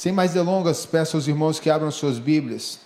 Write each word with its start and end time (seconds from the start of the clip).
Sem 0.00 0.12
mais 0.12 0.32
delongas, 0.32 0.86
peço 0.86 1.18
aos 1.18 1.28
irmãos 1.28 1.60
que 1.60 1.68
abram 1.68 1.90
suas 1.90 2.18
Bíblias 2.18 2.80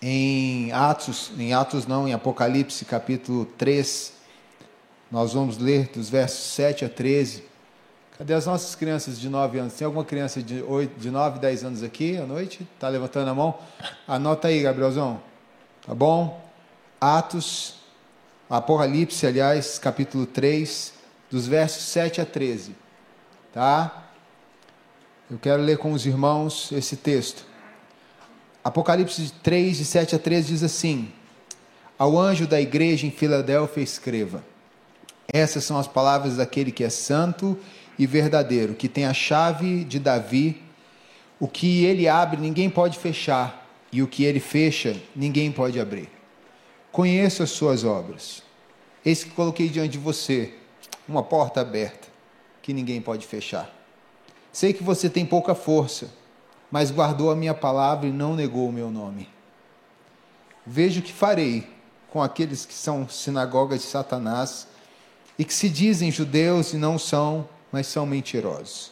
em 0.00 0.72
Atos, 0.72 1.30
em 1.38 1.52
Atos 1.52 1.86
não, 1.86 2.08
em 2.08 2.14
Apocalipse 2.14 2.86
capítulo 2.86 3.44
3. 3.44 4.14
Nós 5.10 5.34
vamos 5.34 5.58
ler 5.58 5.90
dos 5.90 6.08
versos 6.08 6.42
7 6.54 6.86
a 6.86 6.88
13. 6.88 7.44
Cadê 8.16 8.32
as 8.32 8.46
nossas 8.46 8.74
crianças 8.74 9.20
de 9.20 9.28
9 9.28 9.58
anos? 9.58 9.74
Tem 9.74 9.84
alguma 9.84 10.06
criança 10.06 10.42
de, 10.42 10.62
8, 10.62 10.98
de 10.98 11.10
9, 11.10 11.38
10 11.38 11.64
anos 11.64 11.82
aqui 11.82 12.16
à 12.16 12.24
noite? 12.24 12.66
Está 12.76 12.88
levantando 12.88 13.28
a 13.28 13.34
mão? 13.34 13.58
Anota 14.06 14.48
aí, 14.48 14.62
Gabrielzão. 14.62 15.20
Tá 15.86 15.94
bom? 15.94 16.42
Atos, 16.98 17.74
Apocalipse, 18.48 19.26
aliás, 19.26 19.78
capítulo 19.78 20.24
3, 20.24 20.94
dos 21.30 21.46
versos 21.46 21.82
7 21.82 22.22
a 22.22 22.24
13. 22.24 22.74
Tá? 23.52 24.07
Eu 25.30 25.38
quero 25.38 25.60
ler 25.60 25.76
com 25.76 25.92
os 25.92 26.06
irmãos 26.06 26.72
esse 26.72 26.96
texto. 26.96 27.44
Apocalipse 28.64 29.30
3, 29.42 29.76
de 29.76 29.84
7 29.84 30.16
a 30.16 30.18
13 30.18 30.48
diz 30.48 30.62
assim: 30.62 31.12
Ao 31.98 32.18
anjo 32.18 32.46
da 32.46 32.58
igreja 32.58 33.06
em 33.06 33.10
Filadélfia 33.10 33.82
escreva: 33.82 34.42
Essas 35.30 35.64
são 35.64 35.76
as 35.76 35.86
palavras 35.86 36.38
daquele 36.38 36.72
que 36.72 36.82
é 36.82 36.88
santo 36.88 37.58
e 37.98 38.06
verdadeiro, 38.06 38.72
que 38.72 38.88
tem 38.88 39.04
a 39.04 39.12
chave 39.12 39.84
de 39.84 39.98
Davi. 39.98 40.62
O 41.38 41.46
que 41.46 41.84
ele 41.84 42.08
abre, 42.08 42.40
ninguém 42.40 42.70
pode 42.70 42.98
fechar, 42.98 43.68
e 43.92 44.02
o 44.02 44.08
que 44.08 44.24
ele 44.24 44.40
fecha, 44.40 44.96
ninguém 45.14 45.52
pode 45.52 45.78
abrir. 45.78 46.08
Conheço 46.90 47.42
as 47.42 47.50
suas 47.50 47.84
obras. 47.84 48.42
Eis 49.04 49.24
que 49.24 49.30
coloquei 49.30 49.68
diante 49.68 49.90
de 49.90 49.98
você 49.98 50.54
uma 51.06 51.22
porta 51.22 51.60
aberta, 51.60 52.08
que 52.62 52.72
ninguém 52.72 53.00
pode 53.00 53.26
fechar. 53.26 53.77
Sei 54.58 54.72
que 54.72 54.82
você 54.82 55.08
tem 55.08 55.24
pouca 55.24 55.54
força, 55.54 56.08
mas 56.68 56.90
guardou 56.90 57.30
a 57.30 57.36
minha 57.36 57.54
palavra 57.54 58.08
e 58.08 58.12
não 58.12 58.34
negou 58.34 58.68
o 58.68 58.72
meu 58.72 58.90
nome. 58.90 59.28
Veja 60.66 60.98
o 60.98 61.02
que 61.04 61.12
farei 61.12 61.64
com 62.10 62.20
aqueles 62.20 62.66
que 62.66 62.74
são 62.74 63.08
sinagogas 63.08 63.82
de 63.82 63.86
Satanás 63.86 64.66
e 65.38 65.44
que 65.44 65.54
se 65.54 65.68
dizem 65.68 66.10
judeus 66.10 66.72
e 66.72 66.76
não 66.76 66.98
são, 66.98 67.48
mas 67.70 67.86
são 67.86 68.04
mentirosos. 68.04 68.90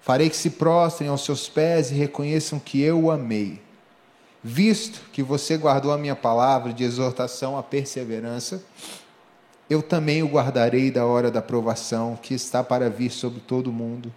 Farei 0.00 0.30
que 0.30 0.36
se 0.36 0.50
prostrem 0.50 1.08
aos 1.08 1.24
seus 1.24 1.48
pés 1.48 1.90
e 1.90 1.94
reconheçam 1.94 2.60
que 2.60 2.80
eu 2.80 3.02
o 3.02 3.10
amei. 3.10 3.60
Visto 4.44 5.00
que 5.12 5.24
você 5.24 5.56
guardou 5.56 5.90
a 5.90 5.98
minha 5.98 6.14
palavra 6.14 6.72
de 6.72 6.84
exortação 6.84 7.58
à 7.58 7.64
perseverança, 7.64 8.62
eu 9.68 9.82
também 9.82 10.22
o 10.22 10.28
guardarei 10.28 10.88
da 10.88 11.04
hora 11.04 11.32
da 11.32 11.42
provação 11.42 12.16
que 12.22 12.32
está 12.32 12.62
para 12.62 12.88
vir 12.88 13.10
sobre 13.10 13.40
todo 13.40 13.70
o 13.70 13.72
mundo 13.72 14.14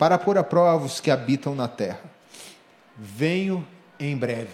para 0.00 0.16
pôr 0.16 0.38
a 0.38 0.42
prova 0.42 0.86
os 0.86 0.98
que 0.98 1.10
habitam 1.10 1.54
na 1.54 1.68
terra. 1.68 2.00
Venho 2.96 3.66
em 3.98 4.16
breve. 4.16 4.48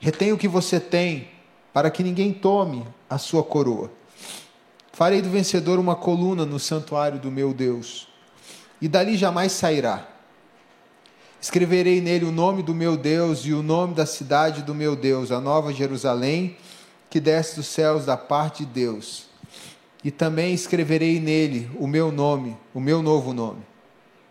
Retenha 0.00 0.34
o 0.34 0.38
que 0.38 0.48
você 0.48 0.80
tem, 0.80 1.28
para 1.72 1.88
que 1.88 2.02
ninguém 2.02 2.32
tome 2.32 2.84
a 3.08 3.16
sua 3.16 3.44
coroa. 3.44 3.92
Farei 4.92 5.22
do 5.22 5.30
vencedor 5.30 5.78
uma 5.78 5.94
coluna 5.94 6.44
no 6.44 6.58
santuário 6.58 7.20
do 7.20 7.30
meu 7.30 7.54
Deus, 7.54 8.08
e 8.82 8.88
dali 8.88 9.16
jamais 9.16 9.52
sairá. 9.52 10.08
Escreverei 11.40 12.00
nele 12.00 12.24
o 12.24 12.32
nome 12.32 12.60
do 12.60 12.74
meu 12.74 12.96
Deus 12.96 13.46
e 13.46 13.52
o 13.52 13.62
nome 13.62 13.94
da 13.94 14.04
cidade 14.04 14.62
do 14.62 14.74
meu 14.74 14.96
Deus, 14.96 15.30
a 15.30 15.40
nova 15.40 15.72
Jerusalém, 15.72 16.56
que 17.08 17.20
desce 17.20 17.54
dos 17.54 17.68
céus 17.68 18.04
da 18.04 18.16
parte 18.16 18.66
de 18.66 18.72
Deus. 18.72 19.26
E 20.02 20.10
também 20.10 20.52
escreverei 20.52 21.20
nele 21.20 21.70
o 21.78 21.86
meu 21.86 22.10
nome, 22.10 22.56
o 22.74 22.80
meu 22.80 23.00
novo 23.00 23.32
nome. 23.32 23.77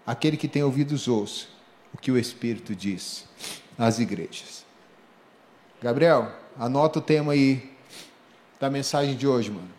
Aquele 0.08 0.38
que 0.38 0.48
tem 0.48 0.64
ouvidos, 0.64 1.10
ouça 1.10 1.48
o 1.94 1.98
que 1.98 2.10
o 2.10 2.18
Espírito 2.18 2.74
diz 2.74 3.26
às 3.78 4.00
igrejas. 4.00 4.66
Gabriel, 5.82 6.32
anota 6.58 7.00
o 7.00 7.02
tema 7.02 7.34
aí 7.34 7.76
da 8.58 8.70
mensagem 8.70 9.18
de 9.18 9.28
hoje, 9.28 9.52
mano. 9.52 9.70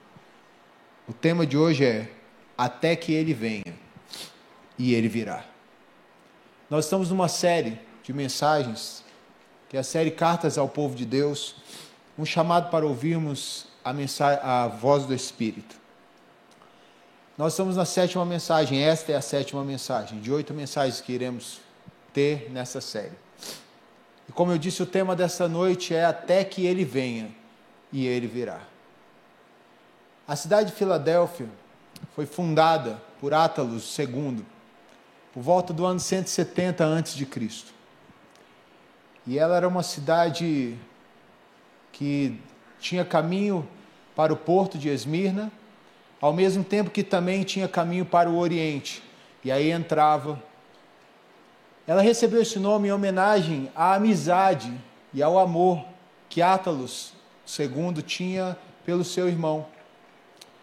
O 1.09 1.15
tema 1.15 1.47
de 1.47 1.56
hoje 1.56 1.87
é 1.87 2.11
Até 2.59 2.94
que 2.94 3.11
ele 3.11 3.33
venha 3.33 3.75
e 4.78 4.93
ele 4.94 5.09
virá. 5.09 5.44
Nós 6.69 6.84
estamos 6.84 7.09
numa 7.09 7.28
série 7.28 7.78
de 8.03 8.12
mensagens, 8.12 9.03
que 9.71 9.78
é 9.78 9.81
a 9.81 9.84
série 9.84 10.11
Cartas 10.11 10.59
ao 10.59 10.69
Povo 10.69 10.94
de 10.94 11.06
Deus, 11.06 11.56
um 12.19 12.27
chamado 12.27 12.71
para 12.71 12.84
ouvirmos 12.84 13.67
a, 13.83 13.94
mensagem, 13.94 14.41
a 14.43 14.69
voz 14.69 15.06
do 15.06 15.15
Espírito. 15.15 15.77
Nós 17.38 17.53
estamos 17.53 17.76
na 17.76 17.84
sétima 17.84 18.25
mensagem, 18.25 18.82
esta 18.82 19.12
é 19.12 19.15
a 19.15 19.22
sétima 19.22 19.62
mensagem, 19.62 20.21
de 20.21 20.32
oito 20.32 20.53
mensagens 20.53 21.00
que 21.00 21.12
iremos 21.12 21.60
ter 22.12 22.50
nessa 22.50 22.81
série. 22.81 23.12
E 24.28 24.32
como 24.32 24.50
eu 24.50 24.59
disse, 24.59 24.82
o 24.82 24.87
tema 24.87 25.15
dessa 25.15 25.47
noite 25.47 25.94
é 25.94 26.04
Até 26.04 26.43
que 26.43 26.66
ele 26.66 26.84
venha, 26.84 27.31
e 27.93 28.04
ele 28.09 28.26
virá. 28.26 28.62
A 30.26 30.34
cidade 30.34 30.72
de 30.72 30.76
Filadélfia 30.76 31.49
foi 32.12 32.26
fundada 32.26 33.00
por 33.21 33.32
Átalos 33.32 33.97
II, 33.97 34.44
por 35.32 35.41
volta 35.41 35.72
do 35.72 35.87
ano 35.87 36.00
170 36.00 36.84
a.C. 36.84 37.62
E 39.25 39.38
ela 39.38 39.56
era 39.56 39.69
uma 39.69 39.84
cidade 39.84 40.76
que 41.93 42.41
tinha 42.81 43.05
caminho 43.05 43.69
para 44.16 44.32
o 44.32 44.37
porto 44.37 44.76
de 44.76 44.88
Esmirna, 44.88 45.53
ao 46.21 46.33
mesmo 46.33 46.65
tempo 46.65 46.91
que 46.91 47.03
também 47.03 47.43
tinha 47.43 47.69
caminho 47.69 48.05
para 48.05 48.29
o 48.29 48.39
Oriente. 48.39 49.03
E 49.45 49.53
aí 49.53 49.71
entrava. 49.71 50.43
Ela 51.87 52.03
recebeu 52.03 52.43
esse 52.43 52.59
nome 52.59 52.89
em 52.89 52.93
homenagem 52.93 53.71
à 53.75 53.95
amizade 53.95 54.73
e 55.15 55.23
ao 55.23 55.39
amor 55.39 55.84
que 56.29 56.43
Átalos 56.43 57.15
II 57.59 58.03
tinha 58.03 58.59
pelo 58.84 59.05
seu 59.05 59.29
irmão. 59.29 59.67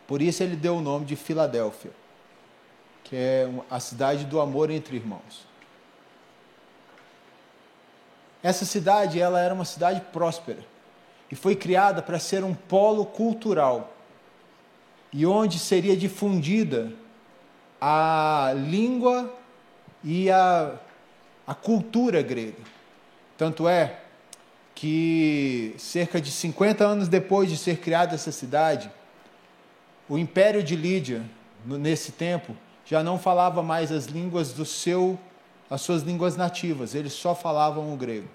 Por 0.07 0.21
isso 0.21 0.43
ele 0.43 0.55
deu 0.55 0.77
o 0.77 0.81
nome 0.81 1.05
de 1.05 1.15
Filadélfia, 1.15 1.91
que 3.03 3.15
é 3.15 3.49
a 3.69 3.79
cidade 3.79 4.25
do 4.25 4.39
amor 4.39 4.69
entre 4.69 4.95
irmãos. 4.95 5.47
Essa 8.43 8.65
cidade, 8.65 9.19
ela 9.19 9.39
era 9.39 9.55
uma 9.55 9.65
cidade 9.65 9.99
próspera 10.13 10.63
e 11.31 11.35
foi 11.35 11.55
criada 11.55 12.03
para 12.03 12.19
ser 12.19 12.43
um 12.43 12.53
polo 12.53 13.03
cultural 13.03 13.94
e 15.17 15.25
onde 15.25 15.57
seria 15.57 15.95
difundida 15.95 16.91
a 17.79 18.53
língua 18.53 19.33
e 20.03 20.29
a, 20.29 20.73
a 21.47 21.55
cultura 21.55 22.21
grega. 22.21 22.61
Tanto 23.37 23.65
é 23.65 24.01
que 24.75 25.73
cerca 25.77 26.19
de 26.19 26.29
50 26.29 26.83
anos 26.83 27.07
depois 27.07 27.49
de 27.49 27.55
ser 27.55 27.77
criada 27.77 28.13
essa 28.13 28.29
cidade, 28.29 28.91
o 30.09 30.17
Império 30.17 30.61
de 30.61 30.75
Lídia, 30.75 31.23
nesse 31.65 32.11
tempo, 32.11 32.53
já 32.83 33.01
não 33.01 33.17
falava 33.17 33.63
mais 33.63 33.93
as 33.93 34.07
línguas 34.07 34.51
do 34.51 34.65
seu, 34.65 35.17
as 35.69 35.79
suas 35.79 36.03
línguas 36.03 36.35
nativas, 36.35 36.93
eles 36.93 37.13
só 37.13 37.33
falavam 37.33 37.93
o 37.93 37.95
grego. 37.95 38.27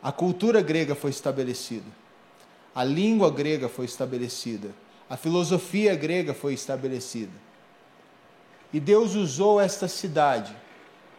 A 0.00 0.12
cultura 0.12 0.62
grega 0.62 0.94
foi 0.94 1.10
estabelecida, 1.10 1.90
a 2.72 2.84
língua 2.84 3.32
grega 3.32 3.68
foi 3.68 3.84
estabelecida, 3.84 4.83
a 5.14 5.16
filosofia 5.16 5.94
grega 5.94 6.34
foi 6.34 6.54
estabelecida. 6.54 7.30
E 8.72 8.80
Deus 8.80 9.14
usou 9.14 9.60
esta 9.60 9.86
cidade 9.86 10.52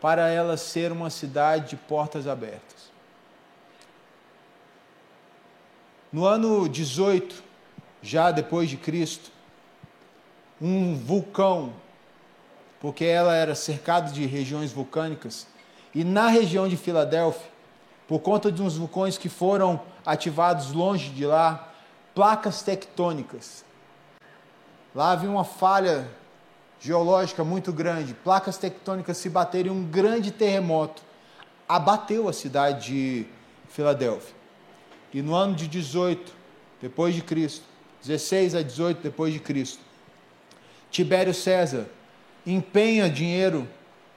para 0.01 0.28
ela 0.28 0.57
ser 0.57 0.91
uma 0.91 1.09
cidade 1.09 1.69
de 1.69 1.75
portas 1.78 2.28
abertas. 2.28 2.91
No 6.11 6.25
ano 6.25 6.67
18, 6.67 7.41
já 8.01 8.31
depois 8.31 8.69
de 8.69 8.75
Cristo, 8.75 9.31
um 10.61 10.97
vulcão, 10.97 11.72
porque 12.81 13.05
ela 13.05 13.34
era 13.34 13.55
cercada 13.55 14.11
de 14.11 14.25
regiões 14.25 14.73
vulcânicas, 14.73 15.47
e 15.94 16.03
na 16.03 16.28
região 16.28 16.67
de 16.67 16.75
Filadélfia, 16.75 17.49
por 18.09 18.19
conta 18.19 18.52
de 18.52 18.61
uns 18.61 18.75
vulcões 18.75 19.17
que 19.17 19.29
foram 19.29 19.81
ativados 20.05 20.73
longe 20.73 21.11
de 21.11 21.25
lá, 21.25 21.73
placas 22.14 22.61
tectônicas 22.61 23.64
Lá 24.95 25.11
havia 25.11 25.29
uma 25.29 25.43
falha 25.43 26.07
geológica 26.79 27.43
muito 27.43 27.73
grande, 27.73 28.13
placas 28.13 28.57
tectônicas 28.57 29.17
se 29.17 29.29
bateram 29.29 29.67
e 29.67 29.77
um 29.77 29.83
grande 29.83 30.31
terremoto 30.31 31.03
abateu 31.67 32.29
a 32.29 32.33
cidade 32.33 32.87
de 32.87 33.25
Filadélfia. 33.67 34.33
E 35.13 35.21
no 35.21 35.35
ano 35.35 35.53
de 35.53 35.67
18 35.67 36.31
depois 36.81 37.13
de 37.13 37.21
Cristo, 37.21 37.65
16 38.03 38.55
a 38.55 38.61
18 38.61 39.01
depois 39.01 39.33
de 39.33 39.39
Cristo, 39.39 39.79
Tibério 40.89 41.33
César 41.33 41.87
empenha 42.47 43.09
dinheiro, 43.09 43.67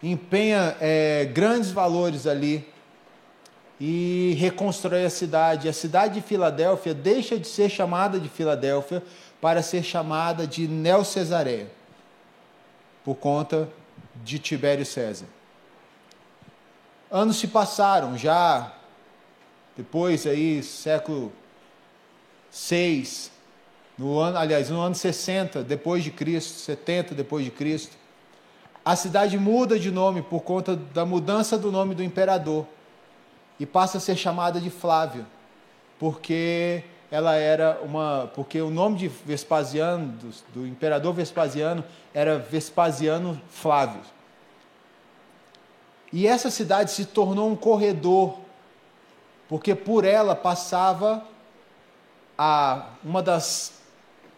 empenha 0.00 0.76
é, 0.80 1.24
grandes 1.24 1.72
valores 1.72 2.24
ali 2.24 2.68
e 3.80 4.36
reconstrói 4.38 5.04
a 5.04 5.10
cidade. 5.10 5.68
A 5.68 5.72
cidade 5.72 6.14
de 6.14 6.20
Filadélfia 6.20 6.94
deixa 6.94 7.36
de 7.38 7.48
ser 7.48 7.68
chamada 7.68 8.20
de 8.20 8.28
Filadélfia 8.28 9.02
para 9.40 9.62
ser 9.62 9.82
chamada 9.82 10.46
de 10.46 10.66
Neo-Cesareia, 10.66 11.70
por 13.04 13.14
conta 13.16 13.68
de 14.24 14.38
Tibério 14.38 14.84
César. 14.84 15.26
Anos 17.10 17.36
se 17.36 17.48
passaram, 17.48 18.18
já 18.18 18.72
depois 19.76 20.26
aí, 20.26 20.62
século 20.62 21.32
6, 22.50 23.30
no 23.96 24.18
ano, 24.18 24.38
aliás, 24.38 24.70
no 24.70 24.80
ano 24.80 24.94
60 24.94 25.62
depois 25.62 26.04
de 26.04 26.10
Cristo, 26.10 26.58
70 26.58 27.14
depois 27.14 27.44
de 27.44 27.50
Cristo, 27.50 27.96
a 28.84 28.96
cidade 28.96 29.38
muda 29.38 29.78
de 29.78 29.90
nome 29.90 30.22
por 30.22 30.42
conta 30.42 30.74
da 30.74 31.04
mudança 31.04 31.58
do 31.58 31.70
nome 31.70 31.94
do 31.94 32.02
imperador 32.02 32.66
e 33.60 33.66
passa 33.66 33.98
a 33.98 34.00
ser 34.00 34.16
chamada 34.16 34.60
de 34.60 34.70
Flávia, 34.70 35.26
porque 35.98 36.84
ela 37.10 37.34
era 37.34 37.80
uma, 37.82 38.30
porque 38.34 38.60
o 38.60 38.70
nome 38.70 38.98
de 38.98 39.08
Vespasiano, 39.08 40.08
do, 40.08 40.30
do 40.54 40.66
imperador 40.66 41.14
Vespasiano, 41.14 41.82
era 42.12 42.38
Vespasiano 42.38 43.40
Flávio. 43.48 44.00
E 46.12 46.26
essa 46.26 46.50
cidade 46.50 46.90
se 46.90 47.06
tornou 47.06 47.50
um 47.50 47.56
corredor, 47.56 48.38
porque 49.48 49.74
por 49.74 50.04
ela 50.04 50.34
passava 50.34 51.24
a 52.36 52.90
uma 53.02 53.22
das 53.22 53.80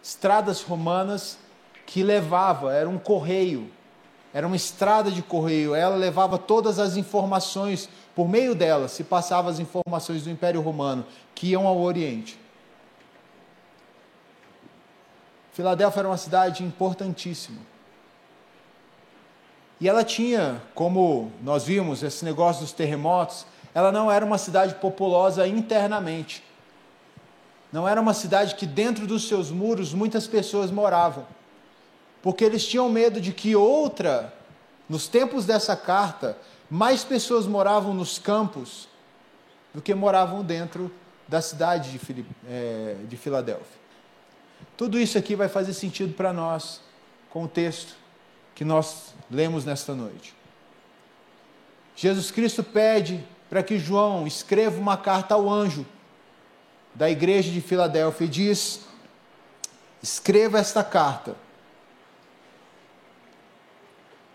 estradas 0.01 0.61
romanas 0.61 1.37
que 1.85 2.03
levava, 2.03 2.73
era 2.73 2.89
um 2.89 2.97
correio, 2.97 3.69
era 4.33 4.47
uma 4.47 4.55
estrada 4.55 5.11
de 5.11 5.21
correio, 5.21 5.75
ela 5.75 5.95
levava 5.95 6.37
todas 6.37 6.79
as 6.79 6.95
informações, 6.95 7.89
por 8.15 8.29
meio 8.29 8.55
dela 8.55 8.87
se 8.87 9.03
passavam 9.03 9.51
as 9.51 9.59
informações 9.59 10.23
do 10.23 10.29
Império 10.29 10.61
Romano 10.61 11.05
que 11.35 11.47
iam 11.47 11.67
ao 11.67 11.79
Oriente. 11.79 12.40
Filadélfia 15.61 15.99
era 15.99 16.07
uma 16.07 16.17
cidade 16.17 16.63
importantíssima. 16.63 17.59
E 19.79 19.87
ela 19.87 20.03
tinha, 20.03 20.59
como 20.73 21.31
nós 21.43 21.65
vimos, 21.65 22.01
esse 22.01 22.25
negócio 22.25 22.63
dos 22.63 22.71
terremotos, 22.71 23.45
ela 23.71 23.91
não 23.91 24.11
era 24.11 24.25
uma 24.25 24.39
cidade 24.39 24.73
populosa 24.75 25.47
internamente. 25.47 26.43
Não 27.71 27.87
era 27.87 28.01
uma 28.01 28.13
cidade 28.13 28.55
que 28.55 28.65
dentro 28.65 29.05
dos 29.05 29.27
seus 29.27 29.51
muros 29.51 29.93
muitas 29.93 30.25
pessoas 30.25 30.71
moravam. 30.71 31.27
Porque 32.23 32.43
eles 32.43 32.65
tinham 32.65 32.89
medo 32.89 33.21
de 33.21 33.31
que 33.31 33.55
outra, 33.55 34.33
nos 34.89 35.07
tempos 35.07 35.45
dessa 35.45 35.75
carta, 35.75 36.35
mais 36.69 37.03
pessoas 37.03 37.45
moravam 37.45 37.93
nos 37.93 38.17
campos 38.17 38.89
do 39.75 39.81
que 39.81 39.93
moravam 39.93 40.43
dentro 40.43 40.91
da 41.27 41.39
cidade 41.39 41.91
de, 41.91 42.25
é, 42.47 42.95
de 43.07 43.15
Filadélfia. 43.15 43.80
Tudo 44.81 44.97
isso 44.99 45.15
aqui 45.15 45.35
vai 45.35 45.47
fazer 45.47 45.75
sentido 45.75 46.15
para 46.15 46.33
nós 46.33 46.81
com 47.29 47.43
o 47.43 47.47
texto 47.47 47.93
que 48.55 48.65
nós 48.65 49.13
lemos 49.29 49.63
nesta 49.63 49.93
noite. 49.93 50.33
Jesus 51.95 52.31
Cristo 52.31 52.63
pede 52.63 53.23
para 53.47 53.61
que 53.61 53.77
João 53.77 54.25
escreva 54.25 54.81
uma 54.81 54.97
carta 54.97 55.35
ao 55.35 55.47
anjo 55.47 55.85
da 56.95 57.07
igreja 57.07 57.51
de 57.51 57.61
Filadélfia 57.61 58.25
e 58.25 58.27
diz: 58.27 58.79
escreva 60.01 60.57
esta 60.57 60.83
carta. 60.83 61.35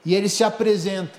E 0.05 0.15
ele 0.15 0.29
se 0.29 0.45
apresenta. 0.45 1.19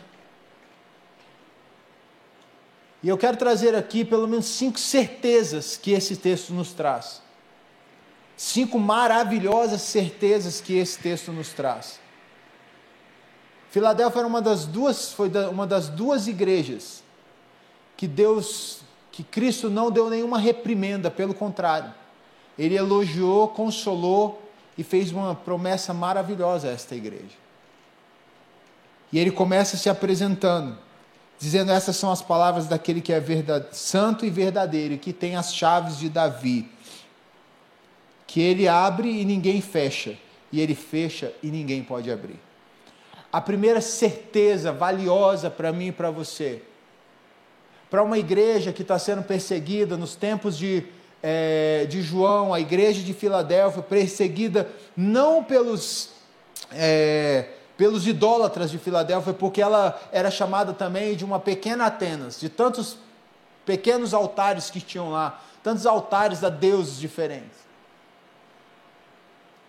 E 3.03 3.09
eu 3.09 3.17
quero 3.17 3.35
trazer 3.35 3.75
aqui 3.75 4.05
pelo 4.05 4.25
menos 4.25 4.45
cinco 4.45 4.79
certezas 4.79 5.75
que 5.75 5.91
esse 5.91 6.15
texto 6.15 6.53
nos 6.53 6.71
traz. 6.71 7.26
Cinco 8.37 8.77
maravilhosas 8.77 9.81
certezas 9.81 10.61
que 10.61 10.77
esse 10.77 10.99
texto 10.99 11.31
nos 11.33 11.49
traz. 11.49 11.99
Filadélfia 13.71 14.19
era 14.19 14.27
uma 14.27 14.41
das 14.41 14.65
duas, 14.65 15.11
foi 15.11 15.29
uma 15.51 15.67
das 15.67 15.89
duas 15.89 16.27
igrejas 16.27 17.03
que 17.97 18.07
Deus 18.07 18.81
que 19.17 19.23
Cristo 19.23 19.67
não 19.67 19.89
deu 19.89 20.11
nenhuma 20.11 20.37
reprimenda, 20.37 21.09
pelo 21.09 21.33
contrário. 21.33 21.91
Ele 22.55 22.75
elogiou, 22.75 23.47
consolou 23.47 24.39
e 24.77 24.83
fez 24.83 25.11
uma 25.11 25.33
promessa 25.33 25.91
maravilhosa 25.91 26.67
a 26.67 26.71
esta 26.71 26.93
igreja. 26.93 27.35
E 29.11 29.17
ele 29.17 29.31
começa 29.31 29.75
se 29.75 29.89
apresentando, 29.89 30.77
dizendo: 31.39 31.71
Essas 31.71 31.95
são 31.95 32.11
as 32.11 32.21
palavras 32.21 32.67
daquele 32.67 33.01
que 33.01 33.11
é 33.11 33.19
verdade, 33.19 33.75
santo 33.75 34.23
e 34.23 34.29
verdadeiro, 34.29 34.99
que 34.99 35.11
tem 35.11 35.35
as 35.35 35.51
chaves 35.51 35.97
de 35.97 36.09
Davi, 36.09 36.69
que 38.27 38.41
ele 38.41 38.67
abre 38.67 39.09
e 39.09 39.25
ninguém 39.25 39.61
fecha, 39.61 40.15
e 40.51 40.61
ele 40.61 40.75
fecha 40.75 41.33
e 41.41 41.47
ninguém 41.47 41.81
pode 41.81 42.11
abrir. 42.11 42.39
A 43.31 43.41
primeira 43.41 43.81
certeza 43.81 44.71
valiosa 44.71 45.49
para 45.49 45.71
mim 45.71 45.87
e 45.87 45.91
para 45.91 46.11
você 46.11 46.61
para 47.89 48.03
uma 48.03 48.17
igreja 48.17 48.73
que 48.73 48.81
está 48.81 48.99
sendo 48.99 49.23
perseguida 49.23 49.95
nos 49.95 50.15
tempos 50.15 50.57
de, 50.57 50.83
é, 51.23 51.85
de 51.89 52.01
João, 52.01 52.53
a 52.53 52.59
igreja 52.59 53.01
de 53.01 53.13
Filadélfia, 53.13 53.81
perseguida 53.81 54.69
não 54.95 55.43
pelos, 55.43 56.09
é, 56.71 57.49
pelos 57.77 58.05
idólatras 58.05 58.69
de 58.69 58.77
Filadélfia, 58.77 59.33
porque 59.33 59.61
ela 59.61 59.99
era 60.11 60.29
chamada 60.29 60.73
também 60.73 61.15
de 61.15 61.23
uma 61.23 61.39
pequena 61.39 61.85
Atenas, 61.85 62.39
de 62.39 62.49
tantos 62.49 62.97
pequenos 63.65 64.13
altares 64.13 64.69
que 64.69 64.81
tinham 64.81 65.11
lá, 65.11 65.41
tantos 65.63 65.85
altares 65.85 66.43
a 66.43 66.49
deuses 66.49 66.97
diferentes. 66.97 67.66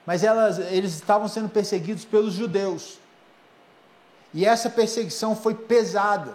Mas 0.09 0.25
elas, 0.25 0.59
eles 0.59 0.95
estavam 0.95 1.29
sendo 1.29 1.51
perseguidos 1.51 2.03
pelos 2.03 2.33
judeus. 2.33 2.99
E 4.33 4.43
essa 4.47 4.71
perseguição 4.71 5.37
foi 5.37 5.55
pesada. 5.55 6.33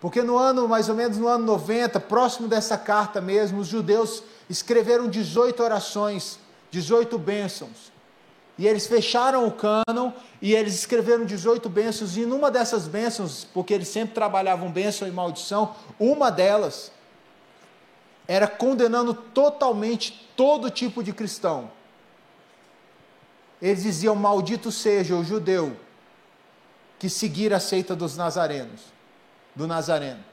Porque 0.00 0.22
no 0.22 0.38
ano, 0.38 0.66
mais 0.66 0.88
ou 0.88 0.94
menos 0.94 1.18
no 1.18 1.28
ano 1.28 1.44
90, 1.44 2.00
próximo 2.00 2.48
dessa 2.48 2.78
carta 2.78 3.20
mesmo, 3.20 3.60
os 3.60 3.66
judeus 3.66 4.22
escreveram 4.48 5.10
18 5.10 5.62
orações, 5.62 6.38
18 6.70 7.18
bênçãos. 7.18 7.92
E 8.56 8.66
eles 8.66 8.86
fecharam 8.86 9.46
o 9.46 9.52
cânon 9.52 10.10
e 10.40 10.54
eles 10.54 10.74
escreveram 10.74 11.26
18 11.26 11.68
bênçãos. 11.68 12.16
E 12.16 12.24
numa 12.24 12.50
dessas 12.50 12.88
bênçãos, 12.88 13.46
porque 13.52 13.74
eles 13.74 13.88
sempre 13.88 14.14
trabalhavam 14.14 14.72
bênção 14.72 15.06
e 15.06 15.10
maldição, 15.10 15.76
uma 16.00 16.30
delas 16.30 16.90
era 18.26 18.46
condenando 18.48 19.12
totalmente 19.12 20.26
todo 20.34 20.70
tipo 20.70 21.02
de 21.02 21.12
cristão. 21.12 21.76
Eles 23.60 23.82
diziam: 23.82 24.14
Maldito 24.14 24.70
seja 24.70 25.16
o 25.16 25.24
judeu 25.24 25.76
que 26.98 27.08
seguir 27.08 27.52
a 27.52 27.60
seita 27.60 27.94
dos 27.94 28.16
nazarenos 28.16 28.80
do 29.54 29.66
Nazareno. 29.66 30.24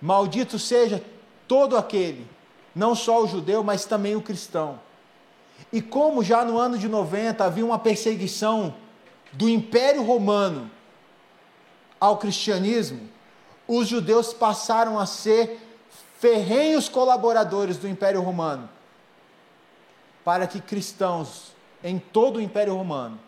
Maldito 0.00 0.58
seja 0.58 1.02
todo 1.46 1.76
aquele, 1.76 2.26
não 2.74 2.94
só 2.94 3.22
o 3.22 3.26
judeu, 3.26 3.62
mas 3.62 3.84
também 3.84 4.16
o 4.16 4.22
cristão. 4.22 4.80
E 5.72 5.80
como 5.80 6.24
já 6.24 6.44
no 6.44 6.58
ano 6.58 6.78
de 6.78 6.88
90 6.88 7.44
havia 7.44 7.64
uma 7.64 7.78
perseguição 7.78 8.74
do 9.32 9.48
Império 9.48 10.02
Romano 10.02 10.70
ao 12.00 12.18
cristianismo, 12.18 13.08
os 13.66 13.86
judeus 13.86 14.32
passaram 14.32 14.98
a 14.98 15.06
ser 15.06 15.60
ferrenhos 16.18 16.88
colaboradores 16.88 17.76
do 17.76 17.88
Império 17.88 18.20
Romano, 18.20 18.68
para 20.24 20.46
que 20.46 20.60
cristãos 20.60 21.52
em 21.82 21.98
todo 21.98 22.36
o 22.36 22.40
Império 22.40 22.76
Romano 22.76 23.18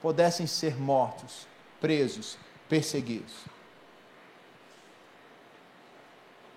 pudessem 0.00 0.46
ser 0.46 0.80
mortos, 0.80 1.46
presos, 1.80 2.38
perseguidos. 2.68 3.34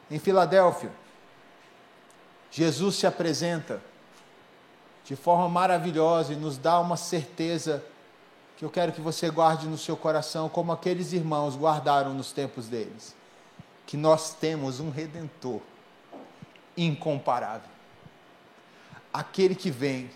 Em 0.09 0.19
Filadélfia, 0.19 0.91
Jesus 2.51 2.95
se 2.95 3.07
apresenta 3.07 3.81
de 5.03 5.15
forma 5.15 5.49
maravilhosa 5.49 6.33
e 6.33 6.35
nos 6.35 6.57
dá 6.57 6.79
uma 6.79 6.95
certeza 6.95 7.83
que 8.55 8.63
eu 8.63 8.69
quero 8.69 8.91
que 8.91 9.01
você 9.01 9.29
guarde 9.29 9.67
no 9.67 9.77
seu 9.77 9.97
coração, 9.97 10.47
como 10.47 10.71
aqueles 10.71 11.11
irmãos 11.13 11.55
guardaram 11.55 12.13
nos 12.13 12.31
tempos 12.31 12.67
deles, 12.67 13.15
que 13.85 13.97
nós 13.97 14.33
temos 14.33 14.79
um 14.79 14.89
redentor 14.89 15.59
incomparável. 16.77 17.69
Aquele 19.11 19.55
que 19.55 19.71
vem, 19.71 20.09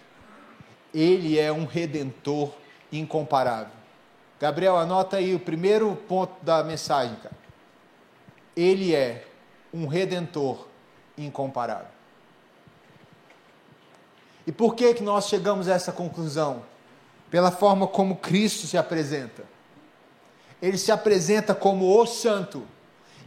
ele 0.93 1.39
é 1.39 1.51
um 1.51 1.65
redentor 1.65 2.51
incomparável. 2.91 3.73
Gabriel, 4.39 4.77
anota 4.77 5.17
aí 5.17 5.33
o 5.33 5.39
primeiro 5.39 5.95
ponto 6.07 6.33
da 6.43 6.63
mensagem, 6.63 7.15
cara. 7.17 7.35
Ele 8.55 8.93
é 8.93 9.25
um 9.73 9.87
redentor 9.87 10.67
incomparável. 11.17 11.97
E 14.45 14.51
por 14.51 14.75
que 14.75 14.93
que 14.93 15.03
nós 15.03 15.27
chegamos 15.27 15.67
a 15.67 15.73
essa 15.73 15.91
conclusão? 15.91 16.63
Pela 17.29 17.51
forma 17.51 17.85
como 17.85 18.15
Cristo 18.15 18.65
se 18.65 18.77
apresenta. 18.77 19.43
Ele 20.61 20.77
se 20.77 20.91
apresenta 20.91 21.53
como 21.53 21.99
o 21.99 22.05
santo. 22.05 22.65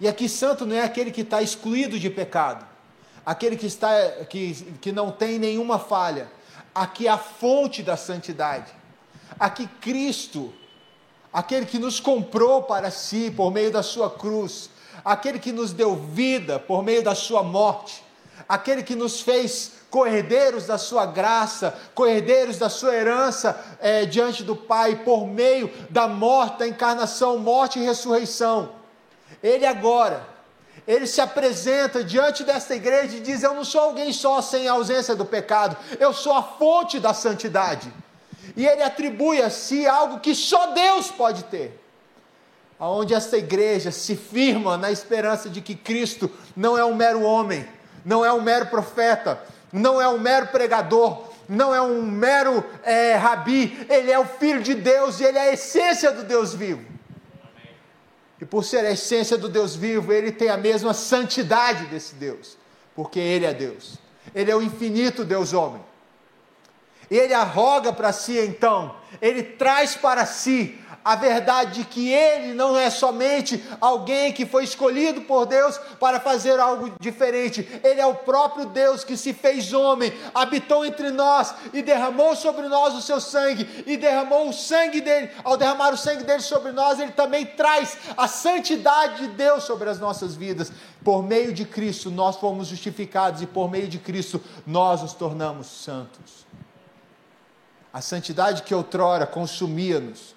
E 0.01 0.09
aqui 0.09 0.29
santo 0.29 0.65
não 0.65 0.75
é 0.75 0.83
aquele 0.83 1.11
que 1.11 1.21
está 1.21 1.43
excluído 1.43 1.99
de 1.99 2.09
pecado, 2.09 2.67
aquele 3.25 3.55
que 3.55 3.67
está 3.67 3.91
que, 4.25 4.55
que 4.81 4.91
não 4.91 5.13
tem 5.13 5.39
nenhuma 5.39 5.79
falha. 5.79 6.29
Aqui 6.75 7.07
é 7.07 7.11
a 7.11 7.19
fonte 7.19 7.83
da 7.83 7.97
santidade. 7.97 8.73
Aqui 9.39 9.67
Cristo, 9.81 10.53
aquele 11.33 11.67
que 11.67 11.79
nos 11.79 11.99
comprou 11.99 12.63
para 12.63 12.91
si 12.91 13.31
por 13.31 13.51
meio 13.51 13.71
da 13.71 13.83
sua 13.83 14.11
cruz, 14.11 14.71
aquele 15.05 15.39
que 15.39 15.53
nos 15.53 15.73
deu 15.73 15.97
vida 15.97 16.59
por 16.59 16.83
meio 16.83 17.03
da 17.03 17.15
sua 17.15 17.43
morte, 17.43 18.05
aquele 18.49 18.83
que 18.83 18.95
nos 18.95 19.21
fez 19.21 19.73
corredeiros 19.91 20.67
da 20.67 20.79
sua 20.79 21.05
graça, 21.05 21.77
corredeiros 21.95 22.59
da 22.59 22.69
sua 22.69 22.95
herança 22.95 23.59
é, 23.81 24.07
diante 24.07 24.45
do 24.45 24.55
Pai, 24.55 25.03
por 25.05 25.27
meio 25.27 25.71
da 25.91 26.07
morte, 26.07 26.61
da 26.61 26.69
encarnação, 26.69 27.39
morte 27.39 27.79
e 27.79 27.85
ressurreição. 27.85 28.71
Ele 29.43 29.67
agora, 29.67 30.27
ele 30.91 31.07
se 31.07 31.21
apresenta 31.21 32.03
diante 32.03 32.43
desta 32.43 32.75
igreja 32.75 33.17
e 33.17 33.21
diz: 33.21 33.45
Eu 33.45 33.55
não 33.55 33.65
sou 33.65 33.81
alguém 33.81 34.13
só 34.13 34.43
sem 34.43 34.67
ausência 34.67 35.15
do 35.15 35.25
pecado, 35.25 35.77
eu 36.01 36.13
sou 36.13 36.33
a 36.33 36.43
fonte 36.43 36.99
da 36.99 37.15
santidade. 37.15 37.93
E 38.57 38.67
ele 38.67 38.83
atribui 38.83 39.41
a 39.41 39.49
si 39.49 39.87
algo 39.87 40.19
que 40.19 40.35
só 40.35 40.73
Deus 40.73 41.09
pode 41.09 41.45
ter. 41.45 41.81
Aonde 42.77 43.15
esta 43.15 43.39
igreja 43.39 43.93
se 43.93 44.17
firma 44.17 44.77
na 44.77 44.91
esperança 44.91 45.49
de 45.49 45.61
que 45.61 45.77
Cristo 45.77 46.29
não 46.57 46.77
é 46.77 46.85
um 46.85 46.97
mero 46.97 47.23
homem, 47.23 47.65
não 48.05 48.25
é 48.25 48.33
um 48.33 48.41
mero 48.41 48.67
profeta, 48.67 49.41
não 49.73 50.01
é 50.01 50.09
um 50.09 50.19
mero 50.19 50.49
pregador, 50.49 51.23
não 51.49 51.73
é 51.73 51.81
um 51.81 52.03
mero 52.03 52.65
é, 52.83 53.15
rabi, 53.15 53.87
ele 53.89 54.11
é 54.11 54.19
o 54.19 54.25
Filho 54.25 54.61
de 54.61 54.75
Deus 54.75 55.21
e 55.21 55.25
ele 55.25 55.39
é 55.39 55.51
a 55.51 55.53
essência 55.53 56.11
do 56.11 56.25
Deus 56.25 56.53
vivo. 56.53 57.00
E 58.41 58.45
por 58.45 58.65
ser 58.65 58.87
a 58.87 58.91
essência 58.91 59.37
do 59.37 59.49
Deus 59.49 59.77
vivo, 59.77 60.13
ele 60.13 60.33
tem 60.33 60.49
a 60.49 60.57
mesma 60.57 60.95
santidade 60.95 61.85
desse 61.87 62.15
Deus, 62.15 62.57
porque 62.95 63.21
ele 63.21 63.45
é 63.45 63.53
Deus. 63.53 63.99
Ele 64.35 64.51
é 64.51 64.57
o 64.57 64.63
infinito 64.63 65.25
Deus 65.25 65.53
homem. 65.53 65.83
E 67.11 67.17
ele 67.19 67.35
arroga 67.35 67.93
para 67.93 68.13
si 68.13 68.39
então, 68.39 68.97
ele 69.21 69.43
traz 69.43 69.95
para 69.95 70.25
si 70.25 70.80
a 71.05 71.17
verdade 71.17 71.81
de 71.81 71.85
que 71.85 72.11
ele 72.13 72.53
não 72.55 72.79
é 72.79 72.91
somente 72.91 73.65
alguém 73.81 74.33
que 74.33 74.45
foi 74.45 74.65
escolhido 74.65 75.23
por 75.23 75.47
Deus 75.47 75.79
para 75.99 76.21
fazer 76.21 76.61
algo 76.61 76.93
diferente, 77.01 77.67
ele 77.83 78.01
é 78.01 78.07
o 78.07 78.15
próprio 78.15 78.67
Deus 78.67 79.03
que 79.03 79.17
se 79.17 79.33
fez 79.33 79.73
homem, 79.73 80.13
habitou 80.35 80.85
entre 80.85 81.11
nós 81.11 81.55
e 81.73 81.83
derramou 81.83 82.37
sobre 82.37 82.69
nós 82.69 82.95
o 82.95 83.03
seu 83.03 83.21
sangue, 83.21 83.85
e 83.87 83.97
derramou 83.97 84.49
o 84.49 84.53
sangue 84.53 85.01
dele, 85.01 85.31
ao 85.43 85.57
derramar 85.57 85.93
o 85.93 85.97
sangue 85.97 86.25
dele 86.25 86.43
sobre 86.43 86.73
nós, 86.73 86.99
ele 86.99 87.13
também 87.13 87.47
traz 87.47 87.97
a 88.17 88.29
santidade 88.29 89.27
de 89.27 89.29
Deus 89.29 89.65
sobre 89.65 89.89
as 89.89 89.99
nossas 89.99 90.35
vidas. 90.35 90.73
Por 91.03 91.23
meio 91.23 91.53
de 91.53 91.65
Cristo 91.65 92.11
nós 92.11 92.37
fomos 92.37 92.69
justificados 92.69 93.41
e 93.41 93.47
por 93.47 93.71
meio 93.71 93.89
de 93.89 93.99
Cristo 93.99 94.43
nós 94.67 95.01
nos 95.03 95.15
tornamos 95.15 95.67
santos. 95.67 96.47
A 97.93 98.01
santidade 98.01 98.63
que 98.63 98.75
outrora 98.75 99.27
consumia-nos, 99.27 100.35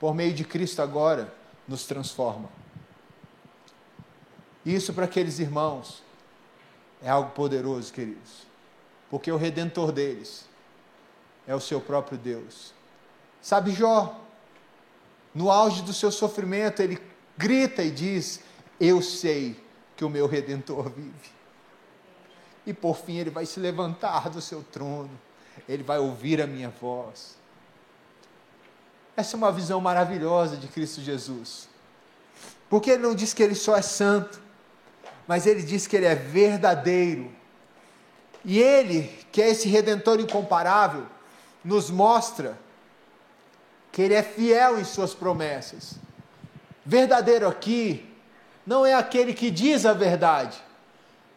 por 0.00 0.14
meio 0.14 0.32
de 0.32 0.44
Cristo 0.44 0.80
agora 0.80 1.32
nos 1.68 1.86
transforma. 1.86 2.48
Isso 4.64 4.94
para 4.94 5.04
aqueles 5.04 5.38
irmãos 5.38 6.02
é 7.02 7.10
algo 7.10 7.30
poderoso, 7.32 7.92
queridos, 7.92 8.46
porque 9.10 9.30
o 9.30 9.36
redentor 9.36 9.92
deles 9.92 10.46
é 11.46 11.54
o 11.54 11.60
seu 11.60 11.80
próprio 11.80 12.16
Deus. 12.16 12.72
Sabe 13.42 13.72
Jó? 13.72 14.18
No 15.34 15.50
auge 15.50 15.82
do 15.82 15.92
seu 15.92 16.10
sofrimento, 16.10 16.80
ele 16.80 16.98
grita 17.36 17.82
e 17.82 17.90
diz: 17.90 18.40
Eu 18.80 19.00
sei 19.00 19.62
que 19.96 20.04
o 20.04 20.10
meu 20.10 20.26
redentor 20.26 20.90
vive. 20.90 21.30
E 22.66 22.72
por 22.72 22.96
fim 22.96 23.18
ele 23.18 23.30
vai 23.30 23.46
se 23.46 23.60
levantar 23.60 24.28
do 24.28 24.40
seu 24.40 24.62
trono, 24.62 25.10
ele 25.68 25.82
vai 25.82 25.98
ouvir 25.98 26.40
a 26.42 26.46
minha 26.46 26.68
voz 26.68 27.39
essa 29.20 29.36
é 29.36 29.38
uma 29.38 29.52
visão 29.52 29.80
maravilhosa 29.80 30.56
de 30.56 30.66
Cristo 30.66 31.00
Jesus. 31.00 31.68
Porque 32.68 32.90
ele 32.90 33.02
não 33.02 33.14
diz 33.14 33.32
que 33.32 33.42
ele 33.42 33.54
só 33.54 33.76
é 33.76 33.82
santo, 33.82 34.40
mas 35.26 35.46
ele 35.46 35.62
diz 35.62 35.86
que 35.86 35.96
ele 35.96 36.06
é 36.06 36.14
verdadeiro. 36.14 37.30
E 38.44 38.58
ele, 38.58 39.02
que 39.30 39.40
é 39.42 39.50
esse 39.50 39.68
redentor 39.68 40.18
incomparável, 40.18 41.06
nos 41.64 41.90
mostra 41.90 42.58
que 43.92 44.00
ele 44.02 44.14
é 44.14 44.22
fiel 44.22 44.80
em 44.80 44.84
suas 44.84 45.14
promessas. 45.14 45.94
Verdadeiro 46.84 47.46
aqui 47.46 48.08
não 48.66 48.86
é 48.86 48.94
aquele 48.94 49.34
que 49.34 49.50
diz 49.50 49.84
a 49.84 49.92
verdade, 49.92 50.60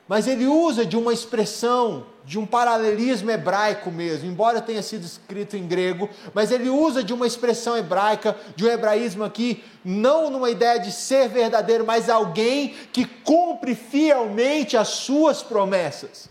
mas 0.08 0.28
ele 0.28 0.46
usa 0.46 0.86
de 0.86 0.98
uma 0.98 1.14
expressão 1.14 2.06
de 2.26 2.40
um 2.40 2.46
paralelismo 2.46 3.30
hebraico 3.30 3.92
mesmo, 3.92 4.30
embora 4.30 4.62
tenha 4.62 4.82
sido 4.82 5.06
escrito 5.06 5.58
em 5.58 5.68
grego, 5.68 6.10
mas 6.34 6.52
ele 6.52 6.70
usa 6.70 7.04
de 7.04 7.14
uma 7.14 7.28
expressão 7.28 7.76
hebraica, 7.76 8.36
de 8.56 8.66
um 8.66 8.70
hebraísmo 8.70 9.24
aqui, 9.24 9.64
não 9.84 10.30
numa 10.30 10.50
ideia 10.50 10.80
de 10.80 10.92
ser 10.92 11.28
verdadeiro, 11.28 11.86
mas 11.86 12.10
alguém 12.10 12.76
que 12.94 13.06
cumpre 13.06 13.76
fielmente 13.76 14.78
as 14.78 14.90
suas 14.90 15.44
promessas. 15.44 16.30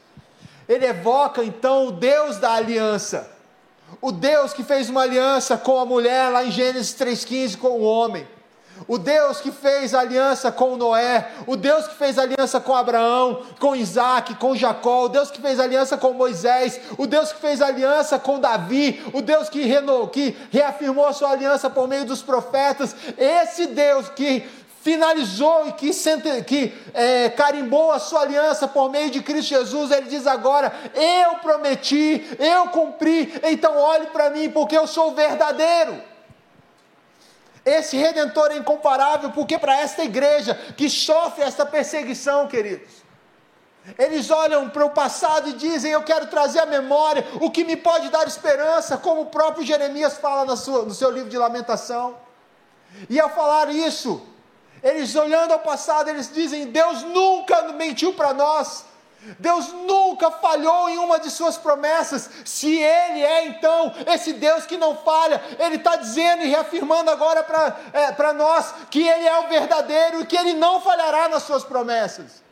Ele 0.67 0.87
evoca 0.87 1.45
então 1.45 1.89
o 1.89 1.93
Deus 1.93 2.39
da 2.39 2.53
aliança, 2.55 3.31
o 4.01 4.11
Deus 4.11 4.55
que 4.55 4.63
fez 4.63 4.89
uma 4.89 5.03
aliança 5.03 5.59
com 5.59 5.79
a 5.79 5.85
mulher 5.85 6.31
lá 6.31 6.45
em 6.45 6.51
Gênesis 6.51 6.95
3,15 6.95 7.59
com 7.59 7.69
o 7.69 7.83
homem 7.83 8.27
o 8.87 8.99
Deus 8.99 9.41
que 9.41 9.51
fez 9.51 9.95
aliança 9.95 10.51
com 10.51 10.77
Noé, 10.77 11.31
o 11.47 11.57
Deus 11.57 11.87
que 11.87 11.95
fez 11.95 12.19
aliança 12.19 12.61
com 12.61 12.75
Abraão, 12.75 13.43
com 13.59 13.77
Isaac, 13.77 14.35
com 14.37 14.55
Jacó, 14.55 15.05
o 15.05 15.09
Deus 15.09 15.31
que 15.31 15.41
fez 15.41 15.59
aliança 15.61 15.97
com 15.97 16.13
Moisés, 16.13 16.81
o 16.99 17.07
Deus 17.07 17.33
que 17.33 17.41
fez 17.41 17.61
aliança 17.61 18.19
com 18.19 18.39
Davi, 18.39 19.03
o 19.13 19.21
Deus 19.21 19.49
que, 19.49 19.63
reno, 19.63 20.09
que 20.09 20.37
reafirmou 20.51 21.07
a 21.07 21.13
sua 21.13 21.31
aliança 21.31 21.71
por 21.71 21.89
meio 21.89 22.05
dos 22.05 22.23
profetas, 22.23 22.95
esse 23.17 23.67
Deus 23.67 24.09
que 24.11 24.47
finalizou 24.83 25.69
e 25.69 25.73
que, 25.73 25.91
que 26.45 26.75
é, 26.93 27.31
carimbou 27.31 27.93
a 27.93 28.01
sua 28.01 28.23
aliança 28.23 28.67
por 28.67 28.91
meio 28.91 29.11
de 29.11 29.23
Cristo 29.23 29.51
Jesus, 29.51 29.91
ele 29.91 30.09
diz 30.09 30.27
agora: 30.27 30.73
Eu 30.95 31.37
prometi, 31.37 32.27
eu 32.39 32.69
cumpri, 32.69 33.33
então 33.45 33.77
olhe 33.77 34.07
para 34.07 34.31
mim, 34.31 34.51
porque 34.51 34.77
eu 34.77 34.87
sou 34.87 35.13
verdadeiro. 35.13 36.12
Esse 37.65 37.97
redentor 37.97 38.51
é 38.51 38.57
incomparável, 38.57 39.31
porque 39.31 39.59
para 39.59 39.81
esta 39.81 40.03
igreja 40.03 40.55
que 40.77 40.91
sofre 40.91 41.45
esta 41.45 41.65
perseguição, 41.65 42.49
queridos, 42.49 43.03
eles 43.99 44.31
olham 44.31 44.69
para 44.69 44.85
o 44.85 44.91
passado 44.91 45.49
e 45.49 45.53
dizem: 45.53 45.93
Eu 45.93 46.03
quero 46.03 46.27
trazer 46.27 46.61
à 46.61 46.67
memória 46.67 47.25
o 47.41 47.51
que 47.51 47.65
me 47.65 47.77
pode 47.77 48.09
dar 48.11 48.27
esperança, 48.27 48.97
como 48.97 49.23
o 49.23 49.27
próprio 49.27 49.67
Jeremias 49.67 50.19
fala 50.19 50.57
seu, 50.57 50.85
no 50.85 50.95
seu 50.95 51.11
livro 51.11 51.31
de 51.31 51.39
Lamentação. 51.39 52.17
E 53.09 53.19
ao 53.19 53.31
falar 53.31 53.71
isso, 53.71 54.25
eles 54.83 55.15
olhando 55.15 55.53
ao 55.53 55.61
passado, 55.61 56.09
eles 56.09 56.33
dizem: 56.33 56.67
Deus 56.67 57.03
nunca 57.03 57.73
mentiu 57.73 58.13
para 58.15 58.33
nós, 58.33 58.85
Deus 59.39 59.73
nunca 59.73 60.31
falhou 60.31 60.89
em 60.89 60.99
uma 60.99 61.21
de 61.21 61.31
suas 61.31 61.57
promessas. 61.57 62.29
Se 62.45 62.75
Ele 62.75 63.23
é 63.23 63.47
então 63.47 63.95
esse 64.07 64.33
Deus 64.33 64.67
que 64.67 64.77
não 64.77 64.97
falha, 64.97 65.41
Ele 65.59 65.77
está 65.77 65.97
dizendo 65.97 66.43
e 66.43 66.49
reafirmando 66.49 67.11
agora 67.11 67.43
para 67.45 67.79
é, 67.93 68.33
nós 68.33 68.75
que 68.91 69.07
Ele 69.07 69.27
é 69.27 69.39
o 69.41 69.49
verdadeiro 69.49 70.21
e 70.21 70.27
que 70.27 70.37
Ele 70.37 70.55
não 70.55 70.81
falhará 70.81 71.29
nas 71.29 71.45
suas 71.45 71.63
promessas. 71.63 72.43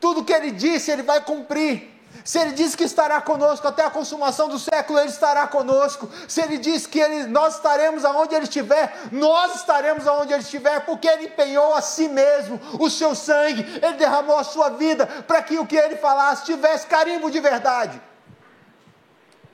Tudo 0.00 0.24
que 0.24 0.32
Ele 0.32 0.50
disse, 0.50 0.90
Ele 0.90 1.02
vai 1.02 1.20
cumprir. 1.20 1.91
Se 2.24 2.38
ele 2.38 2.52
diz 2.52 2.76
que 2.76 2.84
estará 2.84 3.20
conosco 3.20 3.66
até 3.66 3.84
a 3.84 3.90
consumação 3.90 4.48
do 4.48 4.58
século, 4.58 4.98
ele 4.98 5.08
estará 5.08 5.46
conosco. 5.46 6.08
Se 6.28 6.40
ele 6.40 6.58
diz 6.58 6.86
que 6.86 6.98
ele, 6.98 7.26
nós 7.26 7.56
estaremos 7.56 8.04
aonde 8.04 8.34
ele 8.34 8.44
estiver, 8.44 9.08
nós 9.10 9.56
estaremos 9.56 10.06
aonde 10.06 10.32
ele 10.32 10.42
estiver, 10.42 10.84
porque 10.84 11.08
ele 11.08 11.26
empenhou 11.26 11.74
a 11.74 11.80
si 11.80 12.08
mesmo 12.08 12.60
o 12.78 12.88
seu 12.88 13.14
sangue, 13.14 13.62
ele 13.82 13.94
derramou 13.94 14.38
a 14.38 14.44
sua 14.44 14.70
vida 14.70 15.06
para 15.06 15.42
que 15.42 15.58
o 15.58 15.66
que 15.66 15.76
ele 15.76 15.96
falasse 15.96 16.44
tivesse 16.44 16.86
carimbo 16.86 17.30
de 17.30 17.40
verdade. 17.40 18.00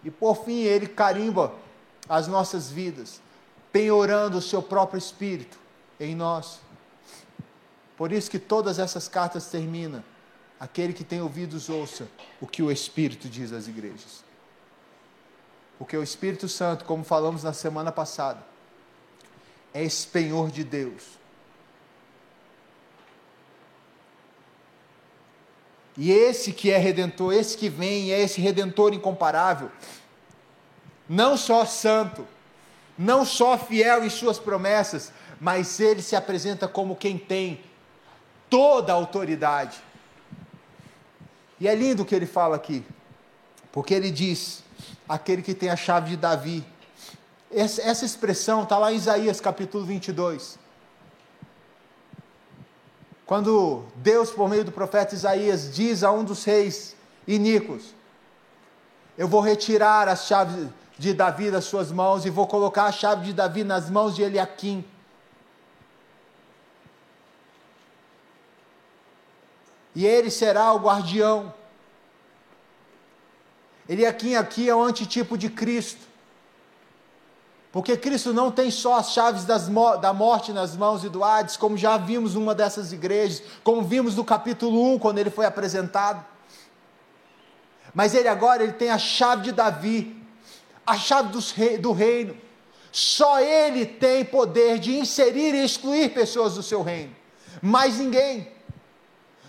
E 0.05 0.11
por 0.11 0.45
fim, 0.45 0.63
ele 0.63 0.87
carimba 0.87 1.53
as 2.09 2.29
nossas 2.29 2.71
vidas, 2.71 3.21
penhorando 3.73 4.39
o 4.39 4.43
seu 4.43 4.63
próprio 4.63 4.99
espírito 4.99 5.59
em 5.99 6.15
nós. 6.15 6.61
Por 7.97 8.13
isso 8.13 8.31
que 8.31 8.39
todas 8.39 8.79
essas 8.79 9.09
cartas 9.09 9.47
terminam 9.47 10.05
Aquele 10.61 10.93
que 10.93 11.05
tem 11.05 11.21
ouvidos, 11.21 11.69
ouça 11.69 12.09
o 12.41 12.47
que 12.47 12.63
o 12.63 12.71
Espírito 12.71 13.29
diz 13.29 13.53
às 13.53 13.69
igrejas. 13.69 14.25
Porque 15.79 15.97
o 15.97 16.03
Espírito 16.03 16.49
Santo, 16.49 16.85
como 16.85 17.05
falamos 17.05 17.45
na 17.45 17.53
semana 17.53 17.93
passada, 17.93 18.45
é 19.73 19.85
espenhor 19.85 20.51
de 20.51 20.65
Deus. 20.65 21.19
E 25.97 26.11
esse 26.11 26.53
que 26.53 26.71
é 26.71 26.79
redentor, 26.79 27.33
esse 27.33 27.57
que 27.57 27.69
vem, 27.69 28.13
é 28.13 28.21
esse 28.21 28.41
redentor 28.41 28.95
incomparável, 28.95 29.71
não 31.09 31.37
só 31.37 31.65
santo, 31.65 32.27
não 32.97 33.25
só 33.25 33.59
fiel 33.59 34.05
em 34.05 34.11
suas 34.11 34.39
promessas, 34.39 35.13
mas 35.41 35.81
ele 35.81 36.03
se 36.03 36.15
apresenta 36.15 36.69
como 36.69 36.97
quem 36.97 37.17
tem 37.17 37.61
toda 38.51 38.93
a 38.93 38.97
autoridade. 38.97 39.81
E 41.61 41.67
é 41.67 41.75
lindo 41.75 42.03
o 42.03 42.07
que 42.07 42.15
ele 42.15 42.27
fala 42.27 42.57
aqui, 42.57 42.85
porque 43.73 43.93
ele 43.93 44.11
diz: 44.11 44.63
aquele 45.09 45.43
que 45.43 45.55
tem 45.55 45.71
a 45.71 45.77
chave 45.77 46.11
de 46.11 46.17
Davi. 46.17 46.65
Essa, 47.51 48.05
expressão 48.05 48.63
está 48.63 48.77
lá 48.77 48.93
em 48.93 48.97
Isaías 48.97 49.41
capítulo 49.41 49.85
22. 49.85 50.59
Quando 53.25 53.85
Deus, 53.97 54.31
por 54.31 54.49
meio 54.49 54.65
do 54.65 54.73
profeta 54.73 55.15
Isaías, 55.15 55.75
diz 55.75 56.03
a 56.03 56.13
um 56.13 56.25
dos 56.25 56.45
reis 56.45 56.95
iníquos: 57.27 57.95
Eu 59.17 59.27
vou 59.27 59.41
retirar 59.41 60.09
as 60.09 60.27
chaves 60.27 60.69
de 60.99 61.15
Davi 61.15 61.51
das 61.51 61.65
suas 61.65 61.91
mãos 61.91 62.27
e 62.27 62.31
vou 62.31 62.47
colocar 62.47 62.85
a 62.85 62.93
chave 62.93 63.27
de 63.27 63.33
Davi 63.33 63.65
nas 63.65 63.89
mãos 63.89 64.15
de 64.15 64.23
Eliaquim. 64.23 64.85
E 69.99 70.07
ele 70.07 70.31
será 70.31 70.73
o 70.73 70.79
guardião. 70.79 71.53
Eliaquim 73.89 74.37
aqui 74.37 74.69
é 74.69 74.73
o 74.73 74.81
antitipo 74.81 75.37
de 75.37 75.51
Cristo. 75.51 76.07
Porque 77.73 77.97
Cristo 77.97 78.33
não 78.33 78.49
tem 78.49 78.71
só 78.71 78.95
as 78.95 79.11
chaves 79.11 79.45
das, 79.45 79.67
da 80.01 80.13
morte 80.13 80.53
nas 80.53 80.77
mãos 80.77 81.03
e 81.03 81.09
do 81.09 81.25
Hades, 81.25 81.57
como 81.57 81.77
já 81.77 81.97
vimos 81.97 82.37
numa 82.37 82.55
dessas 82.55 82.93
igrejas, 82.93 83.43
como 83.65 83.83
vimos 83.83 84.15
no 84.15 84.25
capítulo 84.25 84.95
1, 84.95 85.01
quando 85.01 85.19
ele 85.19 85.31
foi 85.31 85.47
apresentado. 85.47 86.25
Mas 87.93 88.15
ele 88.15 88.29
agora 88.29 88.63
ele 88.63 88.75
tem 88.75 88.91
a 88.91 88.99
chave 88.99 89.43
de 89.43 89.51
Davi, 89.51 90.17
a 90.87 90.97
chave 90.97 91.37
rei, 91.57 91.77
do 91.77 91.91
reino. 91.91 92.37
Só 92.93 93.41
ele 93.41 93.85
tem 93.85 94.25
poder 94.25 94.79
de 94.79 94.97
inserir 94.97 95.57
e 95.57 95.65
excluir 95.65 96.11
pessoas 96.11 96.55
do 96.55 96.63
seu 96.63 96.83
reino. 96.83 97.17
Mais 97.61 97.99
ninguém. 97.99 98.58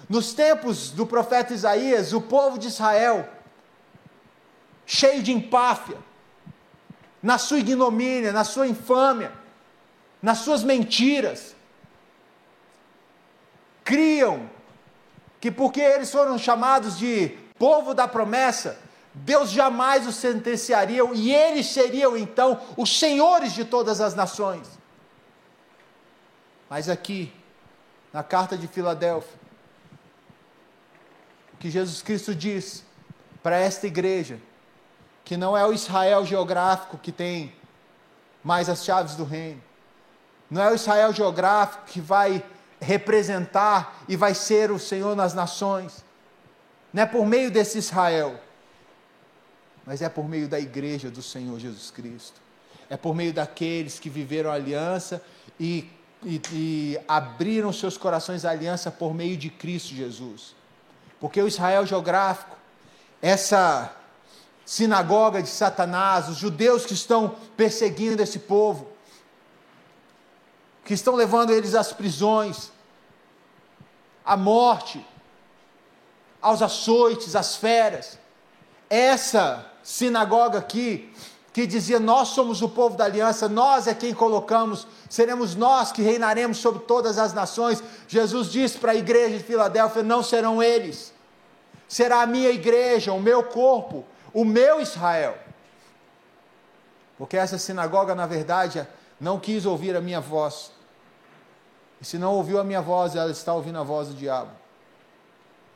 Nos 0.09 0.33
tempos 0.33 0.89
do 0.89 1.05
profeta 1.05 1.53
Isaías, 1.53 2.13
o 2.13 2.19
povo 2.19 2.57
de 2.57 2.67
Israel, 2.67 3.29
cheio 4.83 5.21
de 5.21 5.31
empáfia, 5.31 5.97
na 7.21 7.37
sua 7.37 7.59
ignomínia, 7.59 8.31
na 8.31 8.43
sua 8.43 8.67
infâmia, 8.67 9.31
nas 10.19 10.39
suas 10.39 10.63
mentiras. 10.63 11.55
Criam 13.83 14.49
que 15.39 15.51
porque 15.51 15.79
eles 15.79 16.11
foram 16.11 16.39
chamados 16.39 16.97
de 16.97 17.29
povo 17.57 17.93
da 17.93 18.07
promessa, 18.07 18.79
Deus 19.13 19.51
jamais 19.51 20.07
os 20.07 20.15
sentenciaria 20.15 21.03
e 21.13 21.33
eles 21.33 21.67
seriam 21.67 22.17
então 22.17 22.59
os 22.77 22.97
senhores 22.97 23.53
de 23.53 23.65
todas 23.65 24.01
as 24.01 24.15
nações. 24.15 24.67
Mas 26.69 26.87
aqui, 26.87 27.33
na 28.13 28.23
carta 28.23 28.57
de 28.57 28.67
Filadélfia, 28.67 29.38
que 31.59 31.69
Jesus 31.69 32.01
Cristo 32.01 32.33
diz 32.33 32.83
para 33.43 33.57
esta 33.57 33.85
igreja 33.85 34.39
que 35.25 35.37
não 35.37 35.55
é 35.55 35.65
o 35.65 35.73
Israel 35.73 36.25
geográfico 36.25 36.97
que 36.97 37.11
tem 37.11 37.53
mais 38.43 38.69
as 38.69 38.83
chaves 38.83 39.15
do 39.15 39.23
reino. 39.23 39.61
Não 40.49 40.61
é 40.61 40.71
o 40.71 40.75
Israel 40.75 41.13
geográfico 41.13 41.85
que 41.85 42.01
vai 42.01 42.43
representar 42.81 44.03
e 44.07 44.15
vai 44.15 44.33
ser 44.33 44.71
o 44.71 44.79
Senhor 44.79 45.15
nas 45.15 45.33
nações. 45.33 46.03
Não 46.91 47.03
é 47.03 47.05
por 47.05 47.25
meio 47.25 47.51
desse 47.51 47.77
Israel, 47.77 48.39
mas 49.85 50.01
é 50.01 50.09
por 50.09 50.27
meio 50.27 50.47
da 50.47 50.59
igreja 50.59 51.11
do 51.11 51.21
Senhor 51.21 51.59
Jesus 51.59 51.91
Cristo. 51.91 52.41
É 52.89 52.97
por 52.97 53.13
meio 53.13 53.31
daqueles 53.31 53.99
que 53.99 54.09
viveram 54.09 54.49
a 54.49 54.53
aliança 54.53 55.21
e, 55.59 55.87
e, 56.23 56.41
e 56.51 56.99
abriram 57.07 57.71
seus 57.71 57.97
corações 57.97 58.45
à 58.45 58.49
aliança 58.49 58.89
por 58.89 59.13
meio 59.13 59.37
de 59.37 59.51
Cristo 59.51 59.93
Jesus. 59.93 60.55
Porque 61.19 61.41
o 61.41 61.47
Israel 61.47 61.85
geográfico, 61.85 62.55
essa 63.21 63.93
sinagoga 64.65 65.41
de 65.41 65.49
Satanás, 65.49 66.29
os 66.29 66.37
judeus 66.37 66.85
que 66.85 66.93
estão 66.93 67.35
perseguindo 67.57 68.21
esse 68.21 68.39
povo, 68.39 68.87
que 70.85 70.93
estão 70.93 71.15
levando 71.15 71.51
eles 71.51 71.75
às 71.75 71.91
prisões, 71.91 72.71
à 74.23 74.37
morte, 74.37 75.05
aos 76.41 76.61
açoites, 76.61 77.35
às 77.35 77.55
feras. 77.55 78.17
Essa 78.89 79.65
sinagoga 79.83 80.59
aqui, 80.59 81.08
que 81.53 81.65
dizia: 81.65 81.99
Nós 81.99 82.29
somos 82.29 82.61
o 82.61 82.69
povo 82.69 82.95
da 82.95 83.05
aliança, 83.05 83.49
nós 83.49 83.87
é 83.87 83.93
quem 83.93 84.13
colocamos, 84.13 84.87
seremos 85.09 85.55
nós 85.55 85.91
que 85.91 86.01
reinaremos 86.01 86.57
sobre 86.57 86.83
todas 86.83 87.17
as 87.17 87.33
nações. 87.33 87.83
Jesus 88.07 88.51
disse 88.51 88.77
para 88.77 88.91
a 88.91 88.95
igreja 88.95 89.37
de 89.37 89.43
Filadélfia: 89.43 90.03
Não 90.03 90.21
serão 90.21 90.61
eles, 90.61 91.13
será 91.87 92.21
a 92.21 92.27
minha 92.27 92.49
igreja, 92.49 93.13
o 93.13 93.21
meu 93.21 93.43
corpo, 93.43 94.05
o 94.33 94.45
meu 94.45 94.79
Israel. 94.79 95.37
Porque 97.17 97.35
essa 97.35 97.57
sinagoga, 97.57 98.15
na 98.15 98.25
verdade, 98.25 98.87
não 99.19 99.39
quis 99.39 99.65
ouvir 99.65 99.95
a 99.95 100.01
minha 100.01 100.21
voz. 100.21 100.71
E 101.99 102.05
se 102.05 102.17
não 102.17 102.33
ouviu 102.33 102.59
a 102.59 102.63
minha 102.63 102.81
voz, 102.81 103.15
ela 103.15 103.29
está 103.29 103.53
ouvindo 103.53 103.77
a 103.77 103.83
voz 103.83 104.07
do 104.07 104.13
diabo. 104.13 104.51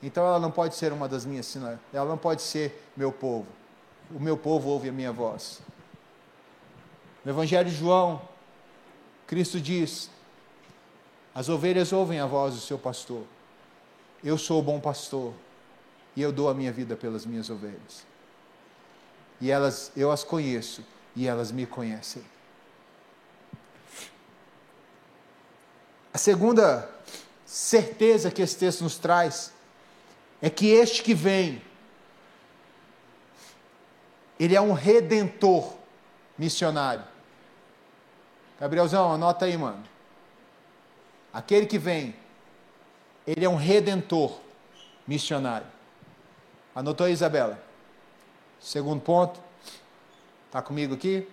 Então 0.02 0.26
ela 0.26 0.40
não 0.40 0.52
pode 0.52 0.76
ser 0.76 0.94
uma 0.94 1.08
das 1.08 1.26
minhas 1.26 1.46
sinagogas, 1.46 1.82
ela 1.92 2.08
não 2.08 2.18
pode 2.18 2.42
ser 2.42 2.90
meu 2.96 3.12
povo. 3.12 3.48
O 4.12 4.20
meu 4.20 4.38
povo 4.38 4.70
ouve 4.70 4.89
a 4.89 4.92
minha 4.92 5.12
voz. 5.12 5.62
No 7.24 7.32
Evangelho 7.32 7.70
de 7.70 7.76
João, 7.76 8.22
Cristo 9.28 9.60
diz: 9.60 10.10
As 11.34 11.50
ovelhas 11.50 11.92
ouvem 11.94 12.20
a 12.20 12.26
voz 12.26 12.56
do 12.56 12.62
seu 12.62 12.78
pastor. 12.78 13.24
Eu 14.24 14.38
sou 14.38 14.60
o 14.60 14.63
bom 14.63 14.80
pastor 14.80 15.34
e 16.16 16.22
eu 16.22 16.32
dou 16.32 16.50
a 16.50 16.54
minha 16.54 16.72
vida 16.72 16.96
pelas 16.96 17.26
minhas 17.26 17.50
ovelhas 17.50 18.13
e 19.44 19.52
elas, 19.52 19.92
eu 19.94 20.10
as 20.10 20.24
conheço 20.24 20.82
e 21.13 21.28
elas 21.28 21.52
me 21.52 21.66
conhecem. 21.66 22.24
A 26.13 26.18
segunda 26.18 26.89
certeza 27.46 28.32
que 28.32 28.42
esse 28.42 28.56
texto 28.56 28.86
nos 28.86 28.98
traz 28.98 29.52
é 30.42 30.50
que 30.50 30.68
este 30.68 31.04
que 31.04 31.13
vem, 31.13 31.62
ele 34.44 34.56
é 34.56 34.62
um 34.62 34.74
redentor 34.74 35.74
missionário. 36.38 37.04
Gabrielzão, 38.60 39.14
anota 39.14 39.46
aí, 39.46 39.58
mano. 39.58 39.84
Aquele 41.32 41.66
que 41.66 41.78
vem, 41.78 42.14
ele 43.26 43.46
é 43.46 43.50
um 43.50 43.56
redentor 43.56 44.38
missionário. 45.08 45.68
Anotou 46.76 47.06
aí, 47.06 47.14
Isabela? 47.14 47.64
Segundo 48.60 49.02
ponto, 49.02 49.40
está 50.48 50.62
comigo 50.62 50.94
aqui? 50.94 51.26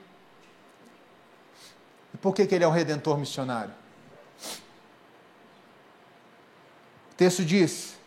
E 2.15 2.17
por 2.17 2.33
que, 2.33 2.47
que 2.47 2.55
ele 2.55 2.65
é 2.65 2.69
um 2.69 2.73
redentor 2.73 3.19
missionário? 3.19 3.73
O 7.11 7.15
texto 7.17 7.45
diz 7.45 7.99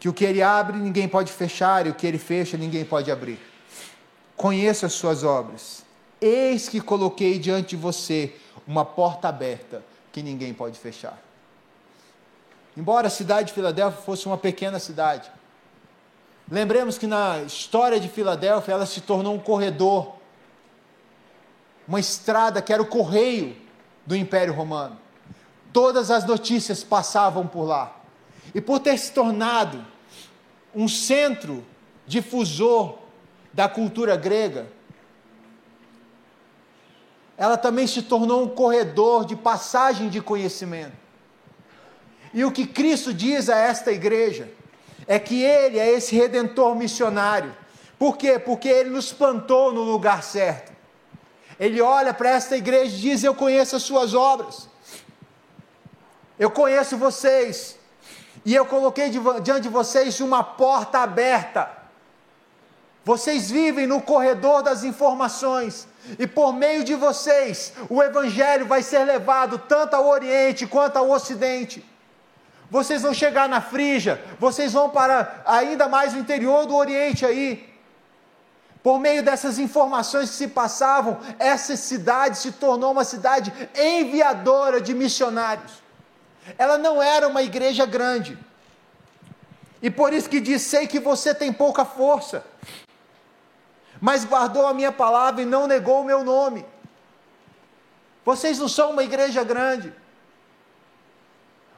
que 0.00 0.08
o 0.08 0.12
que 0.14 0.24
ele 0.24 0.42
abre 0.42 0.78
ninguém 0.78 1.06
pode 1.06 1.32
fechar 1.32 1.86
e 1.86 1.90
o 1.90 1.94
que 1.94 2.06
ele 2.06 2.18
fecha 2.18 2.56
ninguém 2.56 2.84
pode 2.84 3.10
abrir. 3.10 3.47
Conheça 4.38 4.86
as 4.86 4.94
suas 4.94 5.22
obras. 5.22 5.84
Eis 6.18 6.66
que 6.66 6.80
coloquei 6.80 7.38
diante 7.38 7.70
de 7.70 7.76
você 7.76 8.34
uma 8.66 8.86
porta 8.86 9.28
aberta 9.28 9.84
que 10.10 10.22
ninguém 10.22 10.54
pode 10.54 10.78
fechar. 10.78 11.22
Embora 12.74 13.08
a 13.08 13.10
cidade 13.10 13.48
de 13.48 13.52
Filadélfia 13.52 14.00
fosse 14.00 14.24
uma 14.26 14.38
pequena 14.38 14.78
cidade, 14.78 15.30
Lembremos 16.50 16.96
que 16.96 17.06
na 17.06 17.42
história 17.42 18.00
de 18.00 18.08
Filadélfia 18.08 18.72
ela 18.72 18.86
se 18.86 19.02
tornou 19.02 19.34
um 19.34 19.38
corredor, 19.38 20.14
uma 21.86 22.00
estrada 22.00 22.62
que 22.62 22.72
era 22.72 22.80
o 22.80 22.86
correio 22.86 23.54
do 24.06 24.16
Império 24.16 24.54
Romano. 24.54 24.98
Todas 25.72 26.10
as 26.10 26.24
notícias 26.24 26.82
passavam 26.82 27.46
por 27.46 27.64
lá. 27.64 27.94
E 28.54 28.62
por 28.62 28.80
ter 28.80 28.96
se 28.98 29.12
tornado 29.12 29.84
um 30.74 30.88
centro 30.88 31.62
difusor 32.06 32.96
da 33.58 33.68
cultura 33.68 34.14
grega, 34.14 34.68
ela 37.36 37.56
também 37.56 37.88
se 37.88 38.02
tornou 38.02 38.44
um 38.44 38.48
corredor 38.48 39.24
de 39.24 39.34
passagem 39.34 40.08
de 40.08 40.20
conhecimento. 40.20 40.96
E 42.32 42.44
o 42.44 42.52
que 42.52 42.64
Cristo 42.64 43.12
diz 43.12 43.48
a 43.48 43.56
esta 43.58 43.90
igreja 43.90 44.48
é 45.08 45.18
que 45.18 45.42
Ele 45.42 45.76
é 45.76 45.90
esse 45.90 46.14
redentor 46.14 46.76
missionário. 46.76 47.52
Por 47.98 48.16
quê? 48.16 48.38
Porque 48.38 48.68
Ele 48.68 48.90
nos 48.90 49.12
plantou 49.12 49.72
no 49.72 49.82
lugar 49.82 50.22
certo. 50.22 50.72
Ele 51.58 51.80
olha 51.80 52.14
para 52.14 52.30
esta 52.30 52.56
igreja 52.56 52.94
e 52.94 53.00
diz: 53.00 53.24
Eu 53.24 53.34
conheço 53.34 53.74
as 53.74 53.82
suas 53.82 54.14
obras, 54.14 54.68
eu 56.38 56.48
conheço 56.48 56.96
vocês, 56.96 57.76
e 58.44 58.54
eu 58.54 58.64
coloquei 58.64 59.10
diante 59.10 59.62
de 59.62 59.68
vocês 59.68 60.20
uma 60.20 60.44
porta 60.44 61.00
aberta. 61.00 61.77
Vocês 63.08 63.50
vivem 63.50 63.86
no 63.86 64.02
corredor 64.02 64.62
das 64.62 64.84
informações, 64.84 65.88
e 66.18 66.26
por 66.26 66.52
meio 66.52 66.84
de 66.84 66.94
vocês, 66.94 67.72
o 67.88 68.02
Evangelho 68.02 68.66
vai 68.66 68.82
ser 68.82 69.02
levado 69.02 69.56
tanto 69.56 69.96
ao 69.96 70.06
Oriente 70.06 70.66
quanto 70.66 70.98
ao 70.98 71.08
Ocidente. 71.08 71.82
Vocês 72.70 73.00
vão 73.00 73.14
chegar 73.14 73.48
na 73.48 73.62
Frígia, 73.62 74.22
vocês 74.38 74.74
vão 74.74 74.90
para 74.90 75.42
ainda 75.46 75.88
mais 75.88 76.12
o 76.12 76.18
interior 76.18 76.66
do 76.66 76.76
Oriente 76.76 77.24
aí. 77.24 77.74
Por 78.82 79.00
meio 79.00 79.22
dessas 79.22 79.58
informações 79.58 80.28
que 80.28 80.36
se 80.36 80.48
passavam, 80.48 81.18
essa 81.38 81.78
cidade 81.78 82.36
se 82.36 82.52
tornou 82.52 82.92
uma 82.92 83.04
cidade 83.04 83.50
enviadora 83.74 84.82
de 84.82 84.92
missionários. 84.92 85.82
Ela 86.58 86.76
não 86.76 87.02
era 87.02 87.26
uma 87.26 87.40
igreja 87.40 87.86
grande. 87.86 88.36
E 89.80 89.88
por 89.88 90.12
isso 90.12 90.28
que 90.28 90.40
diz: 90.40 90.60
sei 90.60 90.86
que 90.86 91.00
você 91.00 91.34
tem 91.34 91.50
pouca 91.50 91.86
força, 91.86 92.44
mas 94.00 94.24
guardou 94.24 94.66
a 94.66 94.74
minha 94.74 94.92
palavra 94.92 95.42
e 95.42 95.44
não 95.44 95.66
negou 95.66 96.00
o 96.02 96.04
meu 96.04 96.24
nome. 96.24 96.64
Vocês 98.24 98.58
não 98.58 98.68
são 98.68 98.90
uma 98.90 99.02
igreja 99.02 99.42
grande, 99.42 99.92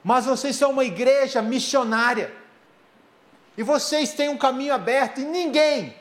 mas 0.02 0.24
vocês 0.24 0.56
são 0.56 0.70
uma 0.70 0.84
igreja 0.84 1.40
missionária. 1.40 2.34
E 3.56 3.62
vocês 3.62 4.12
têm 4.12 4.28
um 4.28 4.38
caminho 4.38 4.74
aberto 4.74 5.20
e 5.20 5.24
ninguém, 5.24 5.94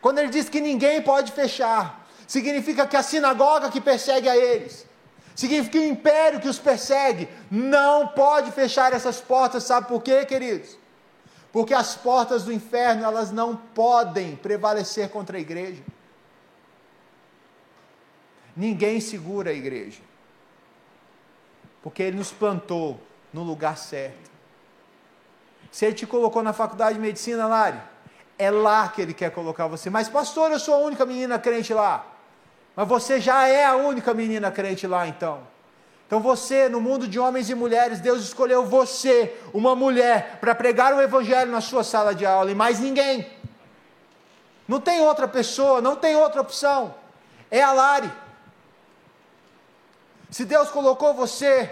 quando 0.00 0.18
ele 0.18 0.28
diz 0.28 0.48
que 0.48 0.60
ninguém 0.60 1.02
pode 1.02 1.32
fechar, 1.32 2.06
significa 2.26 2.86
que 2.86 2.96
a 2.96 3.02
sinagoga 3.02 3.70
que 3.70 3.80
persegue 3.80 4.28
a 4.28 4.36
eles, 4.36 4.86
significa 5.34 5.78
que 5.78 5.84
o 5.84 5.88
império 5.88 6.40
que 6.40 6.48
os 6.48 6.58
persegue, 6.58 7.28
não 7.50 8.08
pode 8.08 8.50
fechar 8.52 8.92
essas 8.92 9.20
portas, 9.20 9.64
sabe 9.64 9.88
por 9.88 10.02
quê, 10.02 10.24
queridos? 10.24 10.78
Porque 11.54 11.72
as 11.72 11.94
portas 11.94 12.42
do 12.42 12.52
inferno, 12.52 13.04
elas 13.04 13.30
não 13.30 13.54
podem 13.54 14.34
prevalecer 14.34 15.08
contra 15.08 15.36
a 15.36 15.40
igreja. 15.40 15.84
Ninguém 18.56 19.00
segura 19.00 19.50
a 19.50 19.52
igreja. 19.52 20.00
Porque 21.80 22.02
ele 22.02 22.16
nos 22.16 22.32
plantou 22.32 23.00
no 23.32 23.44
lugar 23.44 23.78
certo. 23.78 24.28
Se 25.70 25.86
ele 25.86 25.94
te 25.94 26.08
colocou 26.08 26.42
na 26.42 26.52
faculdade 26.52 26.96
de 26.96 27.00
medicina, 27.00 27.46
Lari, 27.46 27.80
é 28.36 28.50
lá 28.50 28.88
que 28.88 29.00
ele 29.00 29.14
quer 29.14 29.30
colocar 29.30 29.68
você. 29.68 29.88
Mas, 29.88 30.08
pastor, 30.08 30.50
eu 30.50 30.58
sou 30.58 30.74
a 30.74 30.78
única 30.78 31.06
menina 31.06 31.38
crente 31.38 31.72
lá. 31.72 32.04
Mas 32.74 32.88
você 32.88 33.20
já 33.20 33.46
é 33.46 33.64
a 33.64 33.76
única 33.76 34.12
menina 34.12 34.50
crente 34.50 34.88
lá, 34.88 35.06
então. 35.06 35.46
Então 36.14 36.22
você, 36.22 36.68
no 36.68 36.80
mundo 36.80 37.08
de 37.08 37.18
homens 37.18 37.50
e 37.50 37.56
mulheres, 37.56 37.98
Deus 37.98 38.22
escolheu 38.22 38.64
você, 38.64 39.36
uma 39.52 39.74
mulher, 39.74 40.38
para 40.40 40.54
pregar 40.54 40.94
o 40.94 41.00
evangelho 41.00 41.50
na 41.50 41.60
sua 41.60 41.82
sala 41.82 42.14
de 42.14 42.24
aula 42.24 42.52
e 42.52 42.54
mais 42.54 42.78
ninguém. 42.78 43.28
Não 44.68 44.80
tem 44.80 45.00
outra 45.00 45.26
pessoa, 45.26 45.80
não 45.80 45.96
tem 45.96 46.14
outra 46.14 46.40
opção. 46.40 46.94
É 47.50 47.60
a 47.64 47.72
Lari. 47.72 48.12
Se 50.30 50.44
Deus 50.44 50.70
colocou 50.70 51.14
você 51.14 51.68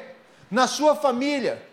na 0.50 0.66
sua 0.66 0.96
família, 0.96 1.64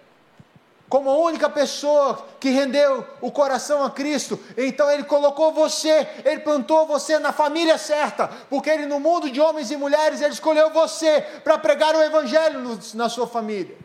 como 0.89 1.08
a 1.12 1.17
única 1.17 1.47
pessoa 1.47 2.28
que 2.39 2.49
rendeu 2.49 3.06
o 3.21 3.32
coração 3.32 3.84
a 3.84 3.91
Cristo, 3.91 4.39
então 4.58 4.89
Ele 4.89 5.04
colocou 5.04 5.54
você, 5.54 6.08
Ele 6.25 6.39
plantou 6.39 6.88
você 6.88 7.19
na 7.19 7.32
família 7.32 7.78
certa, 7.78 8.28
porque 8.49 8.71
Ele, 8.71 8.88
no 8.88 8.99
mundo 8.99 9.30
de 9.30 9.39
homens 9.39 9.69
e 9.69 9.78
mulheres, 9.78 10.19
Ele 10.19 10.34
escolheu 10.34 10.71
você 10.71 11.21
para 11.43 11.60
pregar 11.60 11.95
o 11.95 12.02
Evangelho 12.02 12.60
no, 12.60 12.80
na 12.95 13.08
sua 13.08 13.28
família. 13.28 13.78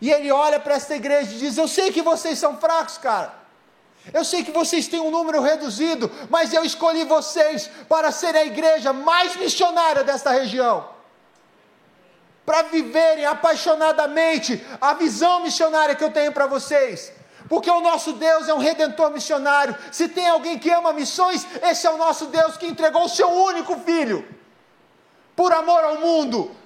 E 0.00 0.10
Ele 0.10 0.32
olha 0.32 0.58
para 0.58 0.74
esta 0.74 0.96
igreja 0.96 1.32
e 1.32 1.38
diz: 1.38 1.56
Eu 1.56 1.68
sei 1.68 1.92
que 1.92 2.02
vocês 2.02 2.38
são 2.38 2.58
fracos, 2.58 2.98
cara. 2.98 3.38
Eu 4.12 4.24
sei 4.24 4.42
que 4.42 4.50
vocês 4.50 4.88
têm 4.88 5.00
um 5.00 5.10
número 5.10 5.40
reduzido, 5.40 6.10
mas 6.28 6.52
eu 6.52 6.64
escolhi 6.64 7.04
vocês 7.04 7.70
para 7.88 8.10
ser 8.10 8.34
a 8.34 8.44
igreja 8.44 8.92
mais 8.92 9.36
missionária 9.36 10.02
desta 10.02 10.30
região 10.30 10.97
para 12.48 12.62
viverem 12.62 13.26
apaixonadamente 13.26 14.66
a 14.80 14.94
visão 14.94 15.40
missionária 15.40 15.94
que 15.94 16.02
eu 16.02 16.10
tenho 16.10 16.32
para 16.32 16.46
vocês. 16.46 17.12
Porque 17.46 17.70
o 17.70 17.82
nosso 17.82 18.14
Deus 18.14 18.48
é 18.48 18.54
um 18.54 18.64
redentor 18.68 19.10
missionário. 19.10 19.76
Se 19.92 20.08
tem 20.08 20.26
alguém 20.26 20.58
que 20.58 20.70
ama 20.70 20.94
missões, 20.94 21.46
esse 21.60 21.86
é 21.86 21.90
o 21.90 21.98
nosso 21.98 22.24
Deus 22.28 22.56
que 22.56 22.66
entregou 22.66 23.04
o 23.04 23.08
seu 23.08 23.28
único 23.30 23.76
filho, 23.80 24.26
por 25.36 25.52
amor 25.52 25.84
ao 25.84 25.96
mundo. 26.00 26.56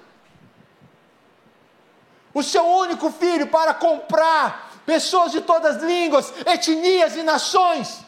O 2.33 2.41
seu 2.41 2.65
único 2.65 3.11
filho 3.11 3.47
para 3.47 3.73
comprar 3.73 4.71
pessoas 4.85 5.33
de 5.33 5.41
todas 5.41 5.75
as 5.75 5.83
línguas, 5.83 6.33
etnias 6.45 7.17
e 7.17 7.23
nações. 7.23 7.99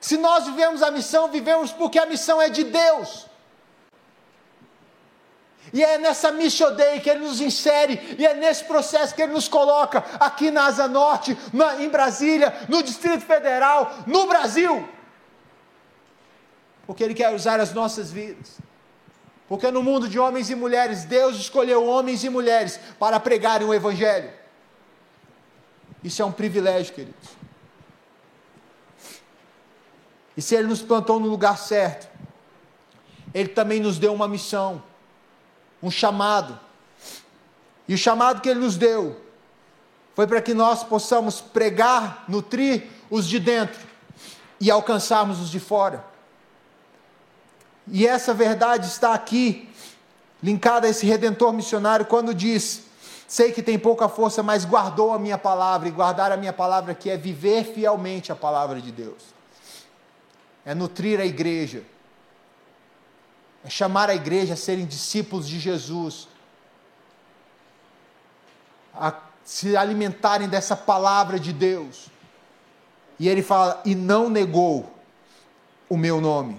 Se 0.00 0.16
nós 0.16 0.46
vivemos 0.46 0.82
a 0.82 0.90
missão, 0.90 1.28
vivemos 1.28 1.72
porque 1.72 1.98
a 1.98 2.06
missão 2.06 2.40
é 2.40 2.48
de 2.48 2.64
Deus. 2.64 3.27
E 5.72 5.84
é 5.84 5.98
nessa 5.98 6.32
Mission 6.32 6.74
Day 6.74 7.00
que 7.00 7.10
ele 7.10 7.20
nos 7.20 7.40
insere, 7.40 8.16
e 8.18 8.26
é 8.26 8.34
nesse 8.34 8.64
processo 8.64 9.14
que 9.14 9.22
ele 9.22 9.32
nos 9.32 9.48
coloca 9.48 10.04
aqui 10.18 10.50
na 10.50 10.66
Asa 10.66 10.88
Norte, 10.88 11.36
na, 11.52 11.82
em 11.82 11.88
Brasília, 11.88 12.54
no 12.68 12.82
Distrito 12.82 13.24
Federal, 13.24 13.92
no 14.06 14.26
Brasil. 14.26 14.88
Porque 16.86 17.04
ele 17.04 17.14
quer 17.14 17.34
usar 17.34 17.60
as 17.60 17.72
nossas 17.74 18.10
vidas. 18.10 18.58
Porque 19.46 19.70
no 19.70 19.82
mundo 19.82 20.08
de 20.08 20.18
homens 20.18 20.50
e 20.50 20.54
mulheres, 20.54 21.04
Deus 21.04 21.36
escolheu 21.36 21.86
homens 21.86 22.22
e 22.24 22.28
mulheres 22.28 22.78
para 22.98 23.18
pregarem 23.18 23.66
o 23.66 23.74
Evangelho. 23.74 24.30
Isso 26.02 26.22
é 26.22 26.24
um 26.24 26.32
privilégio, 26.32 26.94
queridos. 26.94 27.38
E 30.36 30.42
se 30.42 30.54
Ele 30.54 30.68
nos 30.68 30.80
plantou 30.80 31.18
no 31.18 31.26
lugar 31.26 31.58
certo, 31.58 32.08
Ele 33.34 33.48
também 33.48 33.80
nos 33.80 33.98
deu 33.98 34.14
uma 34.14 34.28
missão 34.28 34.82
um 35.82 35.90
chamado. 35.90 36.58
E 37.86 37.94
o 37.94 37.98
chamado 37.98 38.40
que 38.40 38.48
ele 38.48 38.60
nos 38.60 38.76
deu 38.76 39.20
foi 40.14 40.26
para 40.26 40.42
que 40.42 40.52
nós 40.52 40.82
possamos 40.82 41.40
pregar, 41.40 42.24
nutrir 42.28 42.86
os 43.10 43.26
de 43.26 43.38
dentro 43.38 43.80
e 44.60 44.70
alcançarmos 44.70 45.40
os 45.40 45.50
de 45.50 45.60
fora. 45.60 46.04
E 47.86 48.06
essa 48.06 48.34
verdade 48.34 48.86
está 48.86 49.14
aqui, 49.14 49.68
linkada 50.42 50.86
a 50.86 50.90
esse 50.90 51.06
redentor 51.06 51.52
missionário, 51.52 52.04
quando 52.04 52.34
diz: 52.34 52.82
Sei 53.26 53.52
que 53.52 53.62
tem 53.62 53.78
pouca 53.78 54.08
força, 54.08 54.42
mas 54.42 54.64
guardou 54.64 55.12
a 55.12 55.18
minha 55.18 55.38
palavra, 55.38 55.88
e 55.88 55.92
guardar 55.92 56.32
a 56.32 56.36
minha 56.36 56.52
palavra 56.52 56.92
aqui 56.92 57.08
é 57.08 57.16
viver 57.16 57.64
fielmente 57.64 58.30
a 58.30 58.36
palavra 58.36 58.80
de 58.80 58.92
Deus, 58.92 59.22
é 60.66 60.74
nutrir 60.74 61.20
a 61.20 61.24
igreja 61.24 61.82
é 63.68 63.70
chamar 63.70 64.08
a 64.08 64.14
igreja 64.14 64.54
a 64.54 64.56
serem 64.56 64.86
discípulos 64.86 65.46
de 65.46 65.60
Jesus, 65.60 66.26
a 68.94 69.14
se 69.44 69.76
alimentarem 69.76 70.48
dessa 70.48 70.74
palavra 70.74 71.38
de 71.38 71.52
Deus. 71.52 72.08
E 73.18 73.28
ele 73.28 73.42
fala: 73.42 73.82
e 73.84 73.94
não 73.94 74.30
negou 74.30 74.90
o 75.86 75.98
meu 75.98 76.18
nome. 76.18 76.58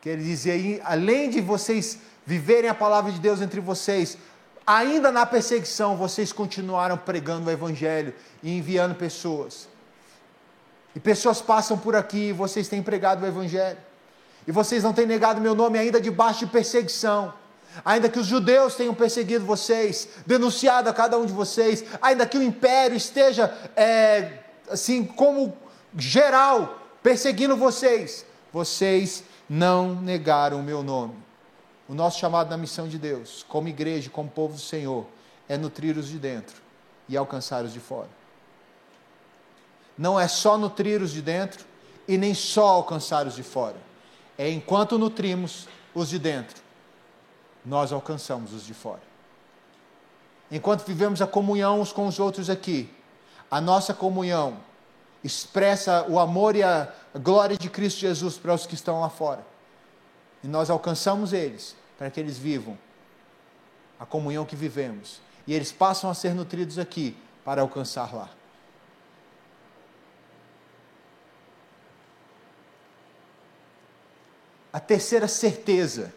Quer 0.00 0.18
dizer, 0.18 0.80
além 0.84 1.28
de 1.28 1.40
vocês 1.40 1.98
viverem 2.24 2.70
a 2.70 2.74
palavra 2.74 3.10
de 3.10 3.18
Deus 3.18 3.40
entre 3.40 3.60
vocês, 3.60 4.16
ainda 4.64 5.10
na 5.10 5.26
perseguição, 5.26 5.96
vocês 5.96 6.32
continuaram 6.32 6.96
pregando 6.96 7.48
o 7.48 7.50
Evangelho 7.50 8.14
e 8.40 8.56
enviando 8.56 8.94
pessoas. 8.94 9.68
E 10.94 11.00
pessoas 11.00 11.40
passam 11.40 11.78
por 11.78 11.94
aqui 11.94 12.28
e 12.28 12.32
vocês 12.32 12.68
têm 12.68 12.82
pregado 12.82 13.24
o 13.24 13.26
Evangelho. 13.26 13.78
E 14.46 14.52
vocês 14.52 14.82
não 14.82 14.92
têm 14.92 15.06
negado 15.06 15.40
meu 15.40 15.54
nome 15.54 15.78
ainda 15.78 16.00
debaixo 16.00 16.40
de 16.40 16.46
perseguição. 16.50 17.32
Ainda 17.84 18.08
que 18.08 18.18
os 18.18 18.26
judeus 18.26 18.74
tenham 18.74 18.94
perseguido 18.94 19.44
vocês, 19.44 20.08
denunciado 20.26 20.88
a 20.88 20.92
cada 20.92 21.16
um 21.16 21.24
de 21.24 21.32
vocês, 21.32 21.84
ainda 22.02 22.26
que 22.26 22.36
o 22.36 22.42
império 22.42 22.96
esteja, 22.96 23.56
é, 23.76 24.38
assim, 24.68 25.04
como 25.04 25.56
geral, 25.96 26.80
perseguindo 27.00 27.56
vocês, 27.56 28.26
vocês 28.52 29.22
não 29.48 29.94
negaram 29.94 30.58
o 30.58 30.62
meu 30.64 30.82
nome. 30.82 31.14
O 31.88 31.94
nosso 31.94 32.18
chamado 32.18 32.50
na 32.50 32.56
missão 32.56 32.88
de 32.88 32.98
Deus, 32.98 33.44
como 33.48 33.68
igreja, 33.68 34.10
como 34.10 34.28
povo 34.28 34.54
do 34.54 34.60
Senhor, 34.60 35.06
é 35.48 35.56
nutrir 35.56 35.96
os 35.96 36.08
de 36.08 36.18
dentro 36.18 36.56
e 37.08 37.16
alcançar 37.16 37.64
os 37.64 37.72
de 37.72 37.80
fora 37.80 38.19
não 39.96 40.18
é 40.18 40.26
só 40.28 40.56
nutrir 40.56 41.02
os 41.02 41.12
de 41.12 41.22
dentro 41.22 41.64
e 42.06 42.16
nem 42.16 42.34
só 42.34 42.66
alcançar 42.66 43.26
os 43.26 43.36
de 43.36 43.42
fora. 43.42 43.76
É 44.36 44.48
enquanto 44.48 44.98
nutrimos 44.98 45.68
os 45.94 46.08
de 46.08 46.18
dentro, 46.18 46.62
nós 47.64 47.92
alcançamos 47.92 48.52
os 48.52 48.64
de 48.64 48.74
fora. 48.74 49.02
Enquanto 50.50 50.84
vivemos 50.84 51.22
a 51.22 51.26
comunhão 51.26 51.80
uns 51.80 51.92
com 51.92 52.06
os 52.06 52.18
outros 52.18 52.50
aqui, 52.50 52.92
a 53.50 53.60
nossa 53.60 53.94
comunhão 53.94 54.56
expressa 55.22 56.06
o 56.08 56.18
amor 56.18 56.56
e 56.56 56.62
a 56.62 56.92
glória 57.14 57.56
de 57.56 57.68
Cristo 57.68 58.00
Jesus 58.00 58.38
para 58.38 58.54
os 58.54 58.66
que 58.66 58.74
estão 58.74 59.00
lá 59.00 59.08
fora. 59.08 59.44
E 60.42 60.48
nós 60.48 60.70
alcançamos 60.70 61.32
eles 61.32 61.76
para 61.98 62.10
que 62.10 62.18
eles 62.18 62.38
vivam 62.38 62.78
a 63.98 64.06
comunhão 64.06 64.46
que 64.46 64.56
vivemos. 64.56 65.20
E 65.46 65.52
eles 65.52 65.70
passam 65.70 66.08
a 66.08 66.14
ser 66.14 66.34
nutridos 66.34 66.78
aqui 66.78 67.16
para 67.44 67.60
alcançar 67.60 68.14
lá. 68.14 68.30
A 74.72 74.78
terceira 74.78 75.26
certeza 75.26 76.12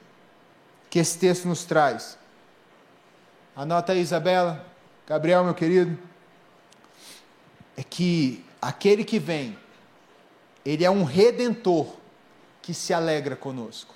que 0.89 0.99
esse 0.99 1.17
texto 1.17 1.47
nos 1.47 1.65
traz. 1.65 2.17
Anota 3.55 3.93
aí, 3.93 3.99
Isabela, 3.99 4.65
Gabriel, 5.07 5.43
meu 5.43 5.53
querido. 5.53 5.97
É 7.75 7.83
que 7.83 8.45
aquele 8.61 9.03
que 9.03 9.19
vem, 9.19 9.57
ele 10.63 10.85
é 10.85 10.89
um 10.89 11.03
redentor 11.03 11.95
que 12.61 12.73
se 12.73 12.93
alegra 12.93 13.35
conosco. 13.35 13.95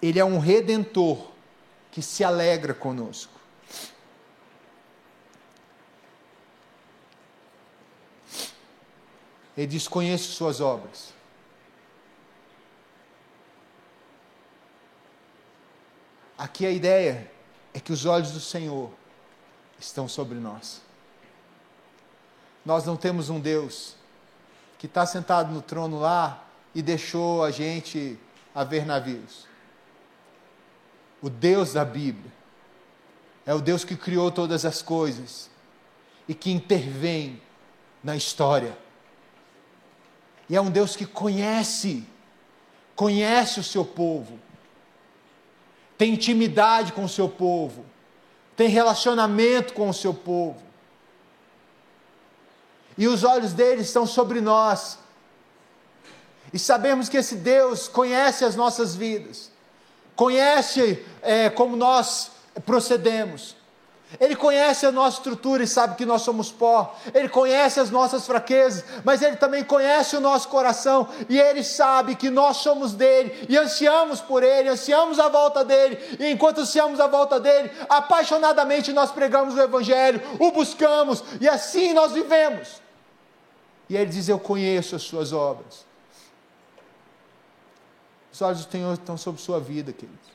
Ele 0.00 0.18
é 0.18 0.24
um 0.24 0.38
redentor 0.38 1.32
que 1.90 2.00
se 2.00 2.22
alegra 2.22 2.72
conosco. 2.74 3.35
Ele 9.56 9.66
diz: 9.66 9.88
Conheço 9.88 10.32
suas 10.32 10.60
obras. 10.60 11.14
Aqui 16.36 16.66
a 16.66 16.70
ideia 16.70 17.30
é 17.72 17.80
que 17.80 17.92
os 17.92 18.04
olhos 18.04 18.30
do 18.32 18.40
Senhor 18.40 18.90
estão 19.78 20.06
sobre 20.06 20.38
nós. 20.38 20.82
Nós 22.64 22.84
não 22.84 22.96
temos 22.96 23.30
um 23.30 23.40
Deus 23.40 23.94
que 24.78 24.86
está 24.86 25.06
sentado 25.06 25.52
no 25.52 25.62
trono 25.62 25.98
lá 25.98 26.44
e 26.74 26.82
deixou 26.82 27.42
a 27.42 27.50
gente 27.50 28.18
a 28.54 28.64
ver 28.64 28.84
navios. 28.84 29.46
O 31.22 31.30
Deus 31.30 31.72
da 31.72 31.84
Bíblia 31.84 32.30
é 33.46 33.54
o 33.54 33.60
Deus 33.60 33.84
que 33.84 33.96
criou 33.96 34.30
todas 34.30 34.64
as 34.64 34.82
coisas 34.82 35.48
e 36.28 36.34
que 36.34 36.50
intervém 36.50 37.40
na 38.02 38.14
história. 38.16 38.76
E 40.48 40.56
é 40.56 40.60
um 40.60 40.70
Deus 40.70 40.94
que 40.94 41.04
conhece, 41.04 42.06
conhece 42.94 43.60
o 43.60 43.64
seu 43.64 43.84
povo, 43.84 44.38
tem 45.98 46.14
intimidade 46.14 46.92
com 46.92 47.04
o 47.04 47.08
seu 47.08 47.28
povo, 47.28 47.84
tem 48.56 48.68
relacionamento 48.68 49.74
com 49.74 49.88
o 49.88 49.94
seu 49.94 50.14
povo 50.14 50.66
e 52.98 53.06
os 53.06 53.24
olhos 53.24 53.52
dele 53.52 53.82
estão 53.82 54.06
sobre 54.06 54.40
nós. 54.40 54.98
E 56.52 56.58
sabemos 56.58 57.08
que 57.08 57.16
esse 57.16 57.36
Deus 57.36 57.88
conhece 57.88 58.44
as 58.44 58.56
nossas 58.56 58.94
vidas, 58.94 59.50
conhece 60.14 61.04
é, 61.20 61.50
como 61.50 61.76
nós 61.76 62.30
procedemos. 62.64 63.55
Ele 64.20 64.36
conhece 64.36 64.86
a 64.86 64.92
nossa 64.92 65.16
estrutura 65.18 65.64
e 65.64 65.66
sabe 65.66 65.96
que 65.96 66.06
nós 66.06 66.22
somos 66.22 66.50
pó. 66.50 66.96
Ele 67.12 67.28
conhece 67.28 67.80
as 67.80 67.90
nossas 67.90 68.24
fraquezas, 68.24 68.84
mas 69.04 69.20
Ele 69.20 69.36
também 69.36 69.64
conhece 69.64 70.16
o 70.16 70.20
nosso 70.20 70.48
coração 70.48 71.08
e 71.28 71.38
Ele 71.38 71.64
sabe 71.64 72.14
que 72.14 72.30
nós 72.30 72.58
somos 72.58 72.92
dele 72.92 73.46
e 73.48 73.58
ansiamos 73.58 74.20
por 74.20 74.44
Ele, 74.44 74.68
ansiamos 74.68 75.18
a 75.18 75.28
volta 75.28 75.64
dele. 75.64 75.98
E 76.20 76.30
enquanto 76.30 76.60
ansiamos 76.60 77.00
a 77.00 77.08
volta 77.08 77.40
dele, 77.40 77.70
apaixonadamente 77.88 78.92
nós 78.92 79.10
pregamos 79.10 79.54
o 79.54 79.60
Evangelho, 79.60 80.22
o 80.38 80.52
buscamos 80.52 81.24
e 81.40 81.48
assim 81.48 81.92
nós 81.92 82.12
vivemos. 82.12 82.80
E 83.88 83.96
ele 83.96 84.10
diz: 84.10 84.28
Eu 84.28 84.38
conheço 84.38 84.96
as 84.96 85.02
suas 85.02 85.32
obras. 85.32 85.84
Os 88.32 88.42
olhos 88.42 88.64
do 88.64 88.70
Senhor 88.70 88.92
estão 88.94 89.16
sobre 89.16 89.40
sua 89.40 89.58
vida, 89.58 89.92
queridos. 89.92 90.28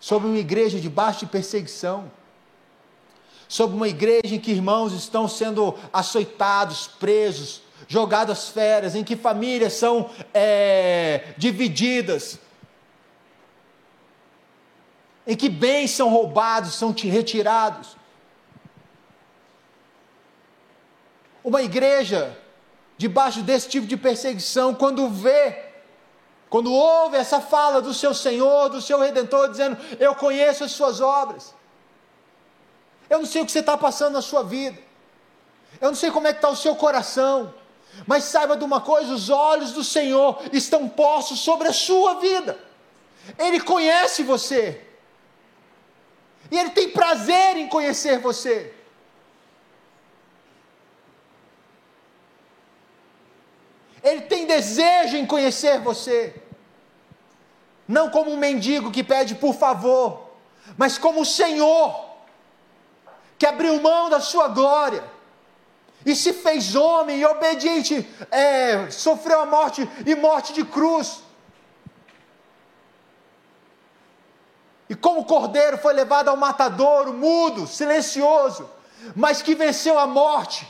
Sobre 0.00 0.28
uma 0.28 0.38
igreja 0.38 0.80
debaixo 0.80 1.20
de 1.20 1.26
perseguição. 1.26 2.10
Sobre 3.48 3.74
uma 3.74 3.88
igreja 3.88 4.34
em 4.34 4.38
que 4.38 4.52
irmãos 4.52 4.92
estão 4.92 5.26
sendo 5.26 5.74
açoitados, 5.92 6.86
presos, 6.86 7.62
jogados 7.88 8.38
às 8.38 8.48
feras, 8.50 8.94
em 8.94 9.02
que 9.02 9.16
famílias 9.16 9.72
são 9.72 10.10
é, 10.34 11.32
divididas, 11.38 12.38
em 15.26 15.34
que 15.34 15.48
bens 15.48 15.90
são 15.90 16.10
roubados, 16.10 16.74
são 16.74 16.92
retirados. 16.92 17.98
uma 21.48 21.62
igreja 21.62 22.36
debaixo 22.98 23.42
desse 23.42 23.68
tipo 23.68 23.86
de 23.86 23.96
perseguição, 23.96 24.74
quando 24.74 25.08
vê, 25.08 25.64
quando 26.50 26.72
ouve 26.72 27.16
essa 27.16 27.40
fala 27.40 27.80
do 27.80 27.94
seu 27.94 28.12
Senhor, 28.12 28.68
do 28.68 28.82
seu 28.82 29.00
Redentor, 29.00 29.48
dizendo: 29.48 29.76
Eu 29.98 30.14
conheço 30.14 30.64
as 30.64 30.72
suas 30.72 31.00
obras, 31.00 31.54
eu 33.08 33.18
não 33.18 33.26
sei 33.26 33.42
o 33.42 33.46
que 33.46 33.52
você 33.52 33.60
está 33.60 33.76
passando 33.76 34.14
na 34.14 34.22
sua 34.22 34.42
vida, 34.42 34.78
eu 35.80 35.88
não 35.88 35.94
sei 35.94 36.10
como 36.10 36.26
é 36.26 36.32
que 36.32 36.38
está 36.38 36.48
o 36.48 36.56
seu 36.56 36.74
coração, 36.76 37.54
mas 38.06 38.24
saiba 38.24 38.56
de 38.56 38.64
uma 38.64 38.80
coisa: 38.80 39.12
os 39.12 39.30
olhos 39.30 39.72
do 39.72 39.84
Senhor 39.84 40.40
estão 40.52 40.88
postos 40.88 41.40
sobre 41.40 41.68
a 41.68 41.72
sua 41.72 42.14
vida, 42.14 42.58
Ele 43.38 43.60
conhece 43.60 44.22
você, 44.22 44.84
e 46.50 46.58
Ele 46.58 46.70
tem 46.70 46.90
prazer 46.90 47.56
em 47.56 47.68
conhecer 47.68 48.18
você. 48.18 48.74
Ele 54.02 54.22
tem 54.22 54.46
desejo 54.46 55.16
em 55.16 55.26
conhecer 55.26 55.80
você. 55.80 56.40
Não 57.86 58.10
como 58.10 58.30
um 58.30 58.36
mendigo 58.36 58.90
que 58.90 59.02
pede 59.02 59.34
por 59.34 59.54
favor, 59.54 60.30
mas 60.76 60.98
como 60.98 61.22
o 61.22 61.26
Senhor, 61.26 62.07
que 63.38 63.46
abriu 63.46 63.80
mão 63.80 64.10
da 64.10 64.20
sua 64.20 64.48
glória 64.48 65.04
e 66.04 66.14
se 66.14 66.32
fez 66.32 66.74
homem 66.74 67.18
e 67.18 67.26
obediente, 67.26 68.06
é, 68.30 68.90
sofreu 68.90 69.40
a 69.40 69.46
morte 69.46 69.88
e 70.06 70.14
morte 70.14 70.52
de 70.52 70.64
cruz. 70.64 71.22
E 74.88 74.94
como 74.94 75.24
cordeiro 75.24 75.76
foi 75.76 75.92
levado 75.92 76.28
ao 76.28 76.36
matadouro, 76.36 77.12
mudo, 77.12 77.66
silencioso, 77.66 78.70
mas 79.14 79.42
que 79.42 79.54
venceu 79.54 79.98
a 79.98 80.06
morte 80.06 80.66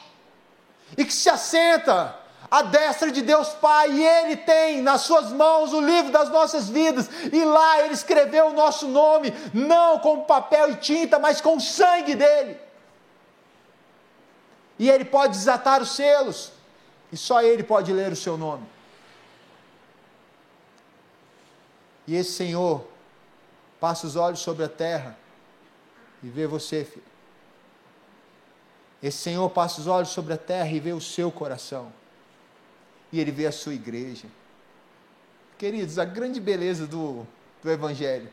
e 0.97 1.05
que 1.05 1.13
se 1.13 1.31
assenta 1.31 2.18
a 2.51 2.63
destra 2.63 3.13
de 3.13 3.21
Deus 3.21 3.51
Pai, 3.51 3.91
e 3.91 4.05
Ele 4.05 4.37
tem 4.37 4.81
nas 4.81 5.03
suas 5.03 5.31
mãos 5.31 5.73
o 5.73 5.81
livro 5.81 6.11
das 6.11 6.31
nossas 6.31 6.69
vidas, 6.69 7.09
e 7.33 7.45
lá 7.45 7.85
Ele 7.85 7.93
escreveu 7.93 8.49
o 8.49 8.53
nosso 8.53 8.89
nome, 8.89 9.33
não 9.53 9.99
com 9.99 10.25
papel 10.25 10.73
e 10.73 10.77
tinta, 10.77 11.19
mas 11.19 11.41
com 11.41 11.57
o 11.57 11.61
sangue 11.61 12.15
dele. 12.15 12.59
E 14.79 14.89
Ele 14.89 15.05
pode 15.05 15.35
desatar 15.35 15.83
os 15.83 15.91
selos, 15.91 16.53
e 17.13 17.17
só 17.17 17.43
Ele 17.43 17.63
pode 17.63 17.93
ler 17.93 18.13
o 18.13 18.17
seu 18.17 18.39
nome. 18.39 18.67
E 22.07 22.17
esse 22.17 22.33
Senhor 22.33 22.87
passa 23.79 24.07
os 24.07 24.17
olhos 24.17 24.41
sobre 24.41 24.65
a 24.65 24.69
terra 24.69 25.19
e 26.23 26.29
vê 26.29 26.47
você, 26.47 26.83
filho. 26.83 27.05
Esse 29.03 29.19
Senhor 29.19 29.49
passa 29.51 29.81
os 29.81 29.87
olhos 29.87 30.09
sobre 30.09 30.33
a 30.33 30.39
terra 30.39 30.71
e 30.71 30.81
vê 30.81 30.93
o 30.93 31.01
seu 31.01 31.31
coração 31.31 31.93
e 33.13 33.21
ele 33.21 33.31
vê 33.31 33.47
a 33.47 33.53
sua 33.53 33.75
igreja. 33.75 34.27
Queridos, 35.57 35.99
a 35.99 36.05
grande 36.05 36.41
beleza 36.41 36.87
do, 36.87 37.27
do 37.63 37.71
Evangelho, 37.71 38.31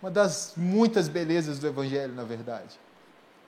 uma 0.00 0.10
das 0.10 0.54
muitas 0.56 1.08
belezas 1.08 1.58
do 1.58 1.66
Evangelho, 1.66 2.14
na 2.14 2.24
verdade, 2.24 2.78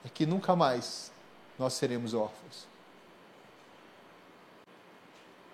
é 0.05 0.09
que 0.09 0.25
nunca 0.25 0.55
mais 0.55 1.11
nós 1.57 1.73
seremos 1.73 2.13
órfãos. 2.13 2.67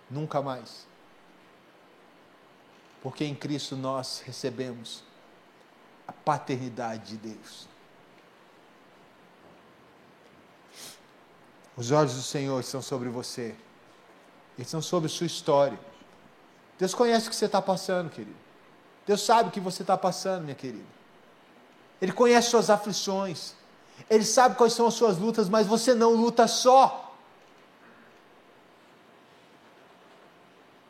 Nunca 0.09 0.41
mais. 0.41 0.87
Porque 3.01 3.23
em 3.23 3.35
Cristo 3.35 3.77
nós 3.77 4.21
recebemos 4.25 5.03
a 6.07 6.11
paternidade 6.11 7.11
de 7.11 7.17
Deus. 7.17 7.67
Os 11.77 11.91
olhos 11.91 12.15
do 12.15 12.21
Senhor 12.21 12.59
estão 12.59 12.81
sobre 12.81 13.07
você. 13.07 13.55
Eles 14.59 14.67
são 14.67 14.81
sobre 14.81 15.07
sua 15.07 15.25
história. 15.25 15.79
Deus 16.77 16.93
conhece 16.93 17.27
o 17.27 17.29
que 17.29 17.35
você 17.37 17.45
está 17.45 17.61
passando, 17.61 18.09
querido. 18.09 18.35
Deus 19.07 19.21
sabe 19.21 19.47
o 19.47 19.51
que 19.53 19.59
você 19.61 19.83
está 19.83 19.97
passando, 19.97 20.43
minha 20.43 20.53
querida. 20.53 20.83
Ele 22.01 22.11
conhece 22.11 22.49
suas 22.49 22.69
aflições. 22.69 23.53
Ele 24.09 24.25
sabe 24.25 24.55
quais 24.55 24.73
são 24.73 24.85
as 24.85 24.95
suas 24.95 25.17
lutas, 25.17 25.47
mas 25.47 25.65
você 25.65 25.93
não 25.93 26.11
luta 26.11 26.45
só. 26.45 27.15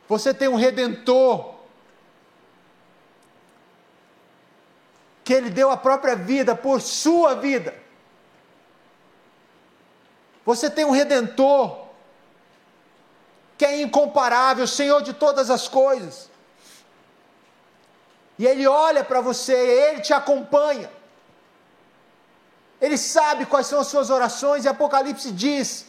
Você 0.08 0.34
tem 0.34 0.48
um 0.48 0.56
redentor. 0.56 1.54
Que 5.22 5.32
ele 5.32 5.48
deu 5.48 5.70
a 5.70 5.76
própria 5.76 6.16
vida 6.16 6.56
por 6.56 6.80
sua 6.80 7.36
vida. 7.36 7.72
Você 10.44 10.68
tem 10.68 10.84
um 10.84 10.90
redentor 10.90 11.89
que 13.60 13.66
é 13.66 13.82
incomparável, 13.82 14.66
Senhor 14.66 15.02
de 15.02 15.12
todas 15.12 15.50
as 15.50 15.68
coisas. 15.68 16.30
E 18.38 18.46
Ele 18.46 18.66
olha 18.66 19.04
para 19.04 19.20
você, 19.20 19.52
Ele 19.52 20.00
te 20.00 20.14
acompanha. 20.14 20.90
Ele 22.80 22.96
sabe 22.96 23.44
quais 23.44 23.66
são 23.66 23.80
as 23.80 23.88
suas 23.88 24.08
orações, 24.08 24.64
e 24.64 24.68
Apocalipse 24.68 25.30
diz 25.30 25.84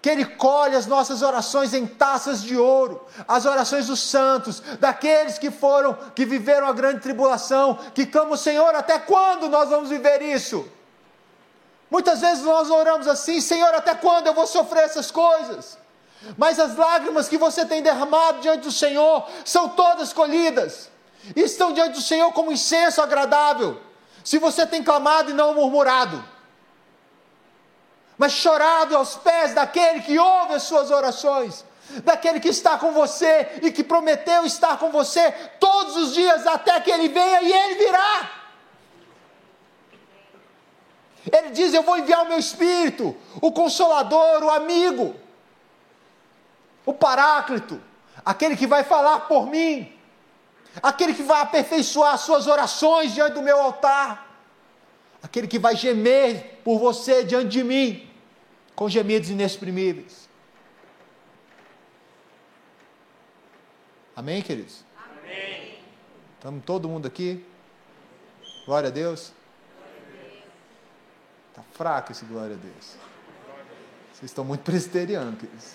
que 0.00 0.08
Ele 0.08 0.24
colhe 0.24 0.74
as 0.74 0.86
nossas 0.86 1.20
orações 1.20 1.74
em 1.74 1.86
taças 1.86 2.42
de 2.42 2.56
ouro, 2.56 3.06
as 3.28 3.44
orações 3.44 3.88
dos 3.88 4.00
santos, 4.00 4.60
daqueles 4.80 5.36
que 5.36 5.50
foram, 5.50 5.92
que 6.14 6.24
viveram 6.24 6.66
a 6.66 6.72
grande 6.72 7.00
tribulação, 7.00 7.78
que 7.94 8.06
clamam, 8.06 8.38
Senhor, 8.38 8.74
até 8.74 8.98
quando 8.98 9.50
nós 9.50 9.68
vamos 9.68 9.90
viver 9.90 10.22
isso? 10.22 10.66
Muitas 11.90 12.22
vezes 12.22 12.42
nós 12.42 12.70
oramos 12.70 13.06
assim, 13.06 13.38
Senhor, 13.38 13.74
até 13.74 13.94
quando 13.94 14.28
eu 14.28 14.32
vou 14.32 14.46
sofrer 14.46 14.84
essas 14.84 15.10
coisas? 15.10 15.81
Mas 16.36 16.58
as 16.58 16.76
lágrimas 16.76 17.28
que 17.28 17.36
você 17.36 17.64
tem 17.64 17.82
derramado 17.82 18.40
diante 18.40 18.62
do 18.62 18.72
Senhor 18.72 19.28
são 19.44 19.68
todas 19.68 20.12
colhidas. 20.12 20.90
estão 21.34 21.72
diante 21.72 21.94
do 21.94 22.02
Senhor 22.02 22.32
como 22.32 22.52
incenso 22.52 23.00
agradável. 23.00 23.80
Se 24.24 24.38
você 24.38 24.66
tem 24.66 24.82
clamado 24.82 25.30
e 25.30 25.34
não 25.34 25.54
murmurado, 25.54 26.22
mas 28.16 28.32
chorado 28.32 28.96
aos 28.96 29.16
pés 29.16 29.52
daquele 29.52 30.00
que 30.00 30.18
ouve 30.18 30.54
as 30.54 30.62
suas 30.62 30.90
orações, 30.90 31.64
daquele 32.04 32.38
que 32.38 32.48
está 32.48 32.78
com 32.78 32.92
você 32.92 33.58
e 33.62 33.72
que 33.72 33.82
prometeu 33.82 34.44
estar 34.44 34.78
com 34.78 34.90
você 34.90 35.32
todos 35.58 35.96
os 35.96 36.14
dias 36.14 36.46
até 36.46 36.80
que 36.80 36.90
ele 36.90 37.08
venha 37.08 37.42
e 37.42 37.52
ele 37.52 37.74
virá. 37.74 38.30
Ele 41.30 41.50
diz: 41.50 41.74
Eu 41.74 41.82
vou 41.82 41.96
enviar 41.98 42.22
o 42.22 42.28
meu 42.28 42.38
espírito, 42.38 43.16
o 43.40 43.52
consolador, 43.52 44.42
o 44.42 44.50
amigo, 44.50 45.14
o 46.84 46.92
paráclito, 46.92 47.80
aquele 48.24 48.56
que 48.56 48.66
vai 48.66 48.84
falar 48.84 49.20
por 49.20 49.46
mim, 49.46 49.92
aquele 50.82 51.14
que 51.14 51.22
vai 51.22 51.40
aperfeiçoar 51.42 52.14
as 52.14 52.20
suas 52.22 52.46
orações 52.46 53.12
diante 53.12 53.34
do 53.34 53.42
meu 53.42 53.60
altar, 53.60 54.28
aquele 55.22 55.46
que 55.46 55.58
vai 55.58 55.76
gemer 55.76 56.60
por 56.64 56.78
você 56.78 57.24
diante 57.24 57.48
de 57.48 57.64
mim, 57.64 58.08
com 58.74 58.88
gemidos 58.88 59.30
inexprimíveis. 59.30 60.28
Amém, 64.14 64.42
queridos? 64.42 64.84
Amém. 64.96 65.78
Estamos 66.34 66.64
todo 66.64 66.88
mundo 66.88 67.06
aqui? 67.06 67.44
Glória 68.66 68.88
a 68.88 68.92
Deus. 68.92 69.32
Está 71.50 71.62
fraco 71.72 72.12
esse 72.12 72.24
glória 72.24 72.54
a 72.54 72.58
Deus. 72.58 72.96
Vocês 74.12 74.30
estão 74.30 74.44
muito 74.44 74.62
presbiterianos, 74.62 75.38
queridos. 75.38 75.74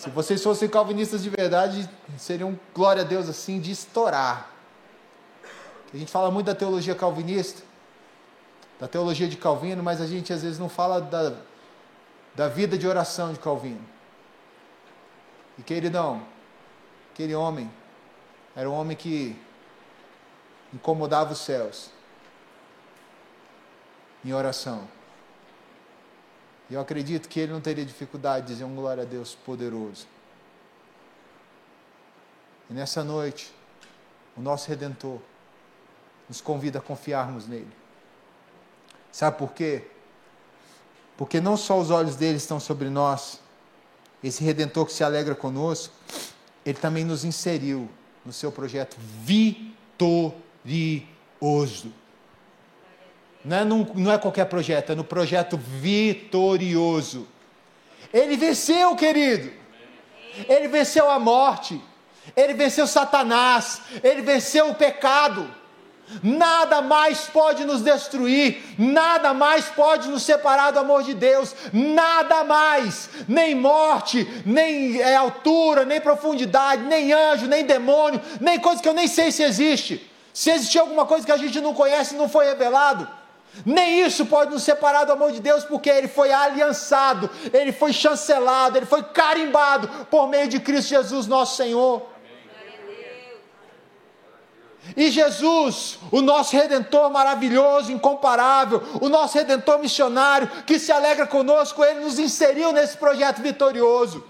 Se 0.00 0.08
vocês 0.08 0.42
fossem 0.42 0.66
calvinistas 0.66 1.22
de 1.22 1.28
verdade, 1.28 1.86
seriam 2.16 2.58
glória 2.74 3.02
a 3.02 3.04
Deus 3.04 3.28
assim 3.28 3.60
de 3.60 3.70
estourar. 3.70 4.50
A 5.92 5.94
gente 5.94 6.10
fala 6.10 6.30
muito 6.30 6.46
da 6.46 6.54
teologia 6.54 6.94
calvinista, 6.94 7.62
da 8.78 8.88
teologia 8.88 9.28
de 9.28 9.36
Calvino, 9.36 9.82
mas 9.82 10.00
a 10.00 10.06
gente 10.06 10.32
às 10.32 10.40
vezes 10.40 10.58
não 10.58 10.70
fala 10.70 11.02
da, 11.02 11.34
da 12.34 12.48
vida 12.48 12.78
de 12.78 12.88
oração 12.88 13.34
de 13.34 13.38
Calvino. 13.38 13.86
E 15.58 15.62
queridão, 15.62 16.22
aquele 17.12 17.34
homem 17.34 17.70
era 18.56 18.70
um 18.70 18.72
homem 18.72 18.96
que 18.96 19.38
incomodava 20.72 21.34
os 21.34 21.40
céus 21.40 21.90
em 24.24 24.32
oração. 24.32 24.88
E 26.70 26.74
eu 26.74 26.80
acredito 26.80 27.28
que 27.28 27.40
ele 27.40 27.52
não 27.52 27.60
teria 27.60 27.84
dificuldade 27.84 28.46
de 28.46 28.52
dizer 28.52 28.64
um 28.64 28.76
glória 28.76 29.02
a 29.02 29.06
Deus 29.06 29.34
poderoso. 29.34 30.06
E 32.70 32.72
nessa 32.72 33.02
noite, 33.02 33.52
o 34.36 34.40
nosso 34.40 34.68
Redentor 34.68 35.18
nos 36.28 36.40
convida 36.40 36.78
a 36.78 36.82
confiarmos 36.82 37.48
nele. 37.48 37.72
Sabe 39.10 39.36
por 39.36 39.52
quê? 39.52 39.88
Porque 41.16 41.40
não 41.40 41.56
só 41.56 41.78
os 41.80 41.90
olhos 41.90 42.14
dele 42.14 42.36
estão 42.36 42.60
sobre 42.60 42.88
nós, 42.88 43.40
esse 44.22 44.44
Redentor 44.44 44.86
que 44.86 44.92
se 44.92 45.02
alegra 45.02 45.34
conosco, 45.34 45.92
ele 46.64 46.78
também 46.78 47.04
nos 47.04 47.24
inseriu 47.24 47.90
no 48.24 48.32
seu 48.32 48.52
projeto 48.52 48.96
vitorioso. 49.18 50.32
Não 53.44 53.56
é, 53.56 53.64
num, 53.64 53.86
não 53.94 54.12
é 54.12 54.18
qualquer 54.18 54.44
projeto, 54.46 54.92
é 54.92 54.94
no 54.94 55.04
projeto 55.04 55.56
vitorioso. 55.56 57.26
Ele 58.12 58.36
venceu, 58.36 58.94
querido. 58.96 59.50
Ele 60.48 60.68
venceu 60.68 61.10
a 61.10 61.18
morte. 61.18 61.80
Ele 62.36 62.54
venceu 62.54 62.86
Satanás. 62.86 63.80
Ele 64.02 64.20
venceu 64.22 64.68
o 64.68 64.74
pecado. 64.74 65.48
Nada 66.22 66.82
mais 66.82 67.20
pode 67.26 67.64
nos 67.64 67.82
destruir, 67.82 68.60
nada 68.76 69.32
mais 69.32 69.66
pode 69.66 70.08
nos 70.08 70.24
separar 70.24 70.72
do 70.72 70.80
amor 70.80 71.04
de 71.04 71.14
Deus, 71.14 71.54
nada 71.72 72.42
mais, 72.42 73.08
nem 73.28 73.54
morte, 73.54 74.26
nem 74.44 75.00
é, 75.00 75.14
altura, 75.14 75.84
nem 75.84 76.00
profundidade, 76.00 76.82
nem 76.82 77.12
anjo, 77.12 77.46
nem 77.46 77.64
demônio, 77.64 78.20
nem 78.40 78.58
coisa 78.58 78.82
que 78.82 78.88
eu 78.88 78.92
nem 78.92 79.06
sei 79.06 79.30
se 79.30 79.44
existe. 79.44 80.10
Se 80.34 80.50
existir 80.50 80.80
alguma 80.80 81.06
coisa 81.06 81.24
que 81.24 81.30
a 81.32 81.36
gente 81.36 81.60
não 81.60 81.72
conhece, 81.72 82.16
não 82.16 82.28
foi 82.28 82.46
revelado, 82.46 83.08
nem 83.64 84.02
isso 84.02 84.26
pode 84.26 84.52
nos 84.52 84.62
separar 84.62 85.04
do 85.04 85.12
amor 85.12 85.32
de 85.32 85.40
Deus, 85.40 85.64
porque 85.64 85.90
ele 85.90 86.08
foi 86.08 86.32
aliançado, 86.32 87.28
ele 87.52 87.72
foi 87.72 87.92
chancelado, 87.92 88.78
ele 88.78 88.86
foi 88.86 89.02
carimbado 89.02 89.88
por 90.06 90.28
meio 90.28 90.48
de 90.48 90.60
Cristo 90.60 90.90
Jesus, 90.90 91.26
nosso 91.26 91.56
Senhor. 91.56 92.08
E 94.96 95.10
Jesus, 95.10 95.98
o 96.10 96.20
nosso 96.20 96.56
redentor 96.56 97.10
maravilhoso, 97.10 97.92
incomparável, 97.92 98.82
o 99.00 99.08
nosso 99.08 99.36
redentor 99.36 99.78
missionário, 99.78 100.48
que 100.66 100.78
se 100.78 100.90
alegra 100.90 101.26
conosco, 101.26 101.84
ele 101.84 102.00
nos 102.00 102.18
inseriu 102.18 102.72
nesse 102.72 102.96
projeto 102.96 103.40
vitorioso. 103.40 104.24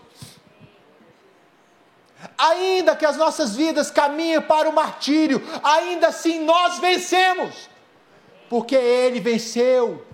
Ainda 2.36 2.94
que 2.94 3.06
as 3.06 3.16
nossas 3.16 3.56
vidas 3.56 3.90
caminhem 3.90 4.40
para 4.42 4.68
o 4.68 4.72
martírio, 4.72 5.42
ainda 5.62 6.08
assim 6.08 6.44
nós 6.44 6.78
vencemos 6.78 7.69
porque 8.50 8.74
ele 8.74 9.20
venceu. 9.20 10.04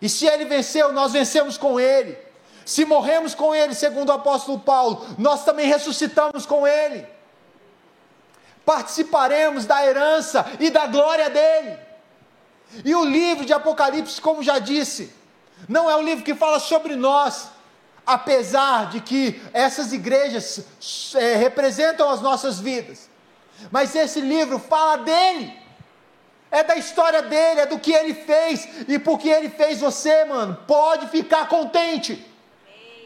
E 0.00 0.08
se 0.08 0.26
ele 0.26 0.44
venceu, 0.44 0.92
nós 0.92 1.12
vencemos 1.12 1.58
com 1.58 1.80
ele. 1.80 2.16
Se 2.64 2.84
morremos 2.84 3.34
com 3.34 3.52
ele, 3.52 3.74
segundo 3.74 4.10
o 4.10 4.12
apóstolo 4.12 4.60
Paulo, 4.60 5.04
nós 5.18 5.44
também 5.44 5.66
ressuscitamos 5.66 6.46
com 6.46 6.64
ele. 6.64 7.04
Participaremos 8.64 9.66
da 9.66 9.84
herança 9.84 10.46
e 10.60 10.70
da 10.70 10.86
glória 10.86 11.28
dele. 11.28 11.76
E 12.84 12.94
o 12.94 13.04
livro 13.04 13.44
de 13.44 13.52
Apocalipse, 13.52 14.20
como 14.20 14.40
já 14.40 14.60
disse, 14.60 15.12
não 15.68 15.90
é 15.90 15.96
um 15.96 16.02
livro 16.02 16.22
que 16.22 16.34
fala 16.34 16.60
sobre 16.60 16.94
nós, 16.94 17.48
apesar 18.06 18.88
de 18.90 19.00
que 19.00 19.42
essas 19.52 19.92
igrejas 19.92 20.64
é, 21.16 21.34
representam 21.34 22.08
as 22.08 22.20
nossas 22.20 22.60
vidas. 22.60 23.12
Mas 23.70 23.94
esse 23.94 24.20
livro 24.20 24.58
fala 24.58 24.96
dele. 24.98 25.58
É 26.50 26.62
da 26.62 26.76
história 26.76 27.20
dele, 27.22 27.60
é 27.60 27.66
do 27.66 27.78
que 27.78 27.92
ele 27.92 28.14
fez. 28.14 28.68
E 28.88 28.98
porque 28.98 29.28
ele 29.28 29.48
fez 29.48 29.80
você, 29.80 30.24
mano, 30.24 30.56
pode 30.66 31.08
ficar 31.08 31.48
contente. 31.48 32.24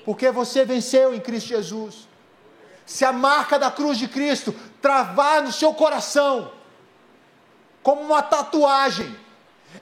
Porque 0.05 0.31
você 0.31 0.65
venceu 0.65 1.15
em 1.15 1.21
Cristo 1.21 1.49
Jesus. 1.49 2.09
Se 2.85 3.05
a 3.05 3.13
marca 3.13 3.59
da 3.59 3.71
cruz 3.71 3.99
de 3.99 4.09
Cristo 4.09 4.55
travar 4.81 5.43
no 5.43 5.53
seu 5.53 5.75
coração, 5.75 6.53
como 7.83 8.03
uma 8.03 8.23
tatuagem, 8.23 9.15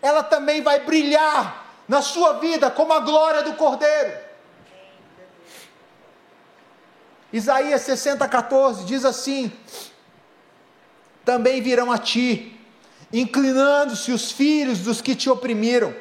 ela 0.03 0.23
também 0.23 0.63
vai 0.63 0.81
brilhar 0.81 1.67
na 1.89 2.03
sua 2.03 2.35
vida 2.35 2.71
como 2.71 2.93
a 2.93 3.01
glória 3.01 3.43
do 3.43 3.55
Cordeiro. 3.55 4.27
Isaías 7.33 7.83
60, 7.83 8.27
14 8.29 8.85
diz 8.85 9.05
assim: 9.05 9.53
também 11.27 11.61
virão 11.61 11.91
a 11.91 11.99
ti, 11.99 12.57
inclinando-se 13.13 14.13
os 14.13 14.31
filhos 14.31 14.79
dos 14.79 15.01
que 15.01 15.17
te 15.17 15.29
oprimiram, 15.29 15.93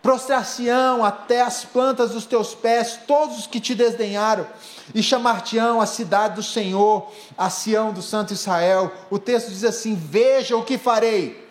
prostrar-se-ão 0.00 1.04
até 1.04 1.42
as 1.42 1.64
plantas 1.64 2.12
dos 2.12 2.26
teus 2.26 2.54
pés 2.54 2.98
todos 3.06 3.40
os 3.40 3.46
que 3.48 3.60
te 3.60 3.74
desdenharam, 3.74 4.46
e 4.94 5.02
chamar-te-ão 5.02 5.80
a 5.80 5.86
cidade 5.86 6.36
do 6.36 6.42
Senhor, 6.44 7.10
a 7.36 7.50
Sião 7.50 7.92
do 7.92 8.00
Santo 8.00 8.32
Israel. 8.32 8.92
O 9.10 9.18
texto 9.18 9.48
diz 9.48 9.64
assim: 9.64 9.96
Veja 9.96 10.56
o 10.56 10.64
que 10.64 10.78
farei 10.78 11.48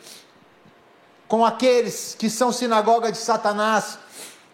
com 1.28 1.46
aqueles 1.46 2.16
que 2.18 2.30
são 2.30 2.52
sinagoga 2.52 3.12
de 3.12 3.18
Satanás 3.18 3.98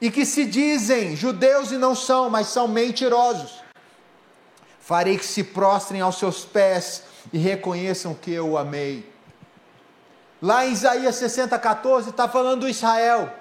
e 0.02 0.10
que 0.10 0.26
se 0.26 0.46
dizem 0.46 1.16
judeus 1.16 1.72
e 1.72 1.78
não 1.78 1.96
são, 1.96 2.30
mas 2.30 2.48
são 2.48 2.68
mentirosos. 2.68 3.52
Farei 4.80 5.18
que 5.18 5.26
se 5.26 5.44
prostrem 5.44 6.02
aos 6.02 6.18
seus 6.18 6.46
pés 6.46 7.07
e 7.32 7.38
reconheçam 7.38 8.14
que 8.14 8.32
eu 8.32 8.58
amei. 8.58 9.12
Lá 10.42 10.66
em 10.66 10.72
Isaías 10.72 11.16
60, 11.16 11.58
14, 11.58 12.10
está 12.10 12.28
falando 12.28 12.62
do 12.62 12.70
Israel. 12.70 13.34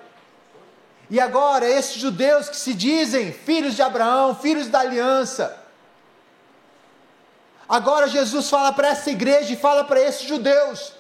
E 1.11 1.21
agora, 1.21 1.69
esses 1.69 1.97
judeus 1.97 2.49
que 2.49 2.57
se 2.57 2.75
dizem 2.75 3.33
filhos 3.33 3.75
de 3.75 3.83
Abraão, 3.83 4.35
filhos 4.35 4.69
da 4.69 4.81
aliança. 4.81 5.65
Agora 7.69 8.09
Jesus 8.09 8.49
fala 8.49 8.73
para 8.73 8.89
essa 8.89 9.11
igreja 9.11 9.53
e 9.53 9.57
fala 9.57 9.85
para 9.85 10.01
esses 10.01 10.27
judeus: 10.27 10.93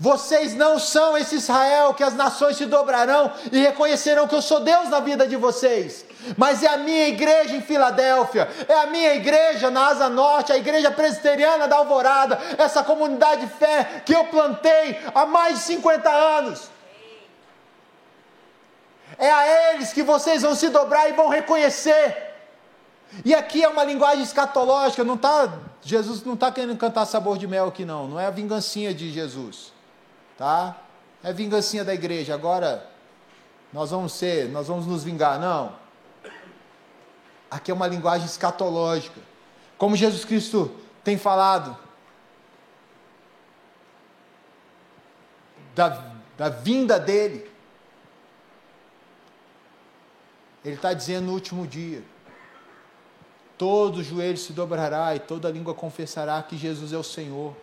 vocês 0.00 0.54
não 0.54 0.78
são 0.78 1.18
esse 1.18 1.36
Israel 1.36 1.92
que 1.92 2.02
as 2.02 2.14
nações 2.14 2.56
se 2.56 2.64
dobrarão 2.64 3.30
e 3.52 3.58
reconhecerão 3.60 4.26
que 4.26 4.34
eu 4.34 4.40
sou 4.40 4.60
Deus 4.60 4.88
na 4.88 4.98
vida 4.98 5.26
de 5.26 5.36
vocês. 5.36 6.06
Mas 6.38 6.62
é 6.62 6.68
a 6.68 6.78
minha 6.78 7.08
igreja 7.08 7.54
em 7.54 7.60
Filadélfia, 7.60 8.48
é 8.66 8.78
a 8.78 8.86
minha 8.86 9.14
igreja 9.14 9.70
na 9.70 9.88
Asa 9.88 10.08
Norte, 10.08 10.52
a 10.52 10.56
igreja 10.56 10.90
presbiteriana 10.90 11.68
da 11.68 11.76
Alvorada, 11.76 12.40
essa 12.56 12.82
comunidade 12.82 13.42
de 13.42 13.52
fé 13.52 14.02
que 14.06 14.14
eu 14.14 14.24
plantei 14.24 14.98
há 15.14 15.26
mais 15.26 15.56
de 15.56 15.64
50 15.64 16.08
anos. 16.08 16.70
É 19.18 19.30
a 19.30 19.74
eles 19.74 19.92
que 19.92 20.02
vocês 20.02 20.40
vão 20.40 20.54
se 20.54 20.70
dobrar 20.70 21.10
e 21.10 21.12
vão 21.12 21.28
reconhecer 21.28 22.32
E 23.22 23.34
aqui 23.34 23.62
é 23.62 23.68
uma 23.68 23.84
linguagem 23.84 24.22
escatológica, 24.22 25.04
não 25.04 25.18
tá, 25.18 25.52
Jesus 25.82 26.24
não 26.24 26.32
está 26.34 26.50
querendo 26.50 26.78
cantar 26.78 27.04
sabor 27.04 27.36
de 27.36 27.46
mel 27.46 27.68
aqui 27.68 27.84
não, 27.84 28.08
não 28.08 28.18
é 28.18 28.24
a 28.24 28.30
vingancinha 28.30 28.94
de 28.94 29.10
Jesus, 29.12 29.72
tá? 30.40 30.74
É 31.22 31.34
vingancinha 31.34 31.84
da 31.84 31.92
igreja, 31.92 32.32
agora 32.32 32.90
nós 33.70 33.90
vamos 33.90 34.14
ser, 34.14 34.48
nós 34.48 34.68
vamos 34.68 34.86
nos 34.86 35.04
vingar, 35.04 35.38
não. 35.38 35.76
Aqui 37.50 37.70
é 37.70 37.74
uma 37.74 37.86
linguagem 37.86 38.24
escatológica, 38.24 39.20
como 39.76 39.94
Jesus 39.94 40.24
Cristo 40.24 40.74
tem 41.04 41.18
falado, 41.18 41.76
da, 45.74 46.14
da 46.38 46.48
vinda 46.48 46.98
dele. 46.98 47.46
Ele 50.64 50.76
está 50.76 50.94
dizendo 50.94 51.26
no 51.26 51.34
último 51.34 51.66
dia: 51.66 52.02
todo 53.58 54.02
joelho 54.02 54.38
se 54.38 54.54
dobrará 54.54 55.14
e 55.14 55.18
toda 55.18 55.50
língua 55.50 55.74
confessará 55.74 56.42
que 56.42 56.56
Jesus 56.56 56.94
é 56.94 56.96
o 56.96 57.04
Senhor. 57.04 57.54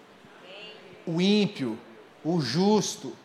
O 1.07 1.19
ímpio, 1.19 1.79
o 2.27 2.41
justo, 2.41 3.15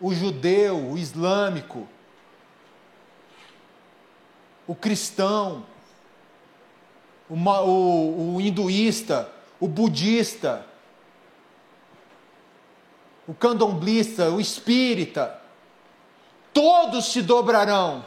o 0.00 0.12
judeu, 0.12 0.90
o 0.90 0.98
islâmico, 0.98 1.86
o 4.66 4.74
cristão, 4.74 5.64
o, 7.30 8.34
o, 8.34 8.40
hinduísta, 8.40 9.30
o 9.60 9.68
budista, 9.68 10.66
o 13.28 13.32
candomblista, 13.32 14.28
o 14.32 14.40
espírita, 14.40 15.40
todos 16.52 17.12
se 17.12 17.22
dobrarão, 17.22 18.04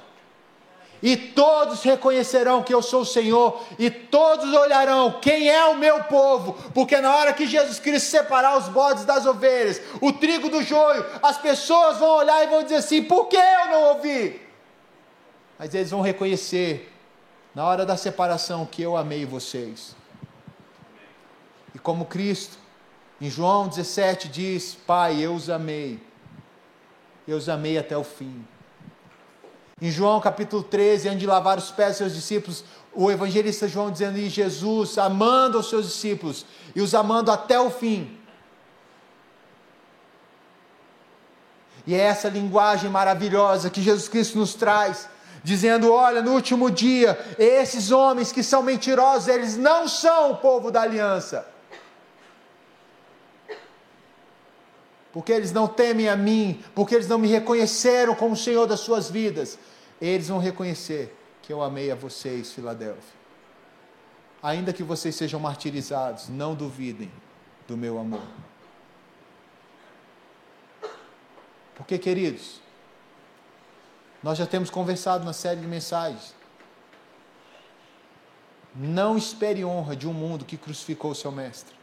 e 1.02 1.16
todos 1.16 1.82
reconhecerão 1.84 2.62
que 2.62 2.74
eu 2.74 2.82
sou 2.82 3.02
o 3.02 3.06
Senhor, 3.06 3.62
e 3.78 3.90
todos 3.90 4.54
olharão 4.54 5.20
quem 5.22 5.50
é 5.50 5.66
o 5.66 5.78
meu 5.78 6.04
povo, 6.04 6.54
porque 6.74 7.00
na 7.00 7.16
hora 7.16 7.34
que 7.34 7.48
Jesus 7.48 7.80
Cristo 7.80 8.10
separar 8.10 8.58
os 8.58 8.68
bodes 8.68 9.06
das 9.06 9.26
ovelhas, 9.26 9.82
o 10.02 10.12
trigo 10.12 10.50
do 10.50 10.62
joio, 10.62 11.06
as 11.22 11.38
pessoas 11.38 11.98
vão 11.98 12.10
olhar 12.10 12.44
e 12.44 12.48
vão 12.48 12.64
dizer 12.64 12.76
assim: 12.76 13.04
por 13.04 13.28
que 13.28 13.38
eu 13.38 13.68
não 13.72 13.84
ouvi? 13.96 14.42
Mas 15.58 15.74
eles 15.74 15.92
vão 15.92 16.02
reconhecer, 16.02 16.92
na 17.54 17.66
hora 17.66 17.86
da 17.86 17.98
separação, 17.98 18.66
que 18.66 18.82
eu 18.82 18.96
amei 18.96 19.26
vocês. 19.26 19.96
E 21.74 21.80
como 21.80 22.06
Cristo 22.06 22.58
em 23.22 23.30
João 23.30 23.68
17 23.68 24.28
diz: 24.28 24.76
Pai, 24.76 25.20
eu 25.20 25.34
os 25.34 25.50
amei, 25.50 26.00
eu 27.28 27.38
os 27.38 27.50
amei 27.50 27.78
até 27.78 27.98
o 27.98 28.04
fim. 28.04 28.46
Em 29.82 29.90
João 29.90 30.20
capítulo 30.20 30.62
13, 30.62 31.08
antes 31.08 31.20
de 31.22 31.28
lavar 31.28 31.58
os 31.58 31.72
pés 31.72 31.90
dos 31.90 31.98
seus 31.98 32.14
discípulos, 32.14 32.64
o 32.94 33.10
evangelista 33.10 33.68
João 33.68 33.90
dizendo: 33.90 34.18
E 34.18 34.28
Jesus 34.28 34.98
amando 34.98 35.60
os 35.60 35.70
seus 35.70 35.86
discípulos 35.86 36.46
e 36.76 36.82
os 36.82 36.94
amando 36.94 37.32
até 37.32 37.60
o 37.60 37.70
fim. 37.70 38.18
E 41.88 41.96
é 41.96 42.00
essa 42.00 42.28
linguagem 42.28 42.90
maravilhosa 42.90 43.70
que 43.70 43.82
Jesus 43.82 44.10
Cristo 44.10 44.38
nos 44.38 44.54
traz, 44.54 45.08
dizendo: 45.44 45.92
Olha, 45.94 46.22
no 46.22 46.34
último 46.34 46.70
dia, 46.70 47.18
esses 47.38 47.90
homens 47.90 48.34
que 48.34 48.44
são 48.44 48.62
mentirosos, 48.62 49.30
eles 49.30 49.56
não 49.56 49.88
são 49.88 50.32
o 50.32 50.38
povo 50.38 50.72
da 50.72 50.82
aliança. 50.82 51.48
Porque 55.12 55.32
eles 55.32 55.52
não 55.52 55.68
temem 55.68 56.08
a 56.08 56.16
mim, 56.16 56.64
porque 56.76 56.96
eles 56.96 57.08
não 57.08 57.18
me 57.18 57.28
reconheceram 57.28 58.16
como 58.16 58.36
Senhor 58.36 58.68
das 58.68 58.80
suas 58.80 59.10
vidas, 59.10 59.58
eles 60.00 60.28
vão 60.28 60.38
reconhecer 60.38 61.16
que 61.42 61.52
eu 61.52 61.62
amei 61.62 61.92
a 61.92 61.96
vocês, 61.96 62.52
Filadélfia. 62.52 63.20
Ainda 64.42 64.72
que 64.72 64.84
vocês 64.84 65.16
sejam 65.16 65.40
martirizados, 65.40 66.30
não 66.30 66.54
duvidem 66.56 67.12
do 67.68 67.76
meu 67.76 68.00
amor. 68.00 68.22
Porque, 71.76 71.98
queridos, 71.98 72.62
nós 74.22 74.38
já 74.38 74.46
temos 74.46 74.70
conversado 74.70 75.26
na 75.26 75.34
série 75.34 75.62
de 75.62 75.68
mensagens. 75.68 76.36
Não 78.76 79.18
espere 79.18 79.66
honra 79.66 79.96
de 79.96 80.08
um 80.08 80.14
mundo 80.14 80.46
que 80.46 80.56
crucificou 80.56 81.12
o 81.12 81.16
seu 81.16 81.32
mestre. 81.32 81.79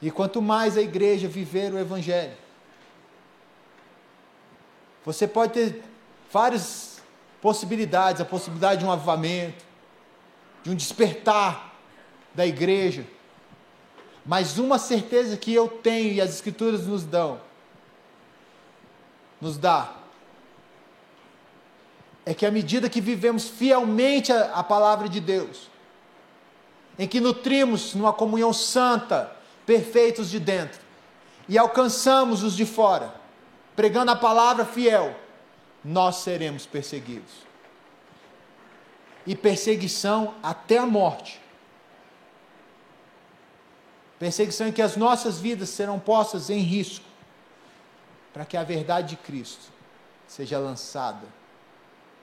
E 0.00 0.10
quanto 0.10 0.40
mais 0.40 0.76
a 0.76 0.82
igreja 0.82 1.26
viver 1.26 1.72
o 1.72 1.78
Evangelho, 1.78 2.36
você 5.04 5.26
pode 5.26 5.52
ter 5.52 5.82
várias 6.30 7.00
possibilidades 7.40 8.20
a 8.20 8.24
possibilidade 8.24 8.80
de 8.80 8.86
um 8.86 8.92
avivamento, 8.92 9.64
de 10.62 10.70
um 10.70 10.74
despertar 10.74 11.74
da 12.34 12.46
igreja. 12.46 13.06
Mas 14.24 14.58
uma 14.58 14.78
certeza 14.78 15.36
que 15.36 15.52
eu 15.52 15.68
tenho 15.68 16.12
e 16.12 16.20
as 16.20 16.30
Escrituras 16.30 16.86
nos 16.86 17.04
dão, 17.04 17.40
nos 19.40 19.56
dá, 19.56 19.94
é 22.26 22.34
que 22.34 22.44
à 22.44 22.50
medida 22.50 22.90
que 22.90 23.00
vivemos 23.00 23.48
fielmente 23.48 24.30
a, 24.30 24.52
a 24.52 24.62
palavra 24.62 25.08
de 25.08 25.18
Deus, 25.18 25.70
em 26.98 27.08
que 27.08 27.20
nutrimos 27.20 27.94
numa 27.94 28.12
comunhão 28.12 28.52
santa, 28.52 29.37
perfeitos 29.68 30.30
de 30.30 30.40
dentro, 30.40 30.80
e 31.46 31.58
alcançamos 31.58 32.42
os 32.42 32.56
de 32.56 32.64
fora, 32.64 33.14
pregando 33.76 34.10
a 34.10 34.16
palavra 34.16 34.64
fiel, 34.64 35.14
nós 35.84 36.16
seremos 36.16 36.64
perseguidos. 36.64 37.46
E 39.26 39.36
perseguição 39.36 40.34
até 40.42 40.78
a 40.78 40.86
morte. 40.86 41.38
Perseguição 44.18 44.68
em 44.68 44.72
que 44.72 44.80
as 44.80 44.96
nossas 44.96 45.38
vidas 45.38 45.68
serão 45.68 46.00
postas 46.00 46.48
em 46.48 46.60
risco, 46.60 47.04
para 48.32 48.46
que 48.46 48.56
a 48.56 48.64
verdade 48.64 49.08
de 49.08 49.16
Cristo 49.16 49.70
seja 50.26 50.58
lançada 50.58 51.26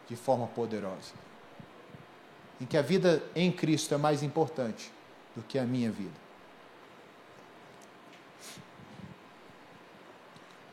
de 0.09 0.15
forma 0.15 0.47
poderosa. 0.47 1.13
Em 2.59 2.65
que 2.65 2.75
a 2.75 2.81
vida 2.81 3.21
em 3.35 3.51
Cristo 3.51 3.93
é 3.93 3.97
mais 3.97 4.23
importante 4.23 4.91
do 5.35 5.43
que 5.43 5.59
a 5.59 5.63
minha 5.63 5.91
vida. 5.91 6.24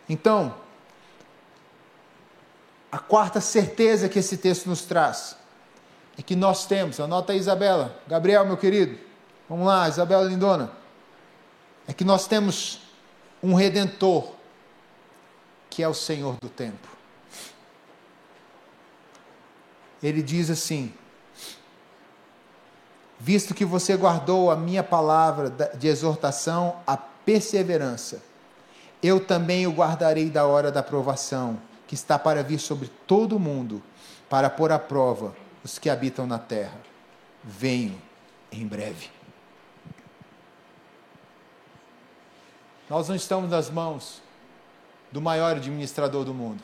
Então, 0.09 0.55
a 2.91 2.99
quarta 2.99 3.41
certeza 3.41 4.09
que 4.09 4.19
esse 4.19 4.37
texto 4.37 4.69
nos 4.69 4.83
traz 4.83 5.37
é 6.19 6.23
que 6.23 6.37
nós 6.37 6.67
temos, 6.67 7.01
anota 7.01 7.33
aí, 7.33 7.39
Isabela, 7.39 7.99
Gabriel, 8.07 8.45
meu 8.45 8.57
querido, 8.57 8.99
vamos 9.49 9.67
lá, 9.67 9.89
Isabela 9.89 10.25
Lindona, 10.25 10.73
é 11.87 11.93
que 11.93 12.05
nós 12.05 12.27
temos 12.27 12.83
um 13.43 13.55
redentor, 13.55 14.33
que 15.71 15.83
é 15.83 15.89
o 15.89 15.95
Senhor 15.95 16.37
do 16.41 16.49
tempo. 16.49 16.89
Ele 20.03 20.23
diz 20.23 20.51
assim: 20.51 20.93
Visto 23.19 23.55
que 23.55 23.65
você 23.65 23.97
guardou 23.97 24.51
a 24.51 24.57
minha 24.57 24.83
palavra 24.83 25.49
de 25.77 25.87
exortação, 25.87 26.77
a 26.87 26.97
perseverança, 26.97 28.23
eu 29.03 29.19
também 29.19 29.67
o 29.67 29.73
guardarei 29.73 30.31
da 30.31 30.47
hora 30.47 30.71
da 30.71 30.83
provação, 30.83 31.59
que 31.89 31.95
está 31.95 32.19
para 32.19 32.43
vir 32.43 32.59
sobre 32.59 32.89
todo 33.07 33.37
o 33.37 33.41
mundo, 33.41 33.83
para 34.31 34.49
pôr 34.49 34.71
à 34.71 34.79
prova 34.79 35.35
os 35.65 35.79
que 35.79 35.91
habitam 35.91 36.27
na 36.27 36.39
terra. 36.39 36.79
Venho 37.43 38.01
em 38.51 38.67
breve. 38.67 39.11
Nós 42.89 43.09
não 43.09 43.17
estamos 43.17 43.51
nas 43.51 43.69
mãos 43.69 44.23
do 45.11 45.21
maior 45.21 45.57
administrador 45.57 46.25
do 46.25 46.33
mundo. 46.33 46.63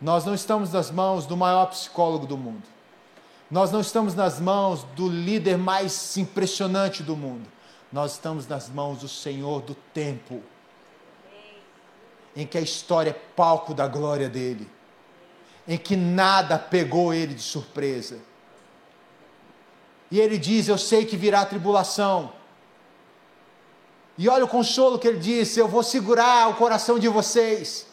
Nós 0.00 0.24
não 0.24 0.34
estamos 0.34 0.72
nas 0.72 0.90
mãos 0.90 1.26
do 1.26 1.36
maior 1.36 1.66
psicólogo 1.66 2.26
do 2.26 2.38
mundo. 2.38 2.62
Nós 3.50 3.70
não 3.70 3.80
estamos 3.80 4.14
nas 4.14 4.40
mãos 4.40 4.84
do 4.96 5.08
líder 5.08 5.58
mais 5.58 6.16
impressionante 6.16 7.02
do 7.02 7.16
mundo. 7.16 7.46
Nós 7.92 8.12
estamos 8.12 8.46
nas 8.46 8.68
mãos 8.68 9.00
do 9.00 9.08
Senhor 9.08 9.60
do 9.60 9.74
tempo 9.74 10.42
em 12.34 12.46
que 12.46 12.56
a 12.56 12.60
história 12.60 13.10
é 13.10 13.34
palco 13.34 13.74
da 13.74 13.86
glória 13.86 14.28
dele, 14.28 14.68
em 15.66 15.76
que 15.76 15.96
nada 15.96 16.58
pegou 16.58 17.12
ele 17.12 17.34
de 17.34 17.42
surpresa. 17.42 18.18
E 20.10 20.18
ele 20.18 20.38
diz: 20.38 20.68
Eu 20.68 20.78
sei 20.78 21.04
que 21.04 21.16
virá 21.16 21.44
tribulação. 21.44 22.32
E 24.16 24.28
olha 24.28 24.44
o 24.44 24.48
consolo 24.48 24.98
que 24.98 25.08
ele 25.08 25.18
disse: 25.18 25.58
Eu 25.58 25.68
vou 25.68 25.82
segurar 25.82 26.48
o 26.48 26.54
coração 26.54 26.98
de 26.98 27.08
vocês, 27.08 27.86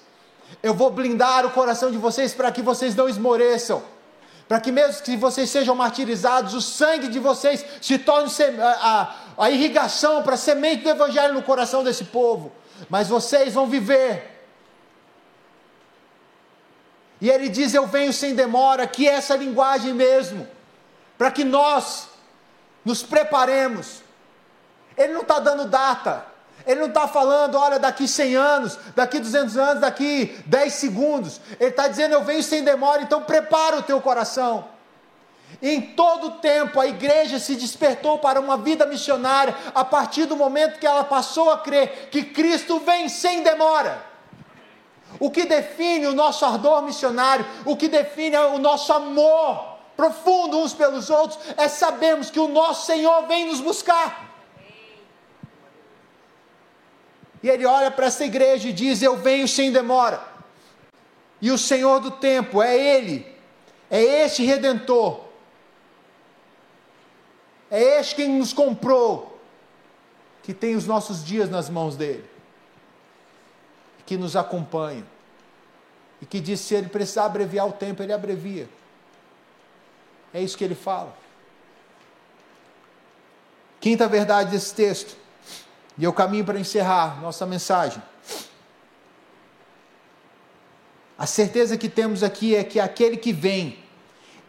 eu 0.62 0.74
vou 0.74 0.90
blindar 0.90 1.46
o 1.46 1.52
coração 1.52 1.92
de 1.92 1.98
vocês 1.98 2.34
para 2.34 2.52
que 2.52 2.62
vocês 2.62 2.96
não 2.96 3.10
esmoreçam, 3.10 3.84
para 4.48 4.60
que 4.60 4.72
mesmo 4.72 5.04
que 5.04 5.18
vocês 5.18 5.50
sejam 5.50 5.76
martirizados, 5.76 6.54
o 6.54 6.62
sangue 6.62 7.08
de 7.08 7.20
vocês 7.20 7.66
se 7.82 7.98
torne 7.98 8.32
a, 8.60 9.16
a, 9.38 9.46
a 9.46 9.52
irrigação 9.52 10.24
para 10.24 10.36
a 10.36 10.38
semente 10.38 10.84
do 10.84 10.90
Evangelho 10.90 11.34
no 11.34 11.44
coração 11.44 11.84
desse 11.84 12.06
povo 12.06 12.52
mas 12.90 13.08
vocês 13.08 13.54
vão 13.54 13.68
viver. 13.68 14.38
E 17.20 17.30
ele 17.30 17.50
diz: 17.50 17.74
Eu 17.74 17.88
venho 17.88 18.14
sem 18.14 18.36
demora, 18.36 18.86
que 18.88 19.08
é 19.08 19.14
essa 19.14 19.36
linguagem 19.36 19.94
mesmo, 19.94 20.48
para 21.18 21.32
que 21.32 21.44
nós 21.44 22.10
nos 22.86 23.04
preparemos. 23.04 24.02
Ele 24.96 25.14
não 25.14 25.22
está 25.22 25.40
dando 25.40 25.66
data, 25.66 26.26
ele 26.66 26.80
não 26.80 26.88
está 26.88 27.08
falando, 27.08 27.56
olha, 27.56 27.78
daqui 27.78 28.08
100 28.08 28.36
anos, 28.36 28.80
daqui 28.96 29.20
200 29.20 29.58
anos, 29.58 29.82
daqui 29.82 30.38
10 30.46 30.74
segundos. 30.74 31.40
Ele 31.60 31.70
está 31.70 31.88
dizendo: 31.88 32.14
Eu 32.14 32.24
venho 32.24 32.44
sem 32.44 32.64
demora, 32.64 33.02
então 33.02 33.24
prepara 33.24 33.78
o 33.78 33.84
teu 33.84 34.02
coração. 34.02 34.77
Em 35.62 35.82
todo 35.82 36.28
o 36.28 36.32
tempo, 36.32 36.80
a 36.80 36.86
igreja 36.86 37.40
se 37.40 37.56
despertou 37.56 38.20
para 38.20 38.40
uma 38.40 38.58
vida 38.58 38.86
missionária 38.86 39.56
a 39.74 39.84
partir 39.84 40.26
do 40.26 40.36
momento 40.36 40.80
que 40.80 40.86
ela 40.86 41.04
passou 41.04 41.50
a 41.50 41.58
crer 41.58 42.10
que 42.12 42.24
Cristo 42.24 42.80
vem 42.80 43.10
sem 43.10 43.42
demora. 43.42 44.06
O 45.20 45.32
que 45.32 45.46
define 45.46 46.06
o 46.06 46.14
nosso 46.14 46.46
ardor 46.46 46.84
missionário, 46.84 47.46
o 47.66 47.76
que 47.76 47.88
define 47.88 48.38
o 48.38 48.60
nosso 48.60 48.94
amor 48.94 49.78
profundo 49.96 50.60
uns 50.60 50.74
pelos 50.74 51.10
outros, 51.10 51.40
é 51.58 51.68
sabermos 51.68 52.30
que 52.30 52.40
o 52.40 52.48
nosso 52.48 52.86
Senhor 52.86 53.26
vem 53.26 53.48
nos 53.48 53.60
buscar. 53.60 54.28
E 57.42 57.50
ele 57.50 57.66
olha 57.66 57.90
para 57.90 58.06
essa 58.06 58.24
igreja 58.24 58.70
e 58.70 58.74
diz: 58.74 59.02
Eu 59.02 59.18
venho 59.18 59.48
sem 59.48 59.72
demora. 59.72 60.22
E 61.42 61.50
o 61.50 61.58
Senhor 61.58 62.00
do 62.00 62.12
tempo 62.12 62.62
é 62.62 62.76
Ele, 62.76 63.26
é 63.90 64.02
este 64.24 64.44
redentor 64.44 65.27
é 67.70 68.00
este 68.00 68.16
quem 68.16 68.30
nos 68.38 68.54
comprou, 68.54 69.40
que 70.44 70.54
tem 70.54 70.76
os 70.76 70.86
nossos 70.86 71.24
dias 71.24 71.50
nas 71.50 71.70
mãos 71.70 71.96
dele, 71.96 72.26
que 74.06 74.18
nos 74.18 74.36
acompanha, 74.36 75.06
e 76.22 76.26
que 76.26 76.40
diz: 76.40 76.60
se 76.62 76.74
ele 76.74 76.88
precisar 76.88 77.26
abreviar 77.26 77.68
o 77.68 77.74
tempo, 77.74 78.02
ele 78.02 78.14
abrevia. 78.14 78.70
É 80.34 80.42
isso 80.42 80.58
que 80.58 80.64
ele 80.64 80.76
fala. 80.76 81.16
Quinta 83.80 84.08
verdade 84.08 84.52
desse 84.52 84.74
texto, 84.74 85.16
e 85.98 86.04
eu 86.04 86.14
caminho 86.14 86.46
para 86.46 86.60
encerrar 86.60 87.22
nossa 87.22 87.46
mensagem. 87.46 88.02
A 91.18 91.26
certeza 91.26 91.78
que 91.78 91.90
temos 91.90 92.22
aqui 92.22 92.56
é 92.56 92.64
que 92.64 92.80
aquele 92.80 93.18
que 93.18 93.34
vem, 93.34 93.84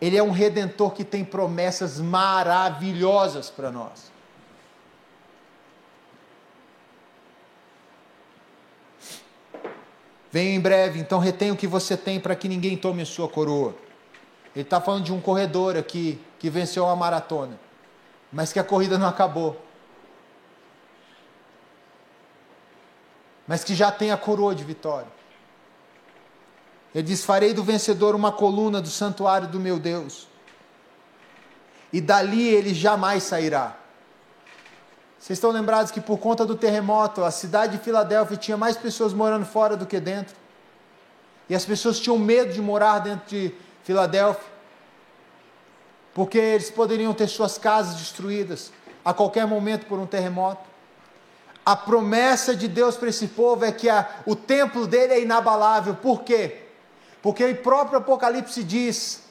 ele 0.01 0.16
é 0.16 0.22
um 0.22 0.30
redentor 0.30 0.92
que 0.92 1.05
tem 1.05 1.24
promessas 1.24 2.01
maravilhosas 2.01 3.51
para 3.51 3.70
nós. 3.70 4.12
Venho 10.30 10.51
em 10.51 10.61
breve, 10.61 11.01
então 11.01 11.18
retenha 11.18 11.53
o 11.53 11.57
que 11.57 11.66
você 11.66 11.96
tem 11.96 12.20
para 12.20 12.36
que 12.36 12.49
ninguém 12.49 12.76
tome 12.76 13.03
a 13.03 13.07
sua 13.07 13.28
coroa. 13.28 13.74
Ele 14.55 14.62
está 14.62 14.80
falando 14.80 15.05
de 15.05 15.12
um 15.12 15.20
corredor 15.20 15.76
aqui 15.76 16.20
que 16.38 16.51
venceu 16.51 16.84
uma 16.84 16.94
maratona, 16.94 17.59
mas 18.32 18.53
que 18.53 18.59
a 18.59 18.64
corrida 18.64 18.99
não 18.99 19.09
acabou. 19.09 19.61
Mas 23.46 23.64
que 23.64 23.74
já 23.74 23.90
tem 23.90 24.11
a 24.11 24.16
coroa 24.16 24.55
de 24.55 24.62
vitória. 24.62 25.17
Ele 26.95 27.05
diz: 27.05 27.24
Farei 27.24 27.53
do 27.53 27.62
vencedor 27.62 28.14
uma 28.14 28.32
coluna 28.32 28.80
do 28.80 28.89
santuário 28.89 29.49
do 29.49 29.61
meu 29.61 29.78
Deus, 29.78 30.26
e 31.93 32.01
dali 32.01 32.49
ele 32.49 32.74
jamais 32.74 33.22
sairá. 33.24 33.76
Vocês 35.18 35.36
estão 35.36 35.51
lembrados 35.51 35.91
que 35.91 36.01
por 36.01 36.18
conta 36.18 36.47
do 36.47 36.55
terremoto, 36.55 37.24
a 37.24 37.30
cidade 37.30 37.76
de 37.76 37.82
Filadélfia 37.82 38.36
tinha 38.36 38.57
mais 38.57 38.76
pessoas 38.76 39.12
morando 39.12 39.45
fora 39.45 39.76
do 39.76 39.84
que 39.84 39.99
dentro? 39.99 40.36
E 41.49 41.55
as 41.55 41.64
pessoas 41.64 41.99
tinham 41.99 42.18
medo 42.18 42.53
de 42.53 42.61
morar 42.61 43.01
dentro 43.01 43.26
de 43.26 43.53
Filadélfia, 43.82 44.47
porque 46.14 46.39
eles 46.39 46.70
poderiam 46.70 47.12
ter 47.12 47.26
suas 47.26 47.59
casas 47.59 47.97
destruídas 47.97 48.72
a 49.05 49.12
qualquer 49.12 49.47
momento 49.47 49.86
por 49.86 49.99
um 49.99 50.07
terremoto. 50.07 50.68
A 51.64 51.74
promessa 51.74 52.55
de 52.55 52.68
Deus 52.68 52.97
para 52.97 53.09
esse 53.09 53.28
povo 53.28 53.64
é 53.64 53.72
que 53.72 53.89
a, 53.89 54.09
o 54.24 54.36
templo 54.36 54.86
dele 54.86 55.14
é 55.14 55.20
inabalável. 55.20 55.95
Por 55.97 56.22
quê? 56.22 56.67
Porque 57.29 57.45
o 57.45 57.57
próprio 57.57 57.99
Apocalipse 57.99 58.64
diz 58.64 59.22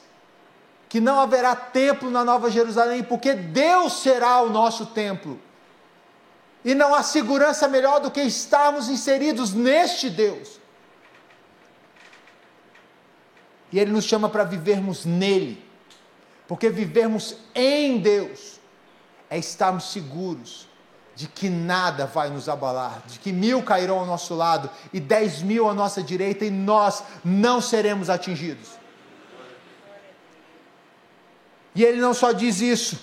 que 0.88 1.00
não 1.00 1.18
haverá 1.18 1.56
templo 1.56 2.08
na 2.08 2.24
Nova 2.24 2.48
Jerusalém, 2.48 3.02
porque 3.02 3.34
Deus 3.34 3.94
será 3.94 4.40
o 4.40 4.50
nosso 4.50 4.86
templo. 4.86 5.36
E 6.64 6.76
não 6.76 6.94
há 6.94 7.02
segurança 7.02 7.66
melhor 7.66 7.98
do 7.98 8.08
que 8.08 8.20
estarmos 8.20 8.88
inseridos 8.88 9.52
neste 9.52 10.08
Deus. 10.08 10.60
E 13.72 13.80
Ele 13.80 13.90
nos 13.90 14.04
chama 14.04 14.28
para 14.28 14.44
vivermos 14.44 15.04
nele, 15.04 15.60
porque 16.46 16.70
vivermos 16.70 17.34
em 17.52 17.98
Deus 17.98 18.60
é 19.28 19.36
estarmos 19.38 19.90
seguros 19.90 20.67
de 21.18 21.26
que 21.26 21.50
nada 21.50 22.06
vai 22.06 22.30
nos 22.30 22.48
abalar, 22.48 23.02
de 23.04 23.18
que 23.18 23.32
mil 23.32 23.60
cairão 23.60 23.98
ao 23.98 24.06
nosso 24.06 24.36
lado 24.36 24.70
e 24.92 25.00
dez 25.00 25.42
mil 25.42 25.68
à 25.68 25.74
nossa 25.74 26.00
direita 26.00 26.44
e 26.44 26.50
nós 26.50 27.02
não 27.24 27.60
seremos 27.60 28.08
atingidos. 28.08 28.68
E 31.74 31.84
ele 31.84 32.00
não 32.00 32.14
só 32.14 32.30
diz 32.30 32.60
isso, 32.60 33.02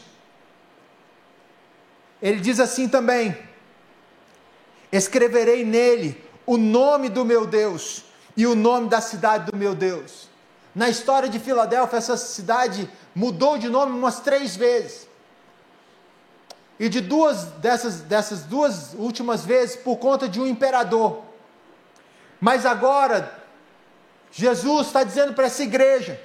ele 2.22 2.40
diz 2.40 2.62
assim 2.62 2.88
também: 2.88 3.38
escreverei 4.94 5.66
nele 5.66 6.24
o 6.46 6.56
nome 6.56 7.10
do 7.10 7.26
meu 7.26 7.46
Deus 7.46 8.06
e 8.38 8.48
o 8.48 8.56
nome 8.56 8.88
da 8.88 9.02
cidade 9.02 9.52
do 9.52 9.58
meu 9.58 9.76
Deus. 9.76 10.30
Na 10.74 10.88
história 10.88 11.28
de 11.28 11.38
Filadélfia, 11.38 11.98
essa 11.98 12.16
cidade 12.16 12.90
mudou 13.14 13.58
de 13.58 13.68
nome 13.68 13.92
umas 13.92 14.22
três 14.22 14.56
vezes. 14.56 15.06
E 16.80 16.90
de 16.90 17.00
duas 17.00 17.44
dessas, 17.60 18.02
dessas 18.02 18.44
duas 18.44 18.94
últimas 18.96 19.46
vezes 19.46 19.76
por 19.76 19.98
conta 19.98 20.28
de 20.28 20.42
um 20.42 20.46
imperador. 20.46 21.24
Mas 22.40 22.66
agora, 22.66 23.34
Jesus 24.32 24.88
está 24.88 25.04
dizendo 25.04 25.34
para 25.34 25.46
essa 25.46 25.64
igreja 25.64 26.20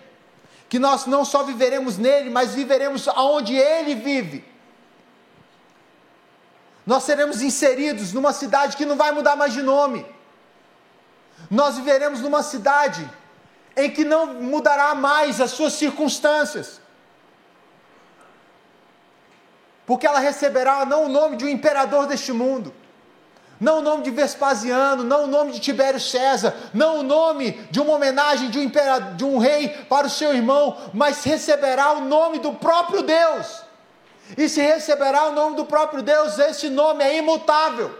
que 0.69 0.79
nós 0.79 1.07
não 1.07 1.25
só 1.25 1.45
viveremos 1.45 1.99
nele, 1.99 2.31
mas 2.31 2.55
viveremos 2.55 3.07
aonde 3.09 3.55
ele 3.55 3.95
vive. 3.95 4.45
Nós 6.87 7.05
seremos 7.05 7.43
inseridos 7.43 8.13
numa 8.13 8.33
cidade 8.33 8.77
que 8.77 8.85
não 8.87 8.97
vai 8.97 9.13
mudar 9.13 9.37
mais 9.37 9.53
de 9.53 9.63
nome. 9.63 10.05
Nós 11.51 11.77
viveremos 11.77 12.21
numa 12.21 12.43
cidade 12.43 13.09
em 13.77 13.91
que 13.91 14.05
não 14.05 14.35
mudará 14.35 14.95
mais 14.95 15.41
as 15.41 15.53
suas 15.53 15.75
circunstâncias 15.75 16.81
porque 19.91 20.07
ela 20.07 20.21
receberá 20.21 20.85
não 20.85 21.07
o 21.07 21.09
nome 21.09 21.37
de 21.37 21.45
um 21.45 21.49
imperador 21.49 22.07
deste 22.07 22.33
mundo, 22.33 22.73
não 23.59 23.81
o 23.81 23.83
nome 23.83 24.05
de 24.05 24.13
Vespasiano, 24.13 25.03
não 25.03 25.25
o 25.25 25.27
nome 25.27 25.51
de 25.51 25.59
Tibério 25.59 25.99
César, 25.99 26.55
não 26.73 27.01
o 27.01 27.03
nome 27.03 27.51
de 27.73 27.81
uma 27.81 27.95
homenagem 27.95 28.51
de 28.51 28.61
um, 28.61 28.63
imperador, 28.63 29.17
de 29.17 29.25
um 29.25 29.37
rei 29.39 29.69
para 29.89 30.07
o 30.07 30.11
seu 30.11 30.33
irmão, 30.33 30.79
mas 30.95 31.25
receberá 31.25 31.91
o 31.95 32.03
nome 32.03 32.39
do 32.39 32.53
próprio 32.53 33.03
Deus. 33.03 33.65
E 34.39 34.49
se 34.49 34.61
receberá 34.61 35.25
o 35.25 35.33
nome 35.33 35.57
do 35.57 35.65
próprio 35.65 36.05
Deus, 36.05 36.39
esse 36.39 36.69
nome 36.69 37.03
é 37.03 37.17
imutável, 37.17 37.93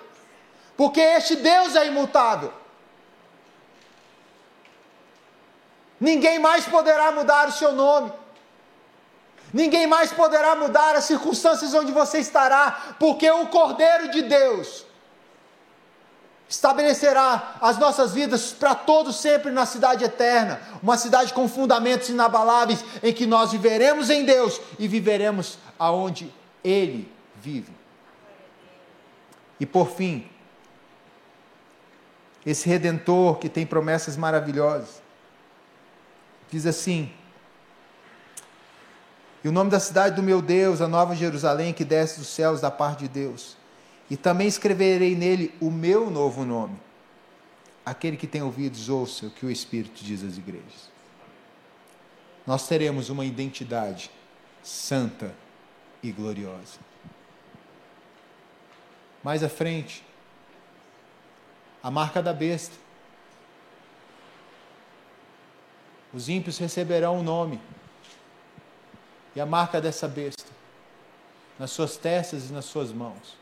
porque 0.77 1.01
este 1.01 1.35
Deus 1.35 1.75
é 1.75 1.89
imutável. 1.89 2.53
Ninguém 5.99 6.39
mais 6.39 6.65
poderá 6.67 7.11
mudar 7.11 7.49
o 7.49 7.53
seu 7.53 7.73
nome. 7.73 8.20
Ninguém 9.53 9.87
mais 9.87 10.13
poderá 10.13 10.55
mudar 10.55 10.95
as 10.95 11.05
circunstâncias 11.05 11.75
onde 11.75 11.93
você 11.93 12.19
estará, 12.19 12.95
porque 12.99 13.29
o 13.31 13.47
Cordeiro 13.47 14.11
de 14.11 14.23
Deus 14.23 14.87
estabelecerá 16.49 17.57
as 17.61 17.79
nossas 17.79 18.13
vidas 18.13 18.53
para 18.53 18.75
todos 18.75 19.17
sempre 19.17 19.53
na 19.53 19.65
cidade 19.65 20.05
eterna, 20.05 20.61
uma 20.83 20.99
cidade 20.99 21.33
com 21.33 21.49
fundamentos 21.49 22.09
inabaláveis 22.09 22.85
em 23.03 23.13
que 23.13 23.25
nós 23.25 23.53
viveremos 23.53 24.11
em 24.11 24.25
Deus 24.25 24.61
e 24.79 24.89
viveremos 24.89 25.59
aonde 25.79 26.33
ele 26.65 27.11
vive. 27.37 27.73
E 29.61 29.67
por 29.67 29.91
fim, 29.91 30.29
esse 32.45 32.69
redentor 32.69 33.39
que 33.39 33.49
tem 33.49 33.65
promessas 33.65 34.17
maravilhosas 34.17 35.01
diz 36.51 36.67
assim: 36.67 37.13
e 39.43 39.49
o 39.49 39.53
nome 39.53 39.71
da 39.71 39.81
cidade 39.81 40.17
do 40.17 40.23
meu 40.23 40.43
Deus, 40.43 40.81
a 40.81 40.89
nova 40.89 41.17
Jerusalém 41.17 41.73
que 41.73 41.85
desce 41.85 42.19
dos 42.19 42.29
céus 42.29 42.61
da 42.61 42.71
parte 42.71 43.01
de 43.01 43.09
Deus. 43.09 43.57
E 44.11 44.17
também 44.17 44.47
escreverei 44.47 45.15
nele 45.15 45.55
o 45.61 45.71
meu 45.71 46.11
novo 46.11 46.45
nome. 46.45 46.77
Aquele 47.87 48.17
que 48.17 48.27
tem 48.27 48.43
ouvidos, 48.43 48.89
ouça 48.89 49.27
o 49.27 49.31
que 49.31 49.47
o 49.47 49.51
Espírito 49.51 50.05
diz 50.05 50.23
às 50.23 50.37
igrejas. 50.37 50.91
Nós 52.47 52.67
teremos 52.67 53.09
uma 53.09 53.25
identidade 53.25 54.11
santa 54.63 55.35
e 56.03 56.13
gloriosa. 56.13 56.79
Mais 59.23 59.43
à 59.43 59.49
frente, 59.49 60.05
a 61.83 61.91
marca 61.91 62.23
da 62.23 62.33
besta. 62.33 62.77
Os 66.13 66.29
ímpios 66.29 66.59
receberão 66.59 67.21
o 67.21 67.23
nome 67.23 67.61
e 69.35 69.41
a 69.41 69.47
marca 69.47 69.81
dessa 69.81 70.09
besta 70.09 70.51
nas 71.59 71.71
suas 71.71 71.97
testas 71.97 72.49
e 72.49 72.53
nas 72.55 72.65
suas 72.65 72.91
mãos. 72.91 73.37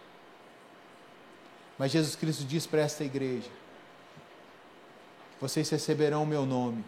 Mas 1.79 1.93
Jesus 1.93 2.17
Cristo 2.17 2.45
diz 2.45 2.67
para 2.67 2.81
esta 2.81 3.05
igreja: 3.05 3.49
vocês 5.41 5.71
receberão 5.71 6.25
o 6.25 6.27
meu 6.27 6.45
nome. 6.45 6.85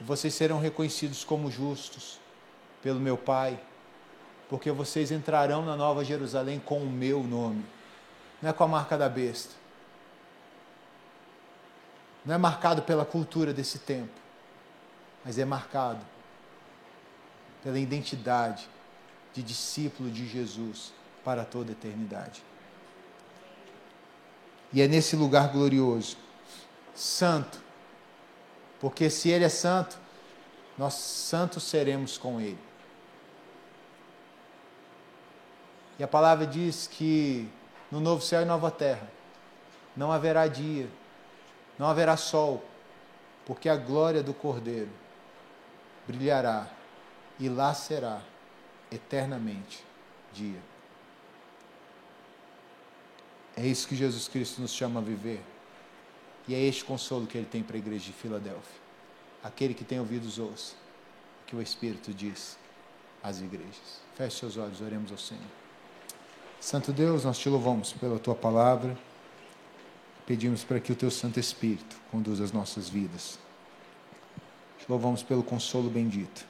Vocês 0.00 0.34
serão 0.34 0.60
reconhecidos 0.60 1.24
como 1.24 1.50
justos 1.50 2.20
pelo 2.80 3.00
meu 3.00 3.16
Pai, 3.16 3.58
porque 4.48 4.70
vocês 4.70 5.10
entrarão 5.10 5.64
na 5.64 5.74
Nova 5.74 6.04
Jerusalém 6.04 6.60
com 6.60 6.78
o 6.78 6.88
meu 6.88 7.24
nome, 7.24 7.64
não 8.40 8.50
é 8.50 8.52
com 8.52 8.62
a 8.62 8.68
marca 8.68 8.96
da 8.96 9.08
besta, 9.08 9.54
não 12.24 12.34
é 12.34 12.38
marcado 12.38 12.82
pela 12.82 13.06
cultura 13.06 13.54
desse 13.54 13.78
tempo, 13.78 14.12
mas 15.24 15.38
é 15.38 15.44
marcado 15.44 16.04
pela 17.66 17.80
identidade 17.80 18.68
de 19.34 19.42
discípulo 19.42 20.08
de 20.08 20.24
Jesus 20.24 20.92
para 21.24 21.44
toda 21.44 21.70
a 21.70 21.72
eternidade. 21.72 22.40
E 24.72 24.80
é 24.80 24.86
nesse 24.86 25.16
lugar 25.16 25.48
glorioso, 25.48 26.16
santo, 26.94 27.60
porque 28.78 29.10
se 29.10 29.30
Ele 29.30 29.44
é 29.44 29.48
santo, 29.48 29.98
nós 30.78 30.94
santos 30.94 31.64
seremos 31.64 32.16
com 32.16 32.40
Ele. 32.40 32.60
E 35.98 36.04
a 36.04 36.08
palavra 36.08 36.46
diz 36.46 36.86
que 36.86 37.50
no 37.90 37.98
novo 37.98 38.22
céu 38.22 38.42
e 38.42 38.44
nova 38.44 38.70
terra 38.70 39.10
não 39.96 40.12
haverá 40.12 40.46
dia, 40.46 40.88
não 41.76 41.88
haverá 41.88 42.16
sol, 42.16 42.64
porque 43.44 43.68
a 43.68 43.74
glória 43.74 44.22
do 44.22 44.32
Cordeiro 44.32 44.92
brilhará 46.06 46.75
e 47.38 47.48
lá 47.48 47.74
será 47.74 48.22
eternamente 48.90 49.84
dia. 50.32 50.60
É 53.56 53.66
isso 53.66 53.88
que 53.88 53.96
Jesus 53.96 54.28
Cristo 54.28 54.60
nos 54.60 54.72
chama 54.72 55.00
a 55.00 55.02
viver. 55.02 55.42
E 56.46 56.54
é 56.54 56.60
este 56.60 56.84
consolo 56.84 57.26
que 57.26 57.36
ele 57.36 57.46
tem 57.46 57.62
para 57.62 57.76
a 57.76 57.78
igreja 57.78 58.04
de 58.04 58.12
Filadélfia. 58.12 58.80
Aquele 59.42 59.74
que 59.74 59.84
tem 59.84 59.98
ouvidos 59.98 60.38
ouça 60.38 60.74
o 61.42 61.46
que 61.46 61.56
o 61.56 61.62
Espírito 61.62 62.12
diz 62.12 62.58
às 63.22 63.40
igrejas. 63.40 64.00
Feche 64.14 64.36
seus 64.38 64.56
olhos, 64.56 64.80
oremos 64.80 65.10
ao 65.10 65.18
Senhor. 65.18 65.42
Santo 66.60 66.92
Deus, 66.92 67.24
nós 67.24 67.38
te 67.38 67.48
louvamos 67.48 67.92
pela 67.92 68.18
tua 68.18 68.34
palavra. 68.34 68.96
Pedimos 70.26 70.64
para 70.64 70.80
que 70.80 70.92
o 70.92 70.96
teu 70.96 71.10
Santo 71.10 71.38
Espírito 71.38 71.96
conduza 72.10 72.44
as 72.44 72.52
nossas 72.52 72.88
vidas. 72.88 73.38
Te 74.78 74.86
louvamos 74.88 75.22
pelo 75.22 75.42
consolo 75.42 75.88
bendito, 75.88 76.44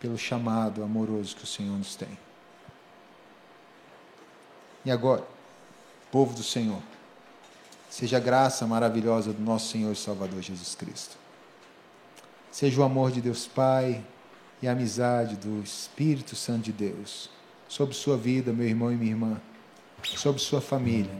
pelo 0.00 0.16
chamado 0.16 0.82
amoroso 0.82 1.36
que 1.36 1.44
o 1.44 1.46
Senhor 1.46 1.76
nos 1.76 1.94
tem. 1.94 2.18
E 4.84 4.90
agora, 4.90 5.22
povo 6.10 6.34
do 6.34 6.42
Senhor, 6.42 6.80
seja 7.90 8.16
a 8.16 8.20
graça 8.20 8.66
maravilhosa 8.66 9.32
do 9.32 9.42
nosso 9.42 9.70
Senhor 9.70 9.92
e 9.92 9.96
Salvador 9.96 10.40
Jesus 10.40 10.74
Cristo. 10.74 11.16
Seja 12.50 12.80
o 12.80 12.84
amor 12.84 13.12
de 13.12 13.20
Deus 13.20 13.46
Pai 13.46 14.02
e 14.62 14.66
a 14.66 14.72
amizade 14.72 15.36
do 15.36 15.62
Espírito 15.62 16.34
Santo 16.34 16.64
de 16.64 16.72
Deus 16.72 17.28
sobre 17.68 17.94
sua 17.94 18.16
vida, 18.16 18.52
meu 18.52 18.66
irmão 18.66 18.90
e 18.90 18.96
minha 18.96 19.12
irmã, 19.12 19.40
sobre 20.02 20.40
sua 20.40 20.60
família, 20.60 21.10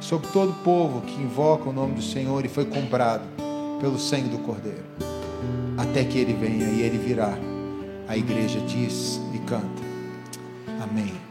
sobre 0.00 0.28
todo 0.28 0.50
o 0.50 0.64
povo 0.64 1.02
que 1.02 1.14
invoca 1.14 1.68
o 1.68 1.72
nome 1.72 1.94
do 1.94 2.02
Senhor 2.02 2.44
e 2.44 2.48
foi 2.48 2.64
comprado 2.64 3.24
pelo 3.80 3.98
sangue 3.98 4.28
do 4.28 4.38
Cordeiro, 4.38 4.84
até 5.76 6.02
que 6.02 6.18
ele 6.18 6.32
venha 6.32 6.66
e 6.66 6.82
ele 6.82 6.98
virá. 6.98 7.53
A 8.06 8.16
igreja 8.16 8.60
diz 8.60 9.20
e 9.32 9.38
canta. 9.38 9.82
Amém. 10.82 11.23